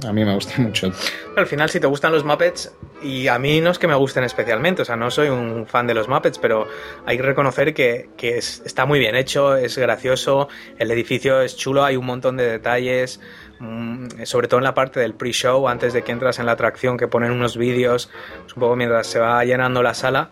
a 0.07 0.13
mí 0.13 0.25
me 0.25 0.35
gusta 0.35 0.55
mucho. 0.59 0.93
Al 1.37 1.47
final, 1.47 1.69
si 1.71 1.81
te 1.81 1.87
gustan 1.87 2.13
los 2.13 2.25
Muppets, 2.25 2.73
y 3.03 3.29
a 3.29 3.39
mí 3.39 3.61
no 3.61 3.71
es 3.71 3.79
que 3.79 3.87
me 3.87 3.95
gusten 3.95 4.25
especialmente, 4.25 4.83
o 4.83 4.85
sea, 4.85 4.97
no 4.97 5.11
soy 5.11 5.29
un 5.29 5.67
fan 5.67 5.87
de 5.87 5.95
los 5.95 6.09
Muppets, 6.09 6.39
pero 6.39 6.67
hay 7.07 7.17
que 7.17 7.23
reconocer 7.23 7.75
que, 7.75 8.11
que 8.17 8.39
está 8.39 8.87
muy 8.87 8.99
bien 8.99 9.15
hecho, 9.15 9.57
es 9.57 9.77
gracioso, 9.79 10.49
el 10.79 10.91
edificio 10.91 11.41
es 11.41 11.57
chulo, 11.57 11.85
hay 11.85 11.97
un 11.97 12.07
montón 12.07 12.37
de 12.37 12.45
detalles, 12.45 13.21
mm, 13.61 14.23
sobre 14.25 14.49
todo 14.49 14.59
en 14.59 14.65
la 14.65 14.75
parte 14.75 15.01
del 15.01 15.15
pre-show, 15.15 15.69
antes 15.69 15.93
de 15.93 16.03
que 16.03 16.13
entras 16.13 16.39
en 16.39 16.47
la 16.47 16.53
atracción, 16.53 16.97
que 16.97 17.09
ponen 17.09 17.31
unos 17.31 17.57
vídeos, 17.57 18.11
un 18.55 18.61
poco 18.61 18.77
mientras 18.77 19.07
se 19.07 19.19
va 19.19 19.45
llenando 19.45 19.83
la 19.83 19.95
sala. 19.95 20.31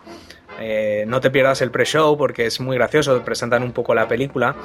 Eh, 0.59 1.05
no 1.07 1.21
te 1.21 1.29
pierdas 1.29 1.61
el 1.61 1.71
pre-show 1.71 2.17
porque 2.17 2.45
es 2.45 2.59
muy 2.59 2.77
gracioso, 2.77 3.21
presentan 3.23 3.63
un 3.63 3.71
poco 3.71 3.93
la 3.93 4.07
película. 4.07 4.55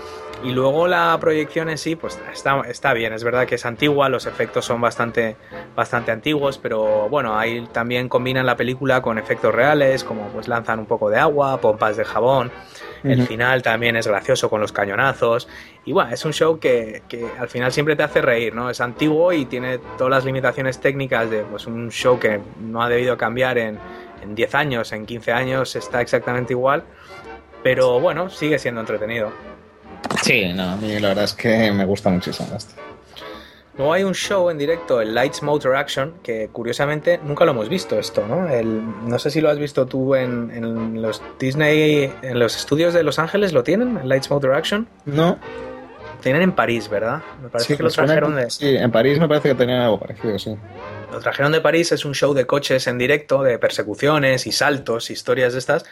Y 0.44 0.50
luego 0.50 0.88
la 0.88 1.16
proyección 1.20 1.68
en 1.68 1.78
sí, 1.78 1.94
pues 1.94 2.18
está, 2.32 2.62
está 2.62 2.92
bien, 2.94 3.12
es 3.12 3.22
verdad 3.22 3.46
que 3.46 3.54
es 3.54 3.64
antigua, 3.64 4.08
los 4.08 4.26
efectos 4.26 4.64
son 4.64 4.80
bastante, 4.80 5.36
bastante 5.76 6.10
antiguos, 6.10 6.58
pero 6.58 7.08
bueno, 7.08 7.38
ahí 7.38 7.66
también 7.72 8.08
combinan 8.08 8.44
la 8.44 8.56
película 8.56 9.02
con 9.02 9.18
efectos 9.18 9.54
reales, 9.54 10.02
como 10.02 10.28
pues 10.28 10.48
lanzan 10.48 10.80
un 10.80 10.86
poco 10.86 11.10
de 11.10 11.18
agua, 11.18 11.60
pompas 11.60 11.96
de 11.96 12.04
jabón. 12.04 12.50
El 13.04 13.26
final 13.26 13.62
también 13.62 13.96
es 13.96 14.06
gracioso 14.06 14.48
con 14.48 14.60
los 14.60 14.70
cañonazos. 14.70 15.48
Y 15.84 15.92
bueno, 15.92 16.12
es 16.12 16.24
un 16.24 16.32
show 16.32 16.60
que, 16.60 17.02
que, 17.08 17.26
al 17.36 17.48
final 17.48 17.72
siempre 17.72 17.96
te 17.96 18.04
hace 18.04 18.22
reír, 18.22 18.54
¿no? 18.54 18.70
Es 18.70 18.80
antiguo 18.80 19.32
y 19.32 19.44
tiene 19.46 19.78
todas 19.98 20.10
las 20.10 20.24
limitaciones 20.24 20.80
técnicas 20.80 21.28
de 21.28 21.42
pues, 21.42 21.66
un 21.66 21.90
show 21.90 22.20
que 22.20 22.40
no 22.60 22.80
ha 22.80 22.88
debido 22.88 23.16
cambiar 23.16 23.58
en, 23.58 23.78
en 24.22 24.34
10 24.34 24.54
años, 24.54 24.92
en 24.92 25.06
15 25.06 25.32
años 25.32 25.76
está 25.76 26.00
exactamente 26.00 26.52
igual, 26.52 26.84
pero 27.62 28.00
bueno, 28.00 28.30
sigue 28.30 28.58
siendo 28.58 28.80
entretenido. 28.80 29.30
Sí, 30.22 30.52
no, 30.52 30.70
a 30.70 30.76
mí 30.76 30.98
la 30.98 31.08
verdad 31.08 31.24
es 31.24 31.34
que 31.34 31.70
me 31.72 31.84
gusta 31.84 32.10
muchísimo 32.10 32.56
esto. 32.56 32.74
Luego 33.78 33.94
hay 33.94 34.04
un 34.04 34.14
show 34.14 34.50
en 34.50 34.58
directo, 34.58 35.00
el 35.00 35.14
Lights 35.14 35.42
Motor 35.42 35.76
Action, 35.76 36.14
que 36.22 36.48
curiosamente 36.52 37.18
nunca 37.24 37.46
lo 37.46 37.52
hemos 37.52 37.70
visto 37.70 37.98
esto, 37.98 38.26
¿no? 38.26 38.46
no 38.46 39.18
sé 39.18 39.30
si 39.30 39.40
lo 39.40 39.48
has 39.48 39.58
visto 39.58 39.86
tú 39.86 40.14
en, 40.14 41.00
los 41.00 41.22
Disney, 41.38 42.12
en 42.20 42.38
los 42.38 42.54
estudios 42.54 42.92
de 42.92 43.02
Los 43.02 43.18
Ángeles, 43.18 43.54
¿lo 43.54 43.62
tienen? 43.62 43.96
El 43.96 44.10
Lights 44.10 44.30
Motor 44.30 44.54
Action. 44.54 44.88
No. 45.06 45.38
Tienen 46.22 46.42
en 46.42 46.52
París, 46.52 46.88
¿verdad? 46.88 47.20
Me 47.42 47.48
parece 47.48 47.76
que 47.76 47.82
lo 47.82 47.90
trajeron 47.90 48.36
de... 48.36 48.48
Sí, 48.48 48.76
en 48.76 48.90
París 48.90 49.18
me 49.18 49.28
parece 49.28 49.50
que 49.50 49.54
tenían 49.54 49.80
algo 49.80 49.98
parecido, 49.98 50.38
sí. 50.38 50.56
Lo 51.10 51.20
trajeron 51.20 51.52
de 51.52 51.60
París, 51.60 51.92
es 51.92 52.04
un 52.04 52.14
show 52.14 52.32
de 52.32 52.46
coches 52.46 52.86
en 52.86 52.96
directo, 52.96 53.42
de 53.42 53.58
persecuciones 53.58 54.46
y 54.46 54.52
saltos, 54.52 55.10
historias 55.10 55.52
de 55.52 55.58
estas. 55.58 55.84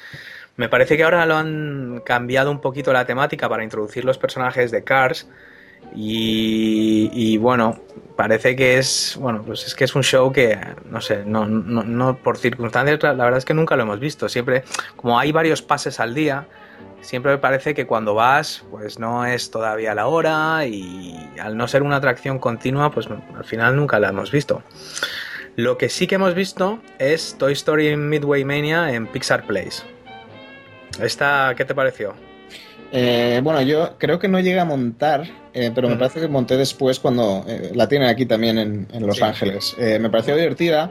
Me 0.56 0.68
parece 0.68 0.96
que 0.96 1.04
ahora 1.04 1.26
lo 1.26 1.36
han 1.36 2.02
cambiado 2.04 2.50
un 2.50 2.60
poquito 2.60 2.92
la 2.92 3.04
temática 3.04 3.48
para 3.48 3.64
introducir 3.64 4.04
los 4.04 4.18
personajes 4.18 4.70
de 4.70 4.84
Cars. 4.84 5.28
Y, 5.94 7.36
bueno, 7.38 7.80
parece 8.16 8.54
que 8.54 8.78
es, 8.78 9.16
bueno, 9.18 9.42
pues 9.44 9.66
es 9.66 9.74
que 9.74 9.84
es 9.84 9.94
un 9.94 10.04
show 10.04 10.30
que, 10.30 10.58
no 10.88 11.00
sé, 11.00 11.24
no, 11.24 11.46
no, 11.46 11.82
no 11.82 12.16
por 12.18 12.36
circunstancias, 12.36 13.02
la 13.02 13.12
verdad 13.12 13.38
es 13.38 13.44
que 13.44 13.54
nunca 13.54 13.76
lo 13.76 13.82
hemos 13.82 13.98
visto. 13.98 14.28
Siempre, 14.28 14.62
como 14.96 15.18
hay 15.18 15.32
varios 15.32 15.62
pases 15.62 15.98
al 15.98 16.14
día, 16.14 16.46
siempre 17.02 17.32
me 17.32 17.38
parece 17.38 17.74
que 17.74 17.86
cuando 17.86 18.14
vas, 18.14 18.64
pues 18.70 18.98
no 18.98 19.24
es 19.26 19.50
todavía 19.50 19.94
la 19.94 20.06
hora 20.06 20.66
y 20.66 21.14
al 21.40 21.56
no 21.56 21.68
ser 21.68 21.82
una 21.82 21.96
atracción 21.96 22.38
continua, 22.38 22.90
pues 22.90 23.08
al 23.08 23.44
final 23.44 23.76
nunca 23.76 23.98
la 23.98 24.08
hemos 24.08 24.30
visto. 24.30 24.62
Lo 25.56 25.76
que 25.78 25.88
sí 25.88 26.06
que 26.06 26.14
hemos 26.14 26.34
visto 26.34 26.80
es 26.98 27.36
Toy 27.38 27.52
Story 27.52 27.96
Midway 27.96 28.44
Mania 28.44 28.92
en 28.92 29.06
Pixar 29.06 29.46
Place. 29.46 29.82
¿Esta 31.02 31.54
qué 31.56 31.64
te 31.64 31.74
pareció? 31.74 32.14
Eh, 32.92 33.40
bueno, 33.42 33.62
yo 33.62 33.96
creo 33.98 34.18
que 34.18 34.28
no 34.28 34.40
llegué 34.40 34.58
a 34.58 34.64
montar, 34.64 35.24
eh, 35.54 35.70
pero 35.74 35.88
me 35.88 35.96
parece 35.96 36.20
que 36.20 36.28
monté 36.28 36.56
después 36.56 36.98
cuando 36.98 37.44
eh, 37.46 37.70
la 37.74 37.88
tienen 37.88 38.08
aquí 38.08 38.26
también 38.26 38.58
en, 38.58 39.06
Los 39.06 39.22
Ángeles. 39.22 39.76
me 39.78 40.10
pareció 40.10 40.36
divertida. 40.36 40.90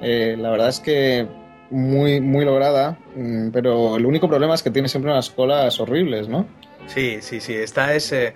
la 0.00 0.50
verdad 0.50 0.68
es 0.68 0.80
que 0.80 1.26
muy, 1.70 2.20
muy 2.20 2.44
lograda, 2.44 2.98
mm, 3.14 3.50
pero 3.50 3.96
el 3.96 4.06
único 4.06 4.28
problema 4.28 4.54
es 4.54 4.62
que 4.62 4.70
tiene 4.70 4.88
siempre 4.88 5.10
unas 5.12 5.30
colas 5.30 5.78
horribles, 5.80 6.28
¿no? 6.28 6.46
Sí, 6.86 7.18
sí, 7.20 7.40
sí. 7.40 7.54
Esta 7.54 7.94
es. 7.94 8.12
Eh, 8.12 8.34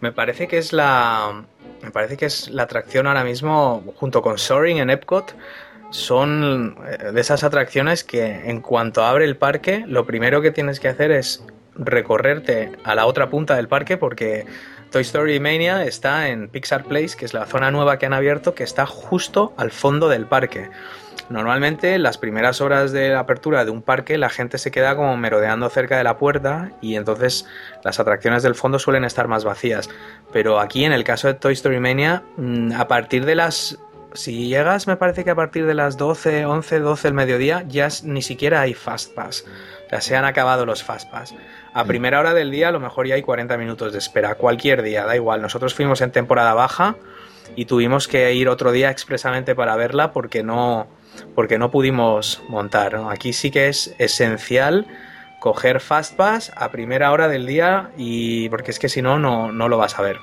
me 0.00 0.12
parece 0.12 0.46
que 0.46 0.58
es 0.58 0.72
la. 0.72 1.44
Me 1.82 1.90
parece 1.90 2.16
que 2.16 2.26
es 2.26 2.50
la 2.50 2.64
atracción 2.64 3.06
ahora 3.06 3.24
mismo, 3.24 3.82
junto 3.96 4.22
con 4.22 4.38
Soaring 4.38 4.78
en 4.78 4.90
Epcot, 4.90 5.34
son 5.90 6.76
eh, 6.86 7.12
de 7.12 7.20
esas 7.20 7.44
atracciones 7.44 8.04
que 8.04 8.50
en 8.50 8.60
cuanto 8.60 9.04
abre 9.04 9.24
el 9.24 9.36
parque, 9.36 9.84
lo 9.86 10.06
primero 10.06 10.42
que 10.42 10.50
tienes 10.50 10.80
que 10.80 10.88
hacer 10.88 11.10
es 11.10 11.44
recorrerte 11.74 12.72
a 12.84 12.94
la 12.94 13.06
otra 13.06 13.28
punta 13.28 13.56
del 13.56 13.68
parque 13.68 13.96
porque 13.96 14.46
Toy 14.90 15.02
Story 15.02 15.38
Mania 15.40 15.84
está 15.84 16.28
en 16.28 16.48
Pixar 16.48 16.84
Place, 16.84 17.16
que 17.16 17.24
es 17.24 17.34
la 17.34 17.46
zona 17.46 17.70
nueva 17.70 17.98
que 17.98 18.06
han 18.06 18.14
abierto, 18.14 18.54
que 18.54 18.64
está 18.64 18.86
justo 18.86 19.52
al 19.56 19.70
fondo 19.70 20.08
del 20.08 20.26
parque. 20.26 20.70
Normalmente 21.28 21.98
las 21.98 22.18
primeras 22.18 22.60
horas 22.60 22.92
de 22.92 23.10
la 23.10 23.20
apertura 23.20 23.64
de 23.64 23.70
un 23.70 23.82
parque 23.82 24.16
la 24.16 24.28
gente 24.28 24.58
se 24.58 24.70
queda 24.70 24.94
como 24.94 25.16
merodeando 25.16 25.68
cerca 25.68 25.96
de 25.96 26.04
la 26.04 26.18
puerta 26.18 26.70
y 26.80 26.94
entonces 26.94 27.46
las 27.82 27.98
atracciones 27.98 28.42
del 28.42 28.54
fondo 28.54 28.78
suelen 28.78 29.04
estar 29.04 29.26
más 29.26 29.44
vacías. 29.44 29.88
Pero 30.32 30.60
aquí 30.60 30.84
en 30.84 30.92
el 30.92 31.04
caso 31.04 31.28
de 31.28 31.34
Toy 31.34 31.54
Story 31.54 31.80
Mania, 31.80 32.22
mm, 32.36 32.72
a 32.72 32.86
partir 32.86 33.24
de 33.24 33.34
las 33.34 33.78
si 34.16 34.48
llegas, 34.48 34.86
me 34.86 34.96
parece 34.96 35.24
que 35.24 35.30
a 35.30 35.34
partir 35.34 35.66
de 35.66 35.74
las 35.74 35.96
12, 35.96 36.46
11, 36.46 36.80
12 36.80 37.08
del 37.08 37.14
mediodía, 37.14 37.64
ya 37.68 37.88
ni 38.02 38.22
siquiera 38.22 38.62
hay 38.62 38.74
Fast 38.74 39.14
Pass. 39.14 39.44
O 39.86 39.88
sea, 39.90 40.00
se 40.00 40.16
han 40.16 40.24
acabado 40.24 40.64
los 40.64 40.82
Fast 40.82 41.10
Pass. 41.10 41.34
A 41.74 41.84
mm. 41.84 41.86
primera 41.86 42.20
hora 42.20 42.34
del 42.34 42.50
día, 42.50 42.68
a 42.68 42.72
lo 42.72 42.80
mejor 42.80 43.06
ya 43.06 43.14
hay 43.14 43.22
40 43.22 43.56
minutos 43.58 43.92
de 43.92 43.98
espera. 43.98 44.34
Cualquier 44.36 44.82
día, 44.82 45.04
da 45.04 45.14
igual. 45.16 45.42
Nosotros 45.42 45.74
fuimos 45.74 46.00
en 46.00 46.12
temporada 46.12 46.54
baja 46.54 46.96
y 47.54 47.66
tuvimos 47.66 48.08
que 48.08 48.32
ir 48.34 48.48
otro 48.48 48.72
día 48.72 48.90
expresamente 48.90 49.54
para 49.54 49.76
verla 49.76 50.12
porque 50.12 50.42
no, 50.42 50.88
porque 51.34 51.58
no 51.58 51.70
pudimos 51.70 52.42
montar. 52.48 53.00
Aquí 53.10 53.32
sí 53.32 53.50
que 53.50 53.68
es 53.68 53.94
esencial 53.98 54.86
coger 55.40 55.80
Fast 55.80 56.14
Pass 56.16 56.52
a 56.56 56.70
primera 56.70 57.12
hora 57.12 57.28
del 57.28 57.46
día 57.46 57.90
y 57.96 58.48
porque 58.48 58.70
es 58.70 58.78
que 58.78 58.88
si 58.88 59.02
no, 59.02 59.18
no 59.18 59.68
lo 59.68 59.78
vas 59.78 59.98
a 59.98 60.02
ver. 60.02 60.16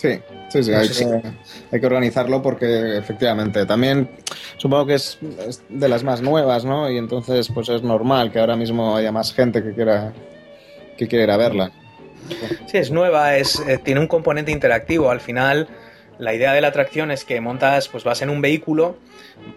Sí, 0.00 0.18
sí, 0.48 0.62
sí, 0.62 0.72
hay, 0.72 0.88
que, 0.88 1.86
organizarlo 1.86 2.40
porque 2.40 2.96
efectivamente 2.96 3.66
también 3.66 4.10
supongo 4.56 4.86
que 4.86 4.94
es, 4.94 5.18
de 5.68 5.88
las 5.90 6.04
más 6.04 6.22
nuevas, 6.22 6.64
¿no? 6.64 6.90
Y 6.90 6.96
entonces 6.96 7.50
pues 7.52 7.68
es 7.68 7.82
normal 7.82 8.32
que 8.32 8.38
ahora 8.38 8.56
mismo 8.56 8.96
haya 8.96 9.12
más 9.12 9.34
gente 9.34 9.62
que 9.62 9.74
quiera 9.74 10.14
que 10.96 11.06
quiera 11.06 11.36
verla. 11.36 11.70
Sí, 12.66 12.78
es 12.78 12.90
nueva, 12.90 13.36
es, 13.36 13.60
eh, 13.60 13.78
tiene 13.78 14.00
un 14.00 14.06
componente 14.06 14.50
interactivo. 14.50 15.10
Al 15.10 15.20
final, 15.20 15.68
la 16.20 16.34
idea 16.34 16.52
de 16.52 16.60
la 16.60 16.68
atracción 16.68 17.10
es 17.10 17.24
que 17.24 17.40
montas, 17.40 17.88
pues 17.88 18.04
vas 18.04 18.22
en 18.22 18.30
un 18.30 18.40
vehículo 18.40 18.96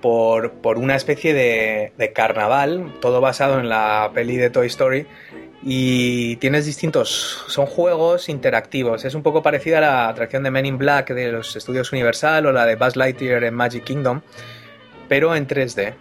por, 0.01 0.53
por 0.53 0.77
una 0.77 0.95
especie 0.95 1.33
de, 1.33 1.93
de, 1.97 2.13
carnaval, 2.13 2.93
todo 3.01 3.21
basado 3.21 3.59
en 3.59 3.69
la 3.69 4.11
peli 4.13 4.37
de 4.37 4.49
Toy 4.49 4.67
Story, 4.67 5.05
y 5.65 6.35
tienes 6.37 6.65
distintos, 6.65 7.45
son 7.47 7.65
juegos 7.65 8.27
interactivos. 8.27 9.05
Es 9.05 9.15
un 9.15 9.23
poco 9.23 9.41
parecida 9.41 9.77
a 9.77 9.81
la 9.81 10.09
atracción 10.09 10.43
de 10.43 10.51
Men 10.51 10.65
in 10.65 10.77
Black 10.77 11.13
de 11.13 11.31
los 11.31 11.55
estudios 11.55 11.91
Universal 11.93 12.45
o 12.45 12.51
la 12.51 12.65
de 12.65 12.75
Buzz 12.75 12.95
Lightyear 12.97 13.43
en 13.45 13.53
Magic 13.53 13.83
Kingdom, 13.83 14.21
pero 15.07 15.35
en 15.35 15.47
3D. 15.47 15.93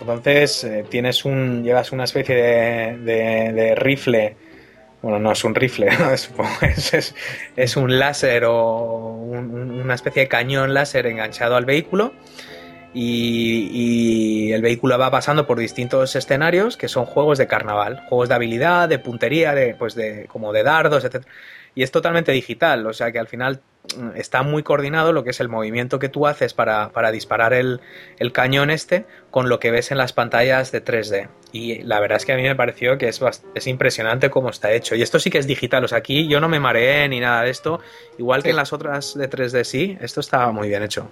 Entonces 0.00 0.64
eh, 0.64 0.84
tienes 0.88 1.24
un, 1.24 1.62
llevas 1.62 1.92
una 1.92 2.04
especie 2.04 2.34
de, 2.34 3.74
rifle, 3.76 4.36
bueno, 5.04 5.18
no 5.18 5.32
es 5.32 5.44
un 5.44 5.54
rifle, 5.54 5.88
es, 6.62 7.14
es, 7.56 7.76
un 7.76 7.98
láser 7.98 8.44
o 8.46 9.10
una 9.10 9.92
especie 9.92 10.22
de 10.22 10.28
cañón 10.28 10.72
láser 10.72 11.06
enganchado 11.06 11.56
al 11.56 11.66
vehículo 11.66 12.14
y, 12.94 14.50
el 14.52 14.62
vehículo 14.62 14.96
va 14.98 15.10
pasando 15.10 15.46
por 15.46 15.58
distintos 15.58 16.16
escenarios 16.16 16.78
que 16.78 16.88
son 16.88 17.04
juegos 17.04 17.36
de 17.36 17.46
carnaval, 17.46 18.02
juegos 18.08 18.30
de 18.30 18.34
habilidad, 18.34 18.88
de 18.88 18.98
puntería, 18.98 19.52
de, 19.52 19.74
pues 19.74 19.94
de, 19.94 20.24
como 20.26 20.54
de 20.54 20.62
dardos, 20.62 21.04
etc. 21.04 21.26
Y 21.74 21.82
es 21.82 21.90
totalmente 21.90 22.32
digital, 22.32 22.86
o 22.86 22.94
sea 22.94 23.12
que 23.12 23.18
al 23.18 23.28
final 23.28 23.60
está 24.16 24.42
muy 24.42 24.62
coordinado 24.62 25.12
lo 25.12 25.24
que 25.24 25.30
es 25.30 25.40
el 25.40 25.48
movimiento 25.48 25.98
que 25.98 26.08
tú 26.08 26.26
haces 26.26 26.54
para, 26.54 26.90
disparar 27.12 27.52
el, 27.52 27.80
cañón 28.32 28.70
este 28.70 29.04
con 29.30 29.48
lo 29.48 29.60
que 29.60 29.70
ves 29.70 29.90
en 29.90 29.98
las 29.98 30.12
pantallas 30.12 30.72
de 30.72 30.84
3D. 30.84 31.28
Y 31.52 31.82
la 31.82 32.00
verdad 32.00 32.16
es 32.16 32.24
que 32.24 32.32
a 32.32 32.36
mí 32.36 32.42
me 32.42 32.56
pareció 32.56 32.98
que 32.98 33.08
es, 33.08 33.20
es 33.54 33.66
impresionante 33.66 34.30
cómo 34.30 34.50
está 34.50 34.72
hecho. 34.72 34.94
Y 34.94 35.02
esto 35.02 35.20
sí 35.20 35.30
que 35.30 35.38
es 35.38 35.46
digital, 35.46 35.84
o 35.84 35.88
sea, 35.88 35.98
aquí 35.98 36.26
yo 36.28 36.40
no 36.40 36.48
me 36.48 36.60
mareé 36.60 37.08
ni 37.08 37.20
nada 37.20 37.42
de 37.42 37.50
esto, 37.50 37.80
igual 38.18 38.42
que 38.42 38.50
en 38.50 38.56
las 38.56 38.72
otras 38.72 39.14
de 39.14 39.30
3D 39.30 39.64
sí, 39.64 39.98
esto 40.00 40.20
estaba 40.20 40.50
muy 40.50 40.68
bien 40.68 40.82
hecho. 40.82 41.08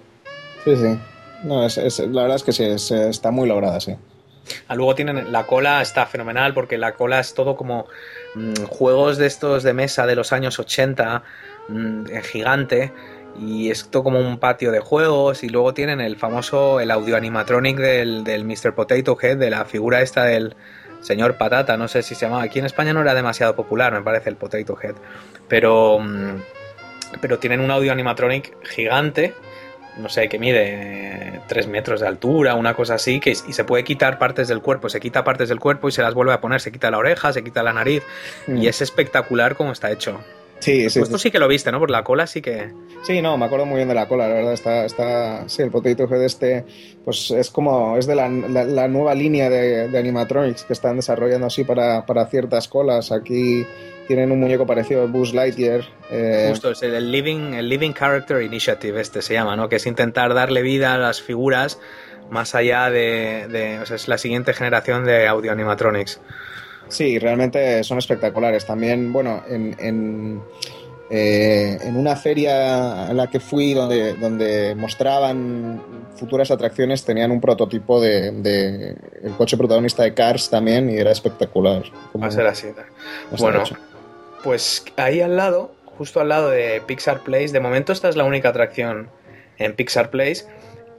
Sí, 0.63 0.75
sí. 0.75 0.99
No, 1.43 1.65
es, 1.65 1.99
la 1.99 2.21
verdad 2.21 2.37
es 2.37 2.43
que 2.43 2.51
sí, 2.53 2.95
está 2.95 3.31
muy 3.31 3.47
lograda, 3.47 3.79
sí. 3.79 3.95
Ah, 4.67 4.75
luego 4.75 4.95
tienen 4.95 5.31
la 5.31 5.45
cola, 5.45 5.81
está 5.81 6.05
fenomenal 6.05 6.53
porque 6.53 6.77
la 6.77 6.93
cola 6.93 7.19
es 7.19 7.33
todo 7.33 7.55
como 7.55 7.87
mm, 8.35 8.65
juegos 8.65 9.17
de 9.17 9.27
estos 9.27 9.63
de 9.63 9.73
mesa 9.73 10.05
de 10.05 10.15
los 10.15 10.33
años 10.33 10.59
80, 10.59 11.23
mm, 11.69 12.05
gigante, 12.23 12.91
y 13.39 13.71
esto 13.71 14.03
como 14.03 14.19
un 14.19 14.37
patio 14.37 14.71
de 14.71 14.79
juegos. 14.79 15.43
Y 15.43 15.49
luego 15.49 15.73
tienen 15.73 16.01
el 16.01 16.17
famoso, 16.17 16.79
el 16.79 16.91
audio 16.91 17.15
animatronic 17.15 17.77
del, 17.77 18.23
del 18.23 18.45
Mr. 18.45 18.73
Potato 18.73 19.17
Head, 19.19 19.37
de 19.37 19.49
la 19.49 19.65
figura 19.65 20.01
esta 20.01 20.25
del 20.25 20.55
señor 21.01 21.37
Patata, 21.37 21.75
no 21.77 21.87
sé 21.87 22.01
si 22.01 22.15
se 22.15 22.25
llamaba. 22.25 22.43
Aquí 22.43 22.59
en 22.59 22.65
España 22.65 22.93
no 22.93 23.01
era 23.01 23.13
demasiado 23.13 23.55
popular, 23.55 23.93
me 23.93 24.01
parece, 24.01 24.29
el 24.29 24.35
Potato 24.35 24.77
Head, 24.81 24.95
pero, 25.47 25.99
mm, 25.99 26.41
pero 27.21 27.39
tienen 27.39 27.59
un 27.59 27.71
audio 27.71 27.91
animatronic 27.91 28.55
gigante 28.65 29.33
no 29.97 30.09
sé, 30.09 30.27
que 30.27 30.39
mide 30.39 31.41
3 31.47 31.67
metros 31.67 32.01
de 32.01 32.07
altura, 32.07 32.55
una 32.55 32.73
cosa 32.73 32.95
así, 32.95 33.19
que, 33.19 33.31
y 33.31 33.53
se 33.53 33.63
puede 33.63 33.83
quitar 33.83 34.17
partes 34.17 34.47
del 34.47 34.61
cuerpo, 34.61 34.89
se 34.89 34.99
quita 34.99 35.23
partes 35.23 35.49
del 35.49 35.59
cuerpo 35.59 35.87
y 35.87 35.91
se 35.91 36.01
las 36.01 36.13
vuelve 36.13 36.33
a 36.33 36.41
poner, 36.41 36.61
se 36.61 36.71
quita 36.71 36.89
la 36.89 36.97
oreja, 36.97 37.31
se 37.31 37.43
quita 37.43 37.63
la 37.63 37.73
nariz, 37.73 38.03
y 38.47 38.51
mm. 38.51 38.67
es 38.67 38.81
espectacular 38.81 39.55
como 39.55 39.71
está 39.71 39.91
hecho. 39.91 40.19
Sí, 40.63 40.89
sí. 40.89 40.99
Esto 41.01 41.17
sí 41.17 41.29
que 41.29 41.39
lo 41.39 41.47
viste, 41.47 41.71
¿no? 41.71 41.79
Por 41.79 41.91
la 41.91 42.03
cola 42.03 42.25
sí 42.25 42.41
que... 42.41 42.71
Sí, 43.03 43.21
no, 43.21 43.37
me 43.37 43.45
acuerdo 43.45 43.65
muy 43.65 43.77
bien 43.77 43.89
de 43.89 43.95
la 43.95 44.07
cola, 44.07 44.27
la 44.29 44.35
verdad, 44.35 44.53
está, 44.53 44.85
está 44.85 45.49
sí, 45.49 45.61
el 45.61 45.71
Potato 45.71 46.03
Head 46.03 46.23
este, 46.23 46.63
pues 47.03 47.31
es 47.31 47.49
como, 47.49 47.97
es 47.97 48.07
de 48.07 48.15
la, 48.15 48.29
nueva 48.29 49.13
línea 49.13 49.49
de, 49.49 49.89
de, 49.89 49.97
animatronics 49.97 50.63
que 50.63 50.71
están 50.71 50.95
desarrollando 50.95 51.47
así 51.47 51.65
para, 51.65 52.05
para 52.05 52.25
ciertas 52.27 52.69
colas, 52.69 53.11
aquí 53.11 53.65
tienen 54.07 54.31
un 54.31 54.39
muñeco 54.39 54.65
parecido 54.65 55.03
a 55.03 55.05
Buzz 55.05 55.33
Lightyear. 55.33 55.81
Eh, 56.09 56.47
Justo, 56.49 56.71
es 56.71 56.81
el 56.83 57.11
Living, 57.11 57.53
el 57.53 57.69
Living 57.69 57.91
Character 57.93 58.41
Initiative, 58.41 58.99
este 58.99 59.21
se 59.21 59.33
llama, 59.33 59.55
¿no? 59.55 59.69
Que 59.69 59.77
es 59.77 59.85
intentar 59.85 60.33
darle 60.33 60.61
vida 60.61 60.93
a 60.93 60.97
las 60.97 61.21
figuras 61.21 61.79
más 62.29 62.55
allá 62.55 62.89
de. 62.89 63.79
o 63.81 63.85
sea, 63.85 63.95
es 63.95 64.07
la 64.07 64.17
siguiente 64.17 64.53
generación 64.53 65.05
de 65.05 65.27
audio 65.27 65.51
animatronics. 65.51 66.19
Sí, 66.93 67.17
realmente 67.17 67.83
son 67.83 67.97
espectaculares. 67.97 68.65
También, 68.67 69.11
bueno, 69.11 69.41
en, 69.49 69.75
en, 69.79 70.41
eh, 71.09 71.79
en 71.81 71.97
una 71.97 72.15
feria 72.15 73.07
a 73.07 73.13
la 73.13 73.31
que 73.31 73.39
fui 73.39 73.73
donde, 73.73 74.13
donde 74.13 74.75
mostraban 74.75 75.81
futuras 76.15 76.51
atracciones, 76.51 77.03
tenían 77.03 77.31
un 77.31 77.41
prototipo 77.41 77.99
de, 77.99 78.29
de 78.29 78.95
el 79.23 79.31
coche 79.37 79.57
protagonista 79.57 80.03
de 80.03 80.13
Cars 80.13 80.51
también 80.51 80.87
y 80.87 80.97
era 80.97 81.11
espectacular. 81.11 81.81
Va 82.21 82.27
a 82.27 82.31
ser 82.31 82.45
así. 82.45 82.67
Bueno, 83.39 83.63
pues 84.43 84.85
ahí 84.95 85.19
al 85.19 85.35
lado, 85.35 85.73
justo 85.97 86.19
al 86.19 86.29
lado 86.29 86.51
de 86.51 86.79
Pixar 86.85 87.21
Place, 87.21 87.47
de 87.47 87.59
momento 87.59 87.91
esta 87.91 88.07
es 88.07 88.15
la 88.15 88.23
única 88.23 88.49
atracción 88.49 89.09
en 89.57 89.73
Pixar 89.75 90.11
Place. 90.11 90.45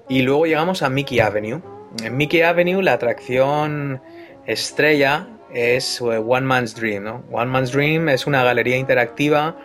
Y 0.09 0.23
luego 0.23 0.45
llegamos 0.47 0.83
a 0.83 0.91
Mickey 0.91 1.21
Avenue. 1.21 1.63
En 2.03 2.17
Mickey 2.17 2.43
Avenue 2.43 2.83
la 2.83 2.95
atracción 2.95 4.03
estrella 4.45 5.29
es 5.55 6.01
eh, 6.01 6.05
One 6.05 6.47
Man's 6.47 6.75
Dream. 6.75 7.05
¿no? 7.05 7.25
One 7.31 7.47
Man's 7.47 7.73
Dream 7.73 8.09
es 8.09 8.27
una 8.27 8.45
galería 8.45 8.77
interactiva 8.77 9.57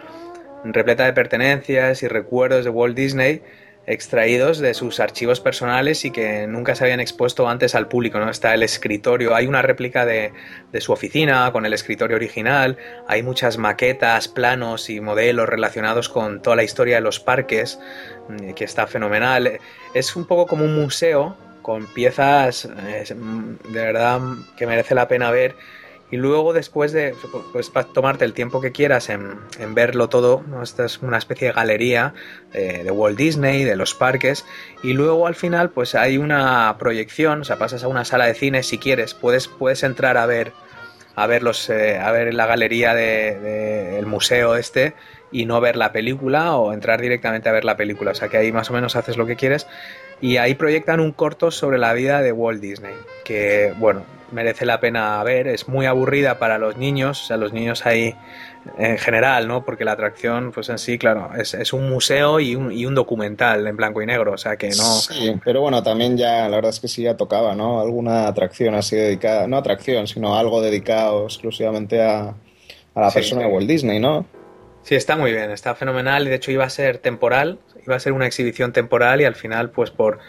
repleta 0.64 1.06
de 1.06 1.14
pertenencias 1.14 2.04
y 2.04 2.08
recuerdos 2.08 2.66
de 2.66 2.70
Walt 2.70 2.96
Disney 2.96 3.42
extraídos 3.90 4.60
de 4.60 4.76
sus 4.76 5.00
archivos 5.00 5.40
personales 5.40 6.06
y 6.06 6.12
que 6.12 6.46
nunca 6.46 6.76
se 6.76 6.84
habían 6.84 7.00
expuesto 7.00 7.50
antes 7.50 7.74
al 7.74 7.88
público. 7.88 8.20
¿no? 8.20 8.30
Está 8.30 8.54
el 8.54 8.62
escritorio, 8.62 9.34
hay 9.34 9.48
una 9.48 9.64
réplica 9.64 10.06
de, 10.06 10.32
su 10.80 10.92
oficina 10.92 11.52
con 11.52 11.66
el 11.66 11.74
escritorio 11.74 12.16
original, 12.16 12.78
hay 13.08 13.24
muchas 13.24 13.58
maquetas, 13.58 14.28
planos 14.28 14.92
y 14.92 15.02
modelos 15.02 15.50
relacionados 15.50 16.08
con 16.08 16.42
toda 16.44 16.56
la 16.56 16.64
historia 16.64 16.98
de 16.98 17.02
los 17.02 17.20
parques, 17.20 17.80
mm, 18.28 18.52
que 18.52 18.64
está 18.64 18.86
fenomenal. 18.86 19.60
Es 19.96 20.16
un 20.16 20.28
poco 20.28 20.46
como 20.46 20.66
un 20.66 20.76
museo 20.76 21.36
con 21.64 21.88
piezas 21.88 22.66
eh, 22.66 23.04
de 23.08 23.82
verdad 23.82 24.22
que 24.56 24.66
merece 24.66 24.96
la 24.96 25.08
pena 25.08 25.30
ver 25.32 25.56
y 26.12 26.18
luego 26.18 26.54
después 26.54 26.92
de 26.92 27.16
pues, 27.54 27.72
tomarte 27.94 28.26
el 28.26 28.34
tiempo 28.34 28.62
que 28.62 28.72
quieras 28.72 29.10
en, 29.10 29.40
verlo 29.74 30.10
todo, 30.10 30.44
esta 30.62 30.86
es 30.86 31.00
una 31.00 31.18
especie 31.18 31.48
de 31.48 31.54
galería 31.54 32.14
de, 32.54 32.84
de, 32.84 32.92
Walt 32.92 33.18
Disney, 33.18 33.64
de 33.64 33.76
los 33.76 33.94
parques, 33.94 34.46
y 34.84 34.94
luego 34.94 35.28
al 35.28 35.36
final 35.36 35.70
pues 35.70 35.96
hay 35.96 36.18
una 36.18 36.76
proyección, 36.80 37.42
o 37.42 37.44
sea, 37.44 37.58
pasas 37.58 37.84
a 37.84 37.88
una 37.88 38.06
sala 38.06 38.26
de 38.26 38.34
cine 38.34 38.64
si 38.64 38.78
quieres, 38.78 39.14
puedes, 39.14 39.48
puedes 39.48 39.84
entrar 39.84 40.18
a 40.18 40.26
ver 40.26 40.54
a 41.20 41.28
ver 41.28 41.44
los 41.44 41.70
eh, 41.70 41.98
a 41.98 42.12
ver 42.12 42.34
la 42.34 42.46
galería 42.46 42.94
del 42.94 43.42
de, 43.42 44.04
museo 44.06 44.56
este 44.56 44.94
y 45.32 45.46
no 45.46 45.60
ver 45.60 45.76
la 45.76 45.92
película 45.92 46.56
o 46.56 46.72
entrar 46.72 47.02
directamente 47.02 47.50
a 47.50 47.52
ver 47.52 47.66
la 47.66 47.76
película, 47.76 48.12
o 48.12 48.16
sea 48.16 48.30
que 48.30 48.38
ahí 48.38 48.52
más 48.52 48.70
o 48.70 48.74
menos 48.74 48.96
haces 48.96 49.18
lo 49.18 49.26
que 49.26 49.36
quieres 49.36 49.68
y 50.22 50.38
ahí 50.38 50.56
proyectan 50.56 51.00
un 51.00 51.12
corto 51.12 51.52
sobre 51.52 51.78
la 51.78 51.94
vida 51.94 52.22
de 52.22 52.32
Walt 52.32 52.62
Disney, 52.62 52.94
que 53.24 53.74
bueno, 53.78 54.04
merece 54.32 54.66
la 54.66 54.80
pena 54.80 55.22
ver, 55.24 55.48
es 55.48 55.68
muy 55.68 55.86
aburrida 55.86 56.40
para 56.40 56.58
los 56.58 56.78
niños, 56.78 57.24
o 57.24 57.26
sea, 57.26 57.38
los 57.38 57.54
niños 57.54 57.86
ahí 57.86 58.16
en 58.78 58.98
general, 58.98 59.48
¿no? 59.48 59.64
Porque 59.64 59.86
la 59.86 59.94
atracción, 59.94 60.52
pues 60.52 60.70
en 60.70 60.78
sí, 60.78 60.98
claro, 60.98 61.32
es, 61.38 61.54
es 61.54 61.74
un 61.74 61.90
museo 61.90 62.40
y 62.40 62.56
un, 62.56 62.72
y 62.72 62.86
un, 62.86 62.96
documental 62.96 63.66
en 63.66 63.78
blanco 63.78 64.02
y 64.02 64.06
negro, 64.06 64.34
o 64.34 64.38
sea 64.38 64.58
que 64.58 64.70
no... 64.70 64.84
Sí, 64.84 65.36
pero 65.44 65.62
bueno, 65.62 65.82
también 65.82 66.18
ya, 66.18 66.48
la 66.50 66.58
verdad 66.58 66.72
es 66.72 66.80
que 66.80 66.88
sí 66.88 67.04
ya 67.04 67.16
tocaba, 67.16 67.56
¿no? 67.56 67.80
Alguna 67.80 68.28
atracción 68.28 68.76
así 68.76 68.96
dedicada, 68.96 69.48
no 69.48 69.58
atracción, 69.58 70.08
sino 70.08 70.38
algo 70.38 70.62
dedicado 70.62 71.26
exclusivamente 71.26 72.02
a, 72.04 72.36
a 72.96 73.02
la 73.02 73.12
persona 73.12 73.44
de 73.44 73.48
Walt 73.48 73.68
Disney, 73.68 74.00
¿no? 74.00 74.26
Sí, 74.84 74.96
está 74.96 75.18
muy 75.18 75.32
bien, 75.32 75.52
está 75.52 75.76
fenomenal 75.76 76.26
y 76.26 76.30
de 76.30 76.36
hecho 76.36 76.52
iba 76.52 76.66
a 76.66 76.70
ser 76.70 76.98
temporal, 76.98 77.60
iba 77.86 77.96
a 77.96 78.00
ser 78.00 78.14
una 78.14 78.28
exhibición 78.28 78.74
temporal 78.74 79.22
y 79.22 79.26
al 79.26 79.36
final, 79.36 79.70
pues 79.72 79.92
por 79.92 80.20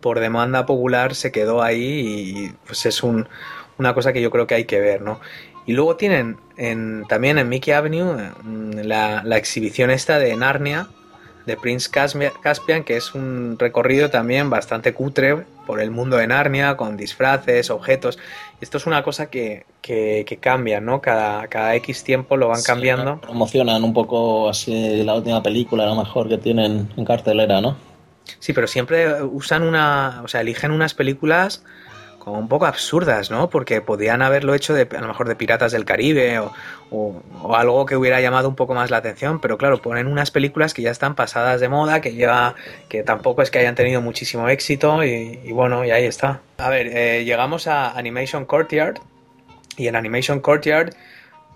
por 0.00 0.20
demanda 0.20 0.66
popular 0.66 1.14
se 1.14 1.30
quedó 1.30 1.62
ahí 1.62 2.00
y 2.06 2.52
pues 2.66 2.86
es 2.86 3.02
un, 3.02 3.28
una 3.78 3.94
cosa 3.94 4.12
que 4.12 4.20
yo 4.20 4.30
creo 4.30 4.46
que 4.46 4.54
hay 4.54 4.64
que 4.64 4.80
ver, 4.80 5.02
¿no? 5.02 5.20
Y 5.66 5.72
luego 5.72 5.96
tienen 5.96 6.38
en, 6.56 7.04
también 7.08 7.38
en 7.38 7.48
Mickey 7.48 7.72
Avenue 7.72 8.14
mm, 8.42 8.80
la, 8.80 9.36
exhibición 9.36 9.90
esta 9.90 10.18
de 10.18 10.34
Narnia, 10.36 10.88
de 11.46 11.56
Prince 11.56 11.90
Caspian, 11.90 12.84
que 12.84 12.96
es 12.96 13.14
un 13.14 13.56
recorrido 13.58 14.10
también 14.10 14.50
bastante 14.50 14.92
cutre 14.92 15.44
por 15.66 15.80
el 15.80 15.90
mundo 15.90 16.16
de 16.16 16.26
Narnia, 16.26 16.76
con 16.76 16.96
disfraces, 16.96 17.70
objetos. 17.70 18.18
Esto 18.60 18.78
es 18.78 18.86
una 18.86 19.02
cosa 19.02 19.30
que, 19.30 19.64
que, 19.80 20.38
cambia, 20.40 20.80
¿no? 20.80 21.00
Cada, 21.00 21.46
cada 21.48 21.74
X 21.76 22.04
tiempo 22.04 22.36
lo 22.36 22.48
van 22.48 22.62
cambiando. 22.62 23.20
Promocionan 23.20 23.84
un 23.84 23.92
poco 23.92 24.48
así 24.48 25.02
la 25.04 25.14
última 25.14 25.42
película, 25.42 25.84
a 25.84 25.86
lo 25.86 25.96
mejor, 25.96 26.28
que 26.28 26.38
tienen 26.38 26.88
en 26.96 27.04
cartelera, 27.04 27.60
¿no? 27.60 27.76
Sí, 28.38 28.52
pero 28.52 28.66
siempre 28.66 29.22
usan 29.22 29.62
una, 29.62 30.20
o 30.24 30.28
sea, 30.28 30.40
eligen 30.40 30.70
unas 30.70 30.94
películas 30.94 31.64
como 32.20 32.38
un 32.38 32.48
poco 32.48 32.66
absurdas, 32.66 33.30
¿no? 33.32 33.50
Porque 33.50 33.80
podían 33.80 34.22
haberlo 34.22 34.54
hecho 34.54 34.74
de, 34.74 34.86
a 34.96 35.00
lo 35.00 35.08
mejor 35.08 35.26
de 35.26 35.34
Piratas 35.34 35.72
del 35.72 35.84
Caribe 35.84 36.38
o, 36.38 36.52
algo 37.52 37.86
que 37.86 37.96
hubiera 37.96 38.20
llamado 38.20 38.48
un 38.48 38.54
poco 38.54 38.74
más 38.74 38.90
la 38.90 38.98
atención, 38.98 39.40
pero 39.40 39.58
claro, 39.58 39.80
ponen 39.82 40.06
unas 40.06 40.30
películas 40.30 40.74
que 40.74 40.82
ya 40.82 40.90
están 40.90 41.14
pasadas 41.14 41.60
de 41.60 41.68
moda, 41.68 42.00
que 42.00 42.12
lleva, 42.12 42.54
que 42.88 43.02
tampoco 43.02 43.42
es 43.42 43.50
que 43.50 43.58
hayan 43.58 43.74
tenido 43.74 44.00
muchísimo 44.00 44.48
éxito 44.48 45.02
y, 45.02 45.50
bueno, 45.52 45.84
y 45.84 45.90
ahí 45.90 46.04
está. 46.04 46.40
A 46.58 46.68
ver, 46.68 46.88
eh, 46.88 47.24
llegamos 47.24 47.66
a 47.66 47.92
Animation 47.92 48.44
Courtyard 48.44 48.98
y 49.76 49.88
en 49.88 49.96
Animation 49.96 50.40
Courtyard 50.40 50.94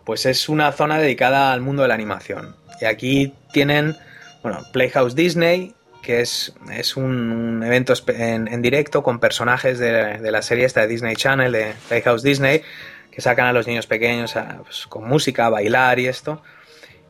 pues 0.05 0.27
es 0.27 0.49
una 0.49 0.73
zona 0.73 0.99
dedicada 0.99 1.53
al 1.53 1.61
mundo 1.61 1.83
de 1.83 1.89
la 1.89 1.95
animación. 1.95 2.57
Y 2.81 2.85
aquí 2.85 3.33
tienen, 3.53 3.97
bueno, 4.43 4.61
Playhouse 4.73 5.15
Disney, 5.15 5.75
que 6.05 6.21
es, 6.21 6.55
es 6.73 6.97
un, 6.97 7.63
evento 7.65 7.95
en, 8.09 8.63
directo 8.63 9.03
con 9.03 9.19
personajes 9.19 9.79
de, 9.79 10.19
de, 10.19 10.31
la 10.31 10.43
serie 10.43 10.65
esta 10.65 10.83
de 10.83 10.89
Disney 10.89 11.17
Channel, 11.17 11.51
de 11.51 11.73
Playhouse 11.89 12.23
Disney, 12.23 12.63
que 13.11 13.21
sacan 13.21 13.47
a 13.47 13.53
los 13.53 13.67
niños 13.67 13.87
pequeños 13.87 14.35
pues, 14.63 14.87
con 14.87 15.09
música, 15.09 15.47
a 15.47 15.51
bailar 15.51 15.99
y 15.99 16.07
esto. 16.07 16.43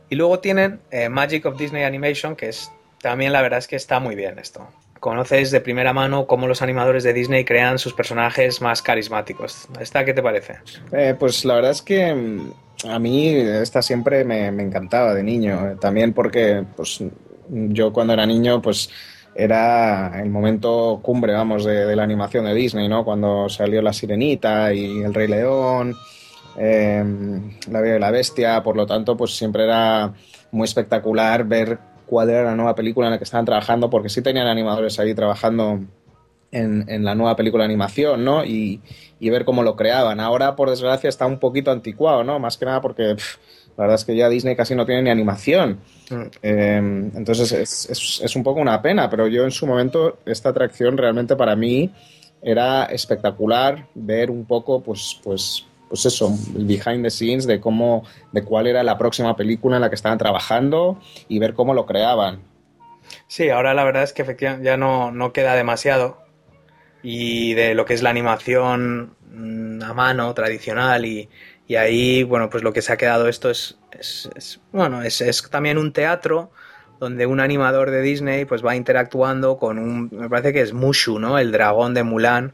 Y 0.09 0.15
luego 0.15 0.39
tienen 0.39 0.79
eh, 0.91 1.09
Magic 1.09 1.45
of 1.45 1.57
Disney 1.57 1.83
Animation, 1.83 2.35
que 2.35 2.49
es 2.49 2.71
también 3.01 3.33
la 3.33 3.41
verdad 3.41 3.59
es 3.59 3.67
que 3.67 3.75
está 3.75 3.99
muy 3.99 4.15
bien 4.15 4.37
esto. 4.39 4.67
Conoces 4.99 5.51
de 5.51 5.61
primera 5.61 5.93
mano 5.93 6.25
cómo 6.25 6.47
los 6.47 6.61
animadores 6.61 7.03
de 7.03 7.13
Disney 7.13 7.43
crean 7.43 7.79
sus 7.79 7.93
personajes 7.93 8.61
más 8.61 8.81
carismáticos. 8.81 9.67
¿Esta 9.79 10.05
qué 10.05 10.13
te 10.13 10.21
parece? 10.21 10.57
Eh, 10.91 11.15
pues 11.19 11.43
la 11.43 11.55
verdad 11.55 11.71
es 11.71 11.81
que 11.81 12.13
mm, 12.13 12.53
a 12.89 12.99
mí 12.99 13.35
esta 13.35 13.81
siempre 13.81 14.23
me, 14.23 14.51
me 14.51 14.63
encantaba 14.63 15.13
de 15.13 15.23
niño. 15.23 15.71
Eh, 15.71 15.75
también 15.79 16.13
porque 16.13 16.63
pues, 16.75 17.03
yo 17.49 17.93
cuando 17.93 18.13
era 18.13 18.25
niño, 18.25 18.61
pues 18.61 18.89
era 19.35 20.21
el 20.21 20.29
momento 20.29 20.99
cumbre, 21.01 21.33
vamos, 21.33 21.65
de, 21.65 21.95
la 21.95 22.03
animación 22.03 22.45
de 22.45 22.53
Disney, 22.53 22.87
¿no? 22.87 23.03
Cuando 23.03 23.49
salió 23.49 23.81
La 23.81 23.91
Sirenita 23.91 24.73
y 24.73 25.01
El 25.01 25.13
Rey 25.13 25.27
León, 25.27 25.93
em, 26.57 27.51
La 27.69 27.81
Bella 27.81 27.97
y 27.97 27.99
la 27.99 28.11
Bestia, 28.11 28.63
por 28.63 28.77
lo 28.77 28.85
tanto, 28.85 29.17
pues 29.17 29.35
siempre 29.35 29.65
era 29.65 30.13
muy 30.51 30.65
espectacular 30.65 31.43
ver 31.43 31.77
cuál 32.05 32.29
era 32.29 32.43
la 32.43 32.55
nueva 32.55 32.75
película 32.75 33.07
en 33.07 33.11
la 33.11 33.17
que 33.17 33.25
estaban 33.25 33.45
trabajando, 33.45 33.89
porque 33.89 34.09
sí 34.09 34.21
tenían 34.21 34.47
animadores 34.47 34.99
ahí 34.99 35.13
trabajando 35.13 35.81
en, 36.51 37.03
la 37.03 37.15
nueva 37.15 37.35
película 37.35 37.63
de 37.63 37.65
animación, 37.65 38.23
¿no? 38.23 38.45
Y, 38.45 38.81
ver 39.19 39.43
cómo 39.43 39.63
lo 39.63 39.75
creaban. 39.75 40.19
Ahora, 40.19 40.55
por 40.55 40.69
desgracia, 40.69 41.09
está 41.09 41.25
un 41.25 41.39
poquito 41.39 41.71
anticuado, 41.71 42.23
¿no? 42.23 42.39
Más 42.39 42.57
que 42.57 42.65
nada 42.65 42.79
porque 42.79 43.15
la 43.77 43.83
verdad 43.83 43.95
es 43.95 44.05
que 44.05 44.15
ya 44.15 44.29
Disney 44.29 44.55
casi 44.55 44.75
no 44.75 44.85
tiene 44.85 45.03
ni 45.03 45.09
animación. 45.09 45.79
Em, 46.41 47.11
entonces 47.15 47.51
es, 47.51 48.21
es, 48.21 48.35
un 48.35 48.43
poco 48.43 48.61
una 48.61 48.81
pena, 48.81 49.09
pero 49.09 49.27
yo 49.27 49.43
en 49.43 49.51
su 49.51 49.67
momento 49.67 50.19
esta 50.25 50.49
atracción 50.49 50.97
realmente 50.97 51.35
para 51.35 51.55
mí 51.55 51.91
era 52.41 52.85
espectacular 52.85 53.87
ver 53.95 54.29
un 54.29 54.45
poco, 54.45 54.81
pues, 54.81 55.19
pues, 55.23 55.65
pues 55.89 56.05
eso, 56.05 56.33
el 56.55 56.65
behind 56.65 57.03
the 57.03 57.09
scenes 57.09 57.45
de 57.47 57.59
cómo, 57.59 58.03
de 58.31 58.43
cuál 58.43 58.67
era 58.67 58.83
la 58.83 58.97
próxima 58.97 59.35
película 59.35 59.75
en 59.77 59.81
la 59.81 59.89
que 59.89 59.95
estaban 59.95 60.17
trabajando 60.17 60.99
y 61.27 61.39
ver 61.39 61.53
cómo 61.53 61.73
lo 61.73 61.85
creaban. 61.85 62.41
Sí, 63.27 63.49
ahora 63.49 63.73
la 63.73 63.83
verdad 63.83 64.03
es 64.03 64.13
que 64.13 64.21
efectivamente 64.21 64.65
ya 64.65 64.77
no, 64.77 65.11
no 65.11 65.33
queda 65.33 65.55
demasiado 65.55 66.25
y 67.01 67.53
de 67.53 67.75
lo 67.75 67.85
que 67.85 67.93
es 67.93 68.01
la 68.01 68.09
animación 68.09 69.15
mm, 69.31 69.83
a 69.83 69.93
mano 69.93 70.33
tradicional 70.33 71.05
y, 71.05 71.29
y 71.67 71.75
ahí, 71.75 72.23
bueno, 72.23 72.49
pues 72.49 72.63
lo 72.63 72.73
que 72.73 72.81
se 72.81 72.93
ha 72.93 72.97
quedado 72.97 73.27
esto 73.27 73.49
es, 73.49 73.77
es, 73.91 74.59
bueno, 74.71 75.01
es, 75.01 75.21
es, 75.21 75.49
también 75.49 75.77
un 75.77 75.93
teatro 75.93 76.51
donde 76.99 77.25
un 77.25 77.39
animador 77.39 77.91
de 77.91 78.01
Disney 78.01 78.45
pues 78.45 78.63
va 78.63 78.75
interactuando 78.75 79.57
con 79.57 79.79
un, 79.79 80.09
me 80.11 80.29
parece 80.29 80.53
que 80.53 80.61
es 80.61 80.73
Mushu, 80.73 81.19
¿no? 81.19 81.39
El 81.39 81.51
dragón 81.51 81.93
de 81.93 82.03
Mulan. 82.03 82.53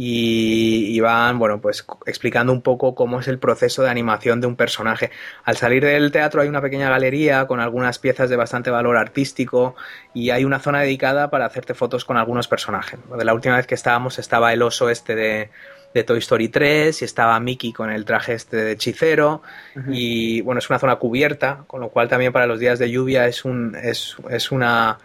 Y, 0.00 1.00
van, 1.00 1.38
bueno, 1.38 1.60
pues 1.60 1.84
explicando 2.06 2.52
un 2.52 2.60
poco 2.60 2.94
cómo 2.94 3.18
es 3.18 3.26
el 3.26 3.38
proceso 3.38 3.82
de 3.82 3.90
animación 3.90 4.40
de 4.40 4.46
un 4.46 4.54
personaje. 4.54 5.10
Al 5.44 5.56
salir 5.56 5.82
del 5.82 6.12
teatro 6.12 6.42
hay 6.42 6.48
una 6.48 6.60
pequeña 6.60 6.90
galería 6.90 7.46
con 7.46 7.58
algunas 7.58 7.98
piezas 7.98 8.30
de 8.30 8.36
bastante 8.36 8.70
valor 8.70 8.96
artístico 8.96 9.74
y 10.14 10.30
hay 10.30 10.44
una 10.44 10.60
zona 10.60 10.82
dedicada 10.82 11.30
para 11.30 11.46
hacerte 11.46 11.74
fotos 11.74 12.04
con 12.04 12.16
algunos 12.16 12.46
personajes. 12.46 13.00
De 13.16 13.24
la 13.24 13.34
última 13.34 13.56
vez 13.56 13.66
que 13.66 13.74
estábamos 13.74 14.18
estaba 14.18 14.52
el 14.52 14.62
oso 14.62 14.90
este 14.90 15.16
de, 15.16 15.50
de 15.94 16.04
Toy 16.04 16.18
Story 16.18 16.48
3 16.48 17.00
y 17.00 17.04
estaba 17.04 17.38
Mickey 17.40 17.72
con 17.72 17.90
el 17.90 18.04
traje 18.04 18.34
este 18.34 18.56
de 18.56 18.72
hechicero 18.72 19.42
y 19.88 20.40
bueno, 20.42 20.58
es 20.58 20.68
una 20.68 20.78
zona 20.78 20.96
cubierta, 20.96 21.64
con 21.66 21.80
lo 21.80 21.88
cual 21.88 22.08
también 22.08 22.32
para 22.32 22.46
los 22.46 22.60
días 22.60 22.78
de 22.78 22.90
lluvia 22.90 23.26
es 23.26 23.44
un, 23.44 23.74
es, 23.74 24.16
es 24.30 24.52
una 24.52 24.98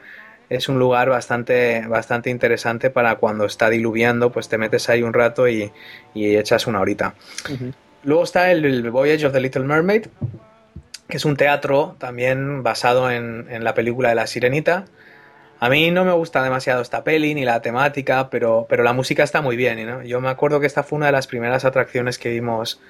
es 0.50 0.70
un 0.70 0.78
lugar 0.78 1.10
bastante, 1.10 1.86
bastante 1.88 2.30
interesante 2.30 2.90
para 2.90 3.16
cuando 3.16 3.46
está 3.46 3.70
diluviando, 3.70 4.32
pues 4.32 4.50
te 4.50 4.58
metes 4.58 4.90
ahí 4.90 5.02
un 5.02 5.14
rato 5.14 5.48
y, 5.48 5.72
y 6.14 6.36
echas 6.36 6.68
una 6.68 6.80
horita. 6.80 7.16
Luego 8.04 8.24
está 8.24 8.52
el, 8.52 8.92
Voyage 8.92 9.26
of 9.26 9.34
the 9.34 9.40
Little 9.40 9.64
Mermaid, 9.64 10.08
que 11.08 11.18
es 11.18 11.26
un 11.26 11.38
teatro 11.38 11.96
también 11.98 12.62
basado 12.62 13.10
en, 13.10 13.48
en 13.50 13.64
la 13.64 13.74
película 13.74 14.10
de 14.10 14.16
La 14.16 14.28
Sirenita, 14.28 14.86
a 15.64 15.70
mí 15.70 15.92
no 15.92 16.04
me 16.04 16.12
gusta 16.12 16.44
demasiado 16.44 16.82
esta 16.82 17.06
peli 17.06 17.34
ni 17.34 17.46
la 17.46 17.62
temática, 17.62 18.30
pero, 18.30 18.66
pero 18.68 18.84
la 18.84 18.92
música 18.92 19.24
está 19.24 19.42
muy 19.42 19.56
bien. 19.56 19.88
¿no? 19.88 20.04
Yo 20.04 20.20
me 20.20 20.28
acuerdo 20.28 20.60
que 20.60 20.68
esta 20.68 20.84
fue 20.84 20.98
una 20.98 21.06
de 21.06 21.14
las 21.14 21.26
primeras 21.26 21.64
atracciones 21.64 22.18
que 22.18 22.28
vimos, 22.32 22.82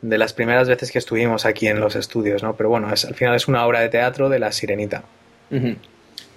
de 0.00 0.16
las 0.16 0.32
primeras 0.32 0.68
veces 0.68 0.92
que 0.92 1.00
estuvimos 1.00 1.44
aquí 1.44 1.66
en 1.66 1.80
los 1.80 1.96
estudios, 1.96 2.44
¿no? 2.44 2.54
Pero 2.54 2.68
bueno, 2.68 2.92
es, 2.92 3.04
al 3.04 3.16
final 3.16 3.34
es 3.34 3.48
una 3.48 3.66
obra 3.66 3.80
de 3.80 3.88
teatro 3.88 4.28
de 4.28 4.38
La 4.38 4.52
Sirenita. 4.52 5.02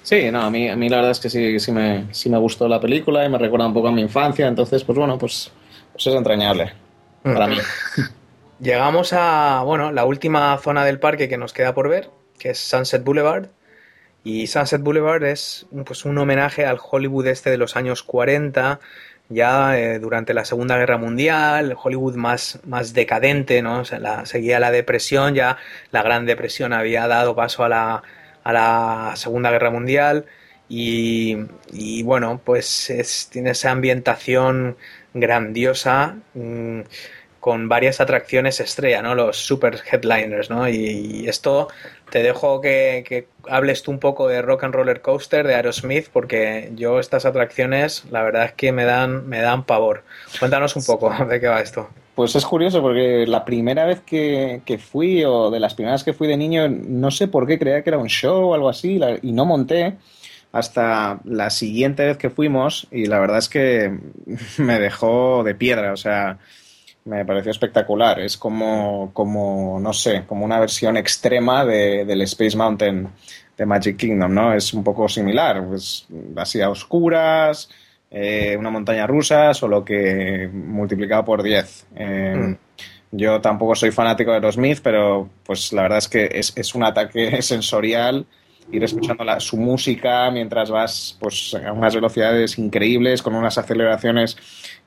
Sí, 0.02 0.32
no, 0.32 0.42
a 0.42 0.50
mí, 0.50 0.68
a 0.68 0.76
mí 0.76 0.90
la 0.90 0.96
verdad 0.96 1.12
es 1.12 1.20
que 1.20 1.30
sí, 1.30 1.60
sí, 1.60 1.72
me, 1.72 2.12
sí 2.12 2.28
me 2.28 2.40
gustó 2.40 2.68
la 2.68 2.82
película 2.82 3.24
y 3.24 3.30
me 3.30 3.38
recuerda 3.38 3.68
un 3.68 3.74
poco 3.76 3.90
a 3.90 3.92
mi 3.92 4.02
infancia, 4.02 4.48
entonces, 4.48 4.84
pues 4.84 4.98
bueno, 4.98 5.20
pues, 5.20 5.52
pues 5.92 6.08
es 6.08 6.16
entrañable 6.16 6.74
para 7.22 7.46
mí. 7.46 7.58
Llegamos 8.60 9.14
a, 9.14 9.62
bueno, 9.64 9.92
la 9.92 10.06
última 10.06 10.58
zona 10.58 10.86
del 10.86 11.00
parque 11.00 11.30
que 11.30 11.38
nos 11.38 11.54
queda 11.54 11.76
por 11.76 11.88
ver, 11.88 12.10
que 12.40 12.50
es 12.50 12.58
Sunset 12.58 13.04
Boulevard 13.04 13.50
y 14.24 14.48
Sunset 14.48 14.82
Boulevard 14.82 15.24
es 15.24 15.66
pues, 15.86 16.06
un 16.06 16.18
homenaje 16.18 16.66
al 16.66 16.80
Hollywood 16.82 17.28
este 17.28 17.50
de 17.50 17.58
los 17.58 17.76
años 17.76 18.04
40, 18.04 18.80
ya 19.30 19.78
eh, 19.78 20.00
durante 20.00 20.34
la 20.34 20.46
Segunda 20.46 20.78
Guerra 20.78 20.98
Mundial, 20.98 21.76
Hollywood 21.82 22.16
más, 22.16 22.60
más 22.66 22.94
decadente, 22.94 23.62
¿no? 23.62 23.84
seguía 24.26 24.60
la 24.60 24.72
depresión, 24.72 25.34
ya 25.34 25.58
la 25.92 26.04
Gran 26.04 26.26
Depresión 26.26 26.74
había 26.74 27.08
dado 27.08 27.36
paso 27.36 27.64
a 27.64 27.70
la, 27.70 28.04
a 28.44 28.54
la 28.54 29.14
Segunda 29.16 29.52
Guerra 29.52 29.72
Mundial 29.72 30.26
y, 30.70 31.38
y 31.72 32.04
bueno, 32.04 32.42
pues 32.44 32.90
es, 32.90 33.30
tiene 33.32 33.52
esa 33.52 33.72
ambientación 33.72 34.78
grandiosa. 35.14 36.18
Mm, 36.34 36.82
con 37.44 37.68
varias 37.68 38.00
atracciones 38.00 38.62
estrella, 38.62 39.02
¿no? 39.02 39.16
Los 39.16 39.36
super 39.36 39.78
headliners, 39.92 40.50
¿no? 40.50 40.70
Y, 40.70 41.26
esto 41.28 41.68
te 42.10 42.24
dejo 42.24 42.62
que, 42.62 43.28
hables 43.50 43.84
tú 43.84 43.92
un 43.92 44.00
poco 44.00 44.30
de 44.30 44.42
Rock 44.42 44.64
and 44.64 44.74
Roller 44.74 45.02
Coaster, 45.02 45.46
de 45.46 45.54
Aerosmith, 45.54 46.08
porque 46.08 46.72
yo 46.74 47.02
estas 47.02 47.26
atracciones, 47.26 48.06
la 48.12 48.24
verdad 48.24 48.46
es 48.46 48.54
que 48.54 48.72
me 48.72 48.86
dan, 48.86 49.28
me 49.28 49.42
dan 49.42 49.66
pavor. 49.66 50.06
Cuéntanos 50.40 50.78
un 50.78 50.86
poco 50.86 51.14
de 51.26 51.42
qué 51.42 51.48
va 51.50 51.60
esto. 51.60 51.90
Pues 52.16 52.34
es 52.38 52.46
curioso 52.46 52.82
porque 52.82 53.26
la 53.28 53.44
primera 53.44 53.84
vez 53.84 54.00
que, 54.00 54.62
fui, 54.82 55.26
o 55.26 55.52
de 55.52 55.60
las 55.60 55.74
primeras 55.74 56.06
que 56.06 56.14
fui 56.14 56.30
de 56.30 56.38
niño, 56.38 56.70
no 56.70 57.12
sé 57.12 57.28
por 57.28 57.46
qué 57.46 57.60
creía 57.60 57.84
que 57.84 57.90
era 57.90 58.00
un 58.00 58.08
show 58.08 58.52
o 58.52 58.54
algo 58.54 58.70
así, 58.70 59.02
y 59.22 59.34
no 59.34 59.44
monté 59.44 59.98
hasta 60.54 61.20
la 61.26 61.50
siguiente 61.50 62.06
vez 62.06 62.18
que 62.18 62.30
fuimos, 62.30 62.88
y 62.90 63.08
la 63.08 63.20
verdad 63.20 63.40
es 63.40 63.50
que 63.50 64.00
me 64.60 64.80
dejó 64.80 65.44
de 65.44 65.56
piedra, 65.56 65.92
o 65.92 65.98
sea 65.98 66.40
me 67.06 67.26
pareció 67.26 67.52
espectacular. 67.52 68.20
Es 68.20 68.38
como, 68.38 69.12
como 69.14 69.80
no 69.80 69.94
sé, 69.94 70.24
como 70.28 70.46
una 70.46 70.60
versión 70.60 70.98
extrema 70.98 71.66
de, 71.66 72.06
del 72.06 72.22
Space 72.22 72.58
Mountain 72.58 73.08
de 73.58 73.66
Magic 73.66 73.98
Kingdom, 73.98 74.34
¿no? 74.34 74.54
Es 74.54 74.74
un 74.74 74.84
poco 74.84 75.08
similar, 75.08 75.66
pues 75.68 76.08
así 76.36 76.62
a 76.62 76.70
oscuras, 76.70 77.70
eh, 78.10 78.56
una 78.58 78.70
montaña 78.70 79.08
rusa, 79.08 79.54
solo 79.54 79.84
que 79.84 80.50
multiplicado 80.52 81.26
por 81.26 81.44
10. 81.44 81.88
Eh, 81.96 82.36
mm. 82.36 82.56
Yo 83.16 83.40
tampoco 83.42 83.76
soy 83.76 83.92
fanático 83.92 84.32
de 84.32 84.40
los 84.40 84.56
Smith, 84.56 84.80
pero 84.82 85.30
pues 85.46 85.72
la 85.72 85.84
verdad 85.84 86.00
es 86.00 86.08
que 86.08 86.30
es, 86.32 86.54
es 86.56 86.74
un 86.74 86.84
ataque 86.84 87.42
sensorial 87.42 88.26
ir 88.72 88.84
escuchando 88.84 89.24
la, 89.24 89.40
su 89.40 89.58
música 89.58 90.30
mientras 90.32 90.70
vas 90.70 91.18
pues 91.20 91.56
a 91.56 91.72
unas 91.72 91.94
velocidades 91.94 92.58
increíbles 92.58 93.22
con 93.22 93.36
unas 93.36 93.58
aceleraciones 93.58 94.38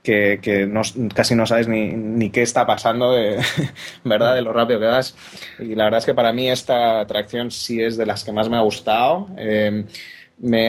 que, 0.06 0.70
casi 1.12 1.34
no 1.34 1.46
sabes 1.46 1.66
ni, 1.66 2.30
qué 2.30 2.42
está 2.42 2.64
pasando, 2.64 3.12
de, 3.12 3.38
¿verdad? 4.04 4.36
De 4.36 4.42
lo 4.42 4.52
rápido 4.52 4.78
que 4.78 4.86
vas. 4.86 5.16
Y 5.58 5.74
la 5.74 5.84
verdad 5.84 5.98
es 5.98 6.06
que 6.06 6.14
para 6.14 6.32
mí 6.32 6.48
esta 6.48 7.00
atracción 7.00 7.50
sí 7.50 7.82
es 7.82 7.96
de 7.96 8.06
las 8.06 8.22
que 8.22 8.32
más 8.32 8.48
me 8.48 8.56
ha 8.56 8.60
gustado. 8.60 9.28
Eh, 9.36 9.84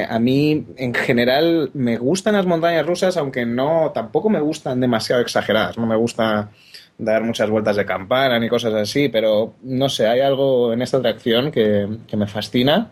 a 0.09 0.19
mí, 0.19 0.65
en 0.77 0.93
general, 0.93 1.69
me 1.73 1.97
gustan 1.97 2.33
las 2.33 2.45
montañas 2.45 2.85
rusas, 2.85 3.15
aunque 3.17 3.45
no, 3.45 3.91
tampoco 3.93 4.29
me 4.29 4.39
gustan 4.39 4.79
demasiado 4.79 5.21
exageradas. 5.21 5.77
No 5.77 5.85
me 5.85 5.95
gusta 5.95 6.49
dar 6.97 7.23
muchas 7.23 7.49
vueltas 7.49 7.75
de 7.75 7.85
campana 7.85 8.39
ni 8.39 8.49
cosas 8.49 8.73
así, 8.73 9.09
pero 9.09 9.53
no 9.61 9.87
sé, 9.87 10.07
hay 10.07 10.21
algo 10.21 10.73
en 10.73 10.81
esta 10.81 10.97
atracción 10.97 11.51
que, 11.51 11.87
me 12.17 12.25
fascina 12.25 12.91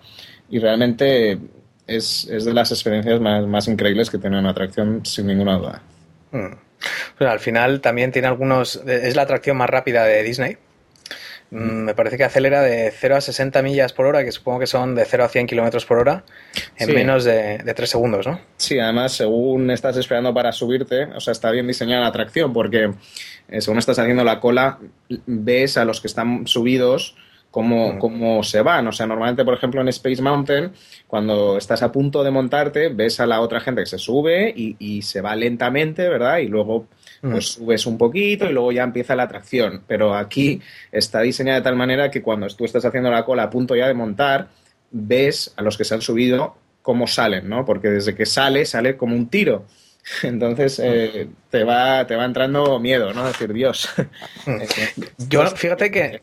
y 0.49 0.59
realmente 0.59 1.39
es, 1.87 2.27
de 2.27 2.53
las 2.53 2.71
experiencias 2.71 3.19
más, 3.19 3.47
más 3.47 3.67
increíbles 3.67 4.11
que 4.11 4.19
tiene 4.19 4.37
una 4.37 4.51
atracción, 4.51 5.03
sin 5.03 5.25
ninguna 5.25 5.57
duda. 5.57 5.81
Hmm. 6.31 6.53
al 7.19 7.39
final 7.39 7.81
también 7.81 8.11
tiene 8.11 8.27
algunos. 8.27 8.77
Es 8.85 9.15
la 9.15 9.23
atracción 9.23 9.57
más 9.57 9.69
rápida 9.69 10.03
de 10.05 10.23
Disney. 10.23 10.57
Mm, 11.51 11.83
me 11.83 11.93
parece 11.93 12.17
que 12.17 12.23
acelera 12.23 12.61
de 12.61 12.91
0 12.91 13.17
a 13.17 13.21
60 13.21 13.61
millas 13.61 13.93
por 13.93 14.07
hora, 14.07 14.23
que 14.23 14.31
supongo 14.31 14.59
que 14.59 14.67
son 14.67 14.95
de 14.95 15.05
0 15.05 15.25
a 15.25 15.29
100 15.29 15.47
kilómetros 15.47 15.85
por 15.85 15.99
hora, 15.99 16.23
en 16.77 16.93
menos 16.93 17.23
de, 17.23 17.59
de 17.59 17.73
3 17.73 17.89
segundos, 17.89 18.25
¿no? 18.25 18.41
Sí, 18.57 18.79
además, 18.79 19.13
según 19.13 19.69
estás 19.69 19.95
esperando 19.97 20.33
para 20.33 20.51
subirte, 20.51 21.05
o 21.05 21.19
sea, 21.19 21.31
está 21.31 21.51
bien 21.51 21.67
diseñada 21.67 22.01
la 22.01 22.07
atracción, 22.07 22.51
porque 22.51 22.91
eh, 23.47 23.61
según 23.61 23.77
estás 23.77 23.99
haciendo 23.99 24.23
la 24.23 24.39
cola, 24.39 24.79
ves 25.27 25.77
a 25.77 25.85
los 25.85 26.01
que 26.01 26.07
están 26.07 26.47
subidos 26.47 27.15
cómo, 27.55 27.97
cómo 27.99 28.43
se 28.43 28.61
van. 28.61 28.85
O 28.85 28.91
sea, 28.91 29.07
normalmente, 29.07 29.45
por 29.45 29.53
ejemplo, 29.53 29.79
en 29.79 29.87
Space 29.87 30.21
Mountain, 30.21 30.73
cuando 31.07 31.57
estás 31.57 31.81
a 31.83 31.89
punto 31.89 32.21
de 32.21 32.29
montarte, 32.29 32.89
ves 32.89 33.21
a 33.21 33.25
la 33.25 33.39
otra 33.39 33.61
gente 33.61 33.83
que 33.83 33.85
se 33.85 33.97
sube 33.97 34.53
y, 34.53 34.75
y 34.77 35.03
se 35.03 35.21
va 35.21 35.37
lentamente, 35.37 36.09
¿verdad? 36.09 36.39
Y 36.39 36.49
luego 36.49 36.87
pues 37.21 37.53
subes 37.53 37.85
un 37.85 37.97
poquito 37.97 38.45
y 38.45 38.51
luego 38.51 38.73
ya 38.73 38.83
empieza 38.83 39.15
la 39.15 39.23
atracción. 39.23 39.83
Pero 39.87 40.15
aquí 40.15 40.59
está 40.91 41.21
diseñada 41.21 41.59
de 41.59 41.63
tal 41.63 41.77
manera 41.77 42.11
que 42.11 42.21
cuando 42.21 42.45
tú 42.47 42.65
estás 42.65 42.83
haciendo 42.83 43.09
la 43.09 43.23
cola 43.23 43.43
a 43.43 43.49
punto 43.49 43.73
ya 43.73 43.87
de 43.87 43.93
montar, 43.93 44.49
ves 44.91 45.53
a 45.55 45.61
los 45.61 45.77
que 45.77 45.85
se 45.85 45.93
han 45.93 46.01
subido 46.01 46.57
cómo 46.81 47.07
salen, 47.07 47.47
¿no? 47.47 47.63
Porque 47.63 47.87
desde 47.87 48.15
que 48.15 48.25
sale, 48.25 48.65
sale 48.65 48.97
como 48.97 49.15
un 49.15 49.29
tiro. 49.29 49.65
Entonces 50.23 50.77
eh, 50.83 51.29
te, 51.49 51.63
va, 51.63 52.05
te 52.05 52.17
va 52.17 52.25
entrando 52.25 52.81
miedo, 52.81 53.13
¿no? 53.13 53.25
Decir, 53.25 53.53
Dios. 53.53 53.87
Yo, 55.29 55.47
fíjate 55.47 55.89
que 55.89 56.01
eh, 56.03 56.21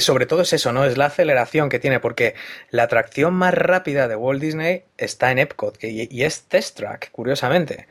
sobre 0.00 0.26
todo 0.26 0.42
es 0.42 0.52
eso, 0.52 0.72
¿no? 0.72 0.84
Es 0.84 0.98
la 0.98 1.06
aceleración 1.06 1.70
que 1.70 1.78
tiene, 1.78 1.98
porque 1.98 2.34
la 2.70 2.82
atracción 2.82 3.32
más 3.32 3.54
rápida 3.54 4.08
de 4.08 4.16
Walt 4.16 4.40
Disney 4.40 4.84
está 4.98 5.30
en 5.30 5.38
Epcot, 5.38 5.82
y, 5.82 6.22
es 6.22 6.42
Test 6.42 6.76
Track, 6.76 7.10
curiosamente. 7.10 7.88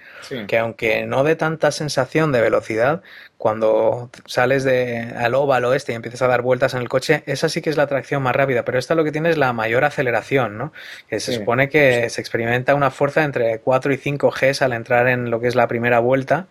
Que 0.47 0.57
aunque 0.59 1.05
no 1.05 1.23
dé 1.23 1.35
tanta 1.35 1.71
sensación 1.71 2.31
de 2.31 2.41
velocidad, 2.41 3.01
cuando 3.37 4.09
sales 4.25 4.63
de, 4.63 5.13
al 5.17 5.33
óvalo 5.35 5.73
este 5.73 5.91
y 5.91 5.95
empiezas 5.95 6.21
a 6.21 6.27
dar 6.27 6.43
vueltas 6.43 6.75
en 6.75 6.81
el 6.81 6.89
coche, 6.89 7.23
esa 7.25 7.49
sí 7.49 7.61
que 7.61 7.71
es 7.71 7.77
la 7.77 7.83
atracción 7.83 8.21
más 8.21 8.35
rápida, 8.35 8.63
pero 8.63 8.77
esta 8.77 8.95
lo 8.95 9.03
que 9.03 9.11
tiene 9.11 9.31
es 9.31 9.37
la 9.37 9.51
mayor 9.51 9.83
aceleración, 9.83 10.57
¿no? 10.57 10.73
Que 11.09 11.19
se 11.19 11.33
supone 11.33 11.69
que 11.69 12.09
se 12.09 12.21
experimenta 12.21 12.75
una 12.75 12.91
fuerza 12.91 13.23
entre 13.23 13.59
4 13.59 13.93
y 13.93 13.97
5 13.97 14.31
Gs 14.31 14.61
al 14.61 14.73
entrar 14.73 15.07
en 15.07 15.31
lo 15.31 15.39
que 15.41 15.47
es 15.47 15.55
la 15.55 15.67
primera 15.67 15.99
vuelta 15.99 16.47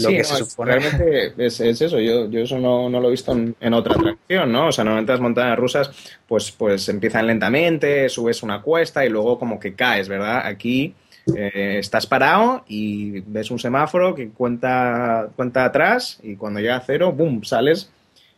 lo 0.00 0.08
que 0.08 0.24
se 0.24 0.36
supone. 0.36 0.78
Realmente 0.78 1.34
es, 1.36 1.60
eso, 1.60 1.98
yo, 1.98 2.28
yo 2.30 2.40
eso 2.40 2.58
no, 2.58 2.88
no, 2.88 3.00
lo 3.00 3.08
he 3.08 3.10
visto 3.12 3.32
en, 3.32 3.74
otra 3.74 3.94
atracción, 3.94 4.52
¿no? 4.52 4.68
O 4.68 4.72
sea, 4.72 4.84
normalmente 4.84 5.12
las 5.12 5.20
montañas 5.20 5.58
rusas 5.58 5.90
pues, 6.26 6.50
pues 6.50 6.88
empiezan 6.88 7.26
lentamente, 7.26 8.08
subes 8.08 8.42
una 8.42 8.62
cuesta 8.62 9.04
y 9.04 9.08
luego 9.08 9.38
como 9.38 9.58
que 9.58 9.74
caes, 9.74 10.08
¿verdad? 10.08 10.46
Aquí 10.46 10.94
eh, 11.36 11.76
estás 11.78 12.06
parado 12.06 12.64
y 12.68 13.20
ves 13.20 13.50
un 13.50 13.58
semáforo 13.58 14.14
que 14.14 14.28
cuenta, 14.28 15.28
cuenta 15.36 15.64
atrás 15.64 16.18
y 16.22 16.36
cuando 16.36 16.60
llega 16.60 16.76
a 16.76 16.80
cero, 16.80 17.12
¡boom!, 17.12 17.44
sales 17.44 17.90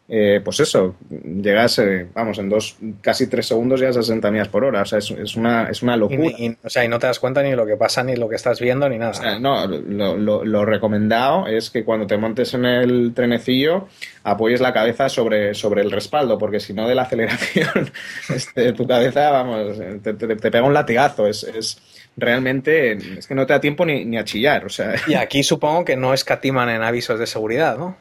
eh, 0.09 0.41
pues 0.45 0.61
eso, 0.61 0.95
llegas, 1.11 1.81
eh, 1.81 2.07
vamos, 2.15 2.39
en 2.39 2.49
dos, 2.49 2.77
casi 3.01 3.27
tres 3.27 3.47
segundos 3.47 3.81
ya 3.81 3.89
a 3.89 3.93
60 3.93 4.31
millas 4.31 4.47
por 4.47 4.63
hora. 4.63 4.83
O 4.83 4.85
sea, 4.85 5.01
es, 5.01 5.11
es, 5.11 5.35
una, 5.35 5.69
es 5.69 5.83
una 5.83 5.97
locura. 5.97 6.31
Y, 6.39 6.57
o 6.63 6.71
sea, 6.71 6.85
y 6.85 6.89
no 6.89 7.01
te 7.01 7.09
das 7.09 7.19
cuenta 7.19 7.43
ni 7.43 7.57
lo 7.57 7.67
que 7.67 7.77
pasa, 7.77 8.05
ni 8.05 8.15
lo 8.15 8.29
que 8.29 8.37
estás 8.37 8.61
viendo, 8.61 8.89
ni 8.89 8.99
nada. 8.99 9.39
no, 9.41 9.67
lo, 9.67 10.45
lo, 10.45 10.65
recomendado 10.65 11.49
es 11.49 11.71
que 11.71 11.85
cuando 11.85 12.07
te 12.07 12.17
montes 12.17 12.55
en 12.55 12.65
el 12.67 13.15
trenecillo 13.15 13.89
apoyes 14.23 14.61
la 14.61 14.73
cabeza 14.73 15.09
sobre, 15.09 15.55
sobre 15.55 15.83
el 15.83 15.91
respaldo, 15.91 16.39
porque 16.39 16.61
si 16.61 16.73
no 16.73 16.87
de 16.87 16.95
la 16.95 17.03
aceleración, 17.03 17.91
este, 18.33 18.73
tu 18.75 18.87
cabeza, 18.87 19.31
vamos, 19.31 19.77
te, 20.03 20.15
te, 20.15 20.37
pega 20.37 20.63
un 20.63 20.75
latigazo. 20.75 21.27
Es, 21.27 21.43
es 21.43 21.79
realmente, 22.17 22.93
es 23.19 23.27
que 23.27 23.35
no 23.35 23.45
te 23.45 23.53
da 23.53 23.61
tiempo 23.61 23.85
ni, 23.85 24.05
ni 24.05 24.19
a 24.19 24.25
chillar. 24.25 24.65
O 24.67 24.69
sea. 24.69 24.95
Y 25.09 25.15
aquí 25.15 25.43
supongo 25.43 25.85
que 25.85 25.97
no 25.97 26.15
escatiman 26.15 26.69
en 26.69 26.83
avisos 26.83 27.19
de 27.19 27.27
seguridad, 27.27 27.77
¿no? 27.77 27.97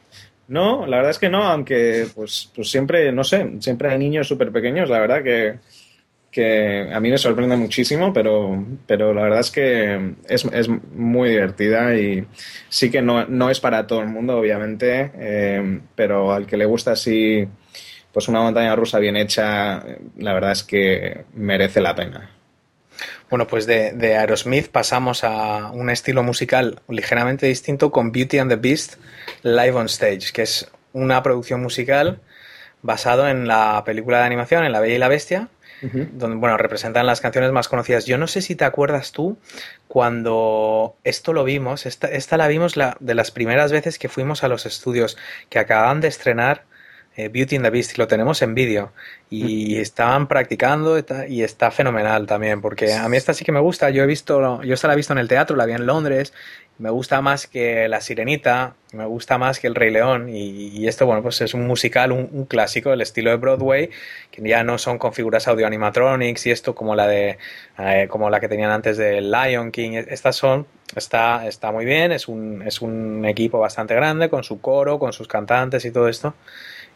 No, 0.48 0.86
la 0.86 0.98
verdad 0.98 1.10
es 1.10 1.18
que 1.18 1.28
no, 1.28 1.42
aunque 1.42 2.06
pues, 2.14 2.50
pues 2.54 2.70
siempre, 2.70 3.10
no 3.12 3.24
sé, 3.24 3.56
siempre 3.60 3.90
hay 3.90 3.98
niños 3.98 4.28
súper 4.28 4.52
pequeños, 4.52 4.88
la 4.88 5.00
verdad 5.00 5.22
que, 5.24 5.58
que 6.30 6.88
a 6.92 7.00
mí 7.00 7.10
me 7.10 7.18
sorprende 7.18 7.56
muchísimo, 7.56 8.12
pero, 8.12 8.64
pero 8.86 9.12
la 9.12 9.22
verdad 9.22 9.40
es 9.40 9.50
que 9.50 10.14
es, 10.28 10.44
es 10.44 10.68
muy 10.68 11.30
divertida 11.30 11.96
y 11.96 12.24
sí 12.68 12.90
que 12.90 13.02
no, 13.02 13.26
no, 13.26 13.50
es 13.50 13.58
para 13.58 13.86
todo 13.88 14.02
el 14.02 14.08
mundo, 14.08 14.38
obviamente, 14.38 15.10
eh, 15.16 15.80
pero 15.96 16.32
al 16.32 16.46
que 16.46 16.56
le 16.56 16.66
gusta 16.66 16.92
así, 16.92 17.44
pues 18.12 18.28
una 18.28 18.40
montaña 18.40 18.76
rusa 18.76 19.00
bien 19.00 19.16
hecha, 19.16 19.82
la 20.18 20.32
verdad 20.32 20.52
es 20.52 20.62
que 20.62 21.24
merece 21.34 21.80
la 21.80 21.94
pena. 21.94 22.35
Bueno, 23.28 23.46
pues 23.48 23.66
de, 23.66 23.92
de, 23.92 24.16
Aerosmith 24.16 24.68
pasamos 24.68 25.24
a 25.24 25.70
un 25.72 25.90
estilo 25.90 26.22
musical 26.22 26.80
ligeramente 26.88 27.46
distinto 27.46 27.90
con 27.90 28.12
Beauty 28.12 28.38
and 28.38 28.50
the 28.50 28.56
Beast 28.56 28.96
Live 29.42 29.72
on 29.72 29.86
Stage, 29.86 30.32
que 30.32 30.42
es 30.42 30.70
una 30.92 31.22
producción 31.22 31.60
musical 31.60 32.20
basado 32.82 33.28
en 33.28 33.48
la 33.48 33.82
película 33.84 34.18
de 34.18 34.24
animación, 34.24 34.64
en 34.64 34.72
La 34.72 34.80
Bella 34.80 34.94
y 34.94 34.98
la 34.98 35.08
Bestia, 35.08 35.48
donde 35.82 36.36
bueno, 36.36 36.56
representan 36.56 37.04
las 37.04 37.20
canciones 37.20 37.52
más 37.52 37.68
conocidas. 37.68 38.06
Yo 38.06 38.16
no 38.16 38.28
sé 38.28 38.40
si 38.40 38.54
te 38.54 38.64
acuerdas 38.64 39.12
tú 39.12 39.36
cuando 39.88 40.96
esto 41.04 41.32
lo 41.32 41.44
vimos, 41.44 41.84
esta, 41.84 42.08
esta 42.08 42.36
la 42.36 42.48
vimos 42.48 42.76
la, 42.76 42.96
de 43.00 43.14
las 43.14 43.30
primeras 43.30 43.72
veces 43.72 43.98
que 43.98 44.08
fuimos 44.08 44.42
a 44.42 44.48
los 44.48 44.64
estudios, 44.64 45.18
que 45.50 45.58
acababan 45.58 46.00
de 46.00 46.08
estrenar 46.08 46.64
eh, 47.16 47.28
Beauty 47.28 47.56
and 47.56 47.64
the 47.64 47.70
Beast, 47.70 47.96
lo 47.98 48.06
tenemos 48.06 48.42
en 48.42 48.54
vídeo. 48.54 48.92
Y 49.28 49.78
estaban 49.78 50.28
practicando 50.28 50.98
y 51.28 51.42
está 51.42 51.70
fenomenal 51.70 52.26
también, 52.26 52.60
porque 52.60 52.92
a 52.94 53.08
mí 53.08 53.16
esta 53.16 53.34
sí 53.34 53.44
que 53.44 53.50
me 53.50 53.58
gusta, 53.58 53.90
yo 53.90 54.04
he 54.04 54.06
visto, 54.06 54.62
yo 54.62 54.74
esta 54.74 54.86
la 54.86 54.94
he 54.94 54.96
visto 54.96 55.12
en 55.12 55.18
el 55.18 55.26
teatro, 55.26 55.56
la 55.56 55.66
vi 55.66 55.72
en 55.72 55.84
Londres, 55.84 56.32
me 56.78 56.90
gusta 56.90 57.22
más 57.22 57.46
que 57.46 57.88
La 57.88 58.02
Sirenita, 58.02 58.74
me 58.92 59.06
gusta 59.06 59.38
más 59.38 59.58
que 59.58 59.66
El 59.66 59.74
Rey 59.74 59.90
León. 59.90 60.28
Y, 60.28 60.86
esto, 60.86 61.06
bueno, 61.06 61.22
pues 61.22 61.40
es 61.40 61.54
un 61.54 61.66
musical, 61.66 62.12
un, 62.12 62.44
clásico 62.44 62.90
del 62.90 63.00
estilo 63.00 63.30
de 63.30 63.36
Broadway, 63.36 63.90
que 64.30 64.46
ya 64.46 64.62
no 64.62 64.76
son 64.76 64.98
con 64.98 65.14
figuras 65.14 65.48
audio 65.48 65.66
animatronics 65.66 66.46
y 66.46 66.50
esto 66.50 66.74
como 66.74 66.94
la 66.94 67.06
de, 67.06 67.38
eh, 67.78 68.06
como 68.10 68.28
la 68.28 68.40
que 68.40 68.48
tenían 68.48 68.70
antes 68.70 68.98
de 68.98 69.22
Lion 69.22 69.72
King, 69.72 69.92
estas 70.08 70.36
son, 70.36 70.66
está, 70.94 71.46
está 71.46 71.72
muy 71.72 71.86
bien, 71.86 72.12
es 72.12 72.28
un, 72.28 72.62
es 72.62 72.82
un 72.82 73.24
equipo 73.24 73.58
bastante 73.58 73.94
grande 73.94 74.28
con 74.28 74.44
su 74.44 74.60
coro, 74.60 74.98
con 74.98 75.14
sus 75.14 75.28
cantantes 75.28 75.84
y 75.86 75.90
todo 75.90 76.08
esto. 76.08 76.34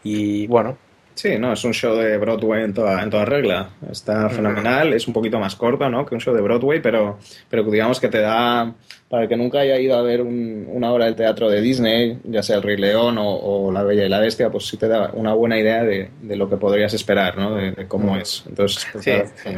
Y 0.02 0.46
bueno. 0.46 0.76
Sí, 1.14 1.36
no, 1.38 1.52
es 1.52 1.62
un 1.64 1.74
show 1.74 1.96
de 1.96 2.16
Broadway 2.16 2.64
en 2.64 2.72
toda, 2.72 3.02
en 3.02 3.10
toda 3.10 3.26
regla. 3.26 3.68
Está 3.90 4.30
fenomenal, 4.30 4.94
es 4.94 5.06
un 5.06 5.12
poquito 5.12 5.38
más 5.38 5.54
corto, 5.54 5.86
¿no? 5.90 6.06
Que 6.06 6.14
un 6.14 6.20
show 6.20 6.34
de 6.34 6.40
Broadway, 6.40 6.80
pero, 6.80 7.18
pero 7.50 7.62
digamos 7.64 8.00
que 8.00 8.08
te 8.08 8.20
da, 8.20 8.72
para 9.08 9.24
el 9.24 9.28
que 9.28 9.36
nunca 9.36 9.58
haya 9.58 9.78
ido 9.78 9.98
a 9.98 10.02
ver 10.02 10.22
una 10.22 10.90
obra 10.90 11.04
del 11.04 11.16
teatro 11.16 11.50
de 11.50 11.60
Disney, 11.60 12.18
ya 12.24 12.42
sea 12.42 12.56
El 12.56 12.62
Rey 12.62 12.78
León 12.78 13.16
o, 13.18 13.70
La 13.70 13.82
Bella 13.82 14.06
y 14.06 14.08
la 14.08 14.20
Bestia, 14.20 14.48
pues 14.48 14.66
sí 14.66 14.78
te 14.78 14.88
da 14.88 15.10
una 15.12 15.34
buena 15.34 15.58
idea 15.58 15.84
de, 15.84 16.08
lo 16.22 16.48
que 16.48 16.56
podrías 16.56 16.94
esperar, 16.94 17.36
¿no? 17.36 17.54
De, 17.54 17.86
cómo 17.86 18.16
es. 18.16 18.44
Entonces, 18.48 18.86
pues, 18.90 19.04
sí. 19.04 19.50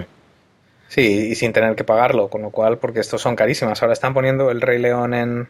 sí, 0.89 1.29
y 1.31 1.35
sin 1.37 1.53
tener 1.53 1.77
que 1.77 1.85
pagarlo, 1.85 2.29
con 2.29 2.43
lo 2.43 2.51
cual, 2.51 2.79
porque 2.79 2.99
estos 2.99 3.23
son 3.23 3.37
carísimas. 3.37 3.81
Ahora 3.83 3.93
están 3.93 4.15
poniendo 4.15 4.51
El 4.51 4.63
Rey 4.63 4.81
León 4.81 5.15
en 5.15 5.49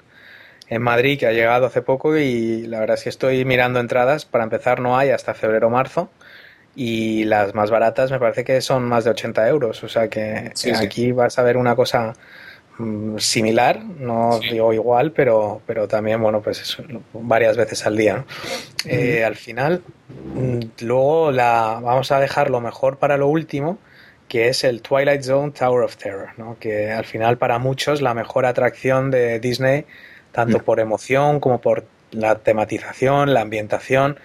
en 0.68 0.82
Madrid 0.82 1.18
que 1.18 1.26
ha 1.26 1.32
llegado 1.32 1.66
hace 1.66 1.82
poco 1.82 2.16
y 2.16 2.66
la 2.66 2.80
verdad 2.80 2.96
es 2.96 3.02
que 3.02 3.08
estoy 3.08 3.44
mirando 3.44 3.80
entradas. 3.80 4.24
Para 4.24 4.44
empezar 4.44 4.80
no 4.80 4.96
hay 4.96 5.10
hasta 5.10 5.34
febrero 5.34 5.68
o 5.68 5.70
marzo 5.70 6.10
y 6.74 7.24
las 7.24 7.54
más 7.54 7.70
baratas 7.70 8.10
me 8.10 8.18
parece 8.18 8.44
que 8.44 8.60
son 8.60 8.84
más 8.84 9.04
de 9.04 9.10
80 9.10 9.48
euros. 9.48 9.84
O 9.84 9.88
sea 9.88 10.08
que 10.08 10.52
aquí 10.76 11.12
vas 11.12 11.38
a 11.38 11.42
ver 11.42 11.56
una 11.56 11.76
cosa 11.76 12.14
mm, 12.78 13.18
similar, 13.18 13.84
no 13.84 14.38
digo 14.40 14.72
igual, 14.72 15.12
pero, 15.12 15.60
pero 15.66 15.88
también, 15.88 16.20
bueno, 16.22 16.40
pues 16.40 16.60
eso, 16.60 16.82
varias 17.12 17.56
veces 17.56 17.84
al 17.86 17.96
día. 17.96 18.24
Eh, 18.86 19.24
al 19.24 19.36
final, 19.36 19.82
mm, 20.34 20.60
luego 20.80 21.30
la, 21.30 21.80
vamos 21.82 22.10
a 22.12 22.20
dejar 22.20 22.50
lo 22.50 22.60
mejor 22.60 22.98
para 22.98 23.16
lo 23.16 23.28
último, 23.28 23.78
que 24.28 24.48
es 24.48 24.64
el 24.64 24.80
Twilight 24.80 25.22
Zone 25.22 25.52
Tower 25.52 25.84
of 25.84 25.96
Terror, 25.96 26.30
¿no? 26.38 26.56
que 26.58 26.90
al 26.90 27.04
final 27.04 27.36
para 27.36 27.58
muchos 27.58 28.00
la 28.00 28.14
mejor 28.14 28.46
atracción 28.46 29.10
de 29.10 29.38
Disney 29.40 29.84
tanto 30.32 30.58
por 30.58 30.80
emoción 30.80 31.40
como 31.40 31.60
por 31.60 31.84
la 32.10 32.36
tematización, 32.36 33.32
la 33.34 33.42
ambientación. 33.42 34.18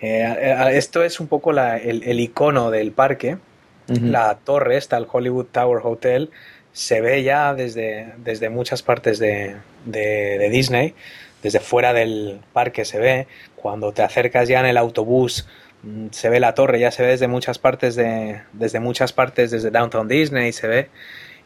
Eh, 0.00 0.56
esto 0.72 1.02
es 1.02 1.20
un 1.20 1.28
poco 1.28 1.52
el, 1.52 2.20
icono 2.20 2.70
del 2.70 2.92
parque. 2.92 3.38
La 3.86 4.38
torre 4.42 4.78
está 4.78 4.96
el 4.96 5.06
Hollywood 5.10 5.46
Tower 5.52 5.80
Hotel, 5.84 6.30
se 6.72 7.00
ve 7.00 7.22
ya 7.22 7.54
desde, 7.54 8.14
desde 8.16 8.48
muchas 8.48 8.82
partes 8.82 9.18
de, 9.18 9.56
de, 9.84 10.48
Disney, 10.50 10.94
desde 11.42 11.60
fuera 11.60 11.92
del 11.92 12.40
parque 12.52 12.84
se 12.84 12.98
ve, 12.98 13.26
cuando 13.54 13.92
te 13.92 14.02
acercas 14.02 14.48
ya 14.48 14.60
en 14.60 14.66
el 14.66 14.76
autobús 14.76 15.46
mm, 15.82 16.06
se 16.10 16.30
ve 16.30 16.40
la 16.40 16.54
torre, 16.54 16.80
ya 16.80 16.90
se 16.90 17.02
ve 17.02 17.10
desde 17.10 17.28
muchas 17.28 17.58
partes 17.58 17.94
de, 17.94 18.40
desde 18.52 18.80
muchas 18.80 19.12
partes, 19.12 19.50
desde 19.50 19.70
Downtown 19.70 20.08
Disney 20.08 20.52
se 20.52 20.66
ve. 20.66 20.88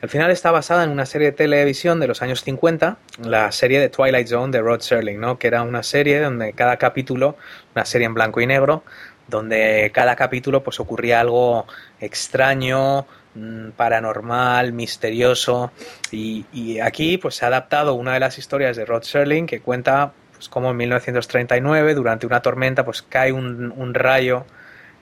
Al 0.00 0.08
final 0.08 0.30
está 0.30 0.52
basada 0.52 0.84
en 0.84 0.90
una 0.90 1.06
serie 1.06 1.32
de 1.32 1.36
televisión 1.36 1.98
de 1.98 2.06
los 2.06 2.22
años 2.22 2.44
50, 2.44 2.98
la 3.24 3.50
serie 3.50 3.80
de 3.80 3.88
Twilight 3.88 4.28
Zone 4.28 4.52
de 4.52 4.60
Rod 4.60 4.80
Serling, 4.80 5.18
¿no? 5.18 5.40
que 5.40 5.48
era 5.48 5.62
una 5.62 5.82
serie 5.82 6.20
donde 6.20 6.52
cada 6.52 6.76
capítulo, 6.76 7.36
una 7.74 7.84
serie 7.84 8.06
en 8.06 8.14
blanco 8.14 8.40
y 8.40 8.46
negro, 8.46 8.84
donde 9.26 9.90
cada 9.92 10.14
capítulo 10.14 10.62
pues 10.62 10.78
ocurría 10.78 11.18
algo 11.18 11.66
extraño, 11.98 13.06
mm, 13.34 13.70
paranormal, 13.70 14.72
misterioso 14.72 15.72
y, 16.12 16.78
aquí 16.78 17.18
pues 17.18 17.34
se 17.34 17.44
ha 17.44 17.48
adaptado 17.48 17.94
una 17.94 18.14
de 18.14 18.20
las 18.20 18.38
historias 18.38 18.76
de 18.76 18.84
Rod 18.84 19.02
Serling 19.02 19.46
que 19.46 19.60
cuenta 19.60 20.12
pues 20.32 20.48
cómo 20.48 20.70
en 20.70 20.76
1939 20.76 21.94
durante 21.94 22.24
una 22.24 22.40
tormenta 22.40 22.84
pues 22.84 23.02
cae 23.02 23.32
un, 23.32 23.94
rayo 23.94 24.44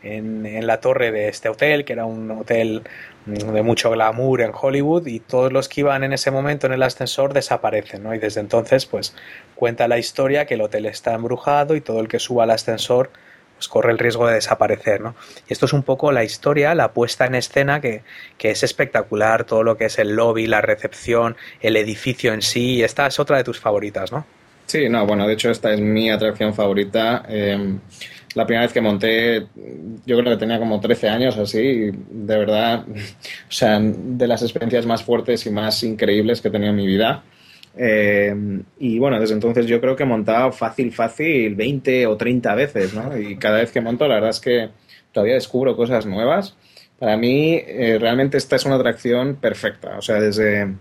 en, 0.02 0.66
la 0.66 0.80
torre 0.80 1.12
de 1.12 1.28
este 1.28 1.50
hotel 1.50 1.84
que 1.84 1.92
era 1.92 2.06
un 2.06 2.30
hotel 2.30 2.82
de 3.26 3.62
mucho 3.62 3.90
glamour 3.90 4.40
en 4.40 4.52
Hollywood 4.54 5.06
y 5.06 5.18
todos 5.18 5.52
los 5.52 5.68
que 5.68 5.80
iban 5.80 6.04
en 6.04 6.12
ese 6.12 6.30
momento 6.30 6.66
en 6.66 6.72
el 6.72 6.82
ascensor 6.82 7.34
desaparecen 7.34 8.04
¿no? 8.04 8.14
y 8.14 8.18
desde 8.18 8.40
entonces 8.40 8.86
pues 8.86 9.14
cuenta 9.56 9.88
la 9.88 9.98
historia 9.98 10.46
que 10.46 10.54
el 10.54 10.60
hotel 10.60 10.86
está 10.86 11.14
embrujado 11.14 11.74
y 11.74 11.80
todo 11.80 12.00
el 12.00 12.08
que 12.08 12.20
suba 12.20 12.44
al 12.44 12.52
ascensor 12.52 13.10
pues 13.56 13.68
corre 13.68 13.90
el 13.90 13.98
riesgo 13.98 14.26
de 14.26 14.34
desaparecer, 14.34 15.00
¿no? 15.00 15.14
Y 15.48 15.52
esto 15.54 15.64
es 15.64 15.72
un 15.72 15.82
poco 15.82 16.12
la 16.12 16.24
historia, 16.24 16.74
la 16.74 16.92
puesta 16.92 17.24
en 17.24 17.34
escena 17.34 17.80
que, 17.80 18.02
es 18.38 18.62
espectacular, 18.62 19.44
todo 19.44 19.62
lo 19.62 19.78
que 19.78 19.86
es 19.86 19.98
el 19.98 20.14
lobby, 20.14 20.46
la 20.46 20.60
recepción, 20.60 21.36
el 21.62 21.76
edificio 21.76 22.34
en 22.34 22.42
sí, 22.42 22.82
esta 22.82 23.06
es 23.06 23.18
otra 23.18 23.38
de 23.38 23.44
tus 23.44 23.58
favoritas, 23.58 24.12
¿no? 24.12 24.26
Sí, 24.66 24.88
no, 24.88 25.06
bueno, 25.06 25.26
de 25.26 25.32
hecho 25.32 25.50
esta 25.50 25.72
es 25.72 25.80
mi 25.80 26.10
atracción 26.10 26.52
favorita. 26.52 27.24
Em, 27.28 27.78
la 28.36 28.44
primera 28.44 28.66
vez 28.66 28.72
que 28.74 28.82
monté, 28.82 29.46
yo 30.04 30.18
creo 30.18 30.24
que 30.24 30.36
tenía 30.36 30.58
como 30.58 30.78
13 30.78 31.08
años 31.08 31.38
así, 31.38 31.90
de 31.90 32.36
verdad, 32.38 32.84
o 33.48 33.52
sea, 33.52 33.80
de 33.80 34.26
las 34.26 34.42
experiencias 34.42 34.84
más 34.84 35.02
fuertes 35.02 35.46
y 35.46 35.50
más 35.50 35.82
increíbles 35.82 36.42
que 36.42 36.48
he 36.48 36.50
tenido 36.50 36.70
en 36.70 36.76
mi 36.76 36.86
vida. 36.86 37.24
Eh, 37.78 38.34
y 38.78 38.98
bueno, 38.98 39.18
desde 39.18 39.32
entonces 39.32 39.64
yo 39.64 39.80
creo 39.80 39.96
que 39.96 40.02
he 40.02 40.06
montado 40.06 40.52
fácil, 40.52 40.92
fácil 40.92 41.54
20 41.54 42.06
o 42.06 42.16
30 42.18 42.54
veces, 42.54 42.92
¿no? 42.92 43.16
Y 43.18 43.36
cada 43.38 43.58
vez 43.58 43.72
que 43.72 43.80
monto, 43.80 44.06
la 44.06 44.16
verdad 44.16 44.30
es 44.30 44.40
que 44.40 44.68
todavía 45.12 45.34
descubro 45.34 45.74
cosas 45.74 46.04
nuevas. 46.04 46.58
Para 46.98 47.16
mí, 47.16 47.54
eh, 47.66 47.96
realmente 47.98 48.36
esta 48.36 48.56
es 48.56 48.66
una 48.66 48.76
atracción 48.76 49.36
perfecta. 49.36 49.96
O 49.96 50.02
sea, 50.02 50.20
desde 50.20 50.74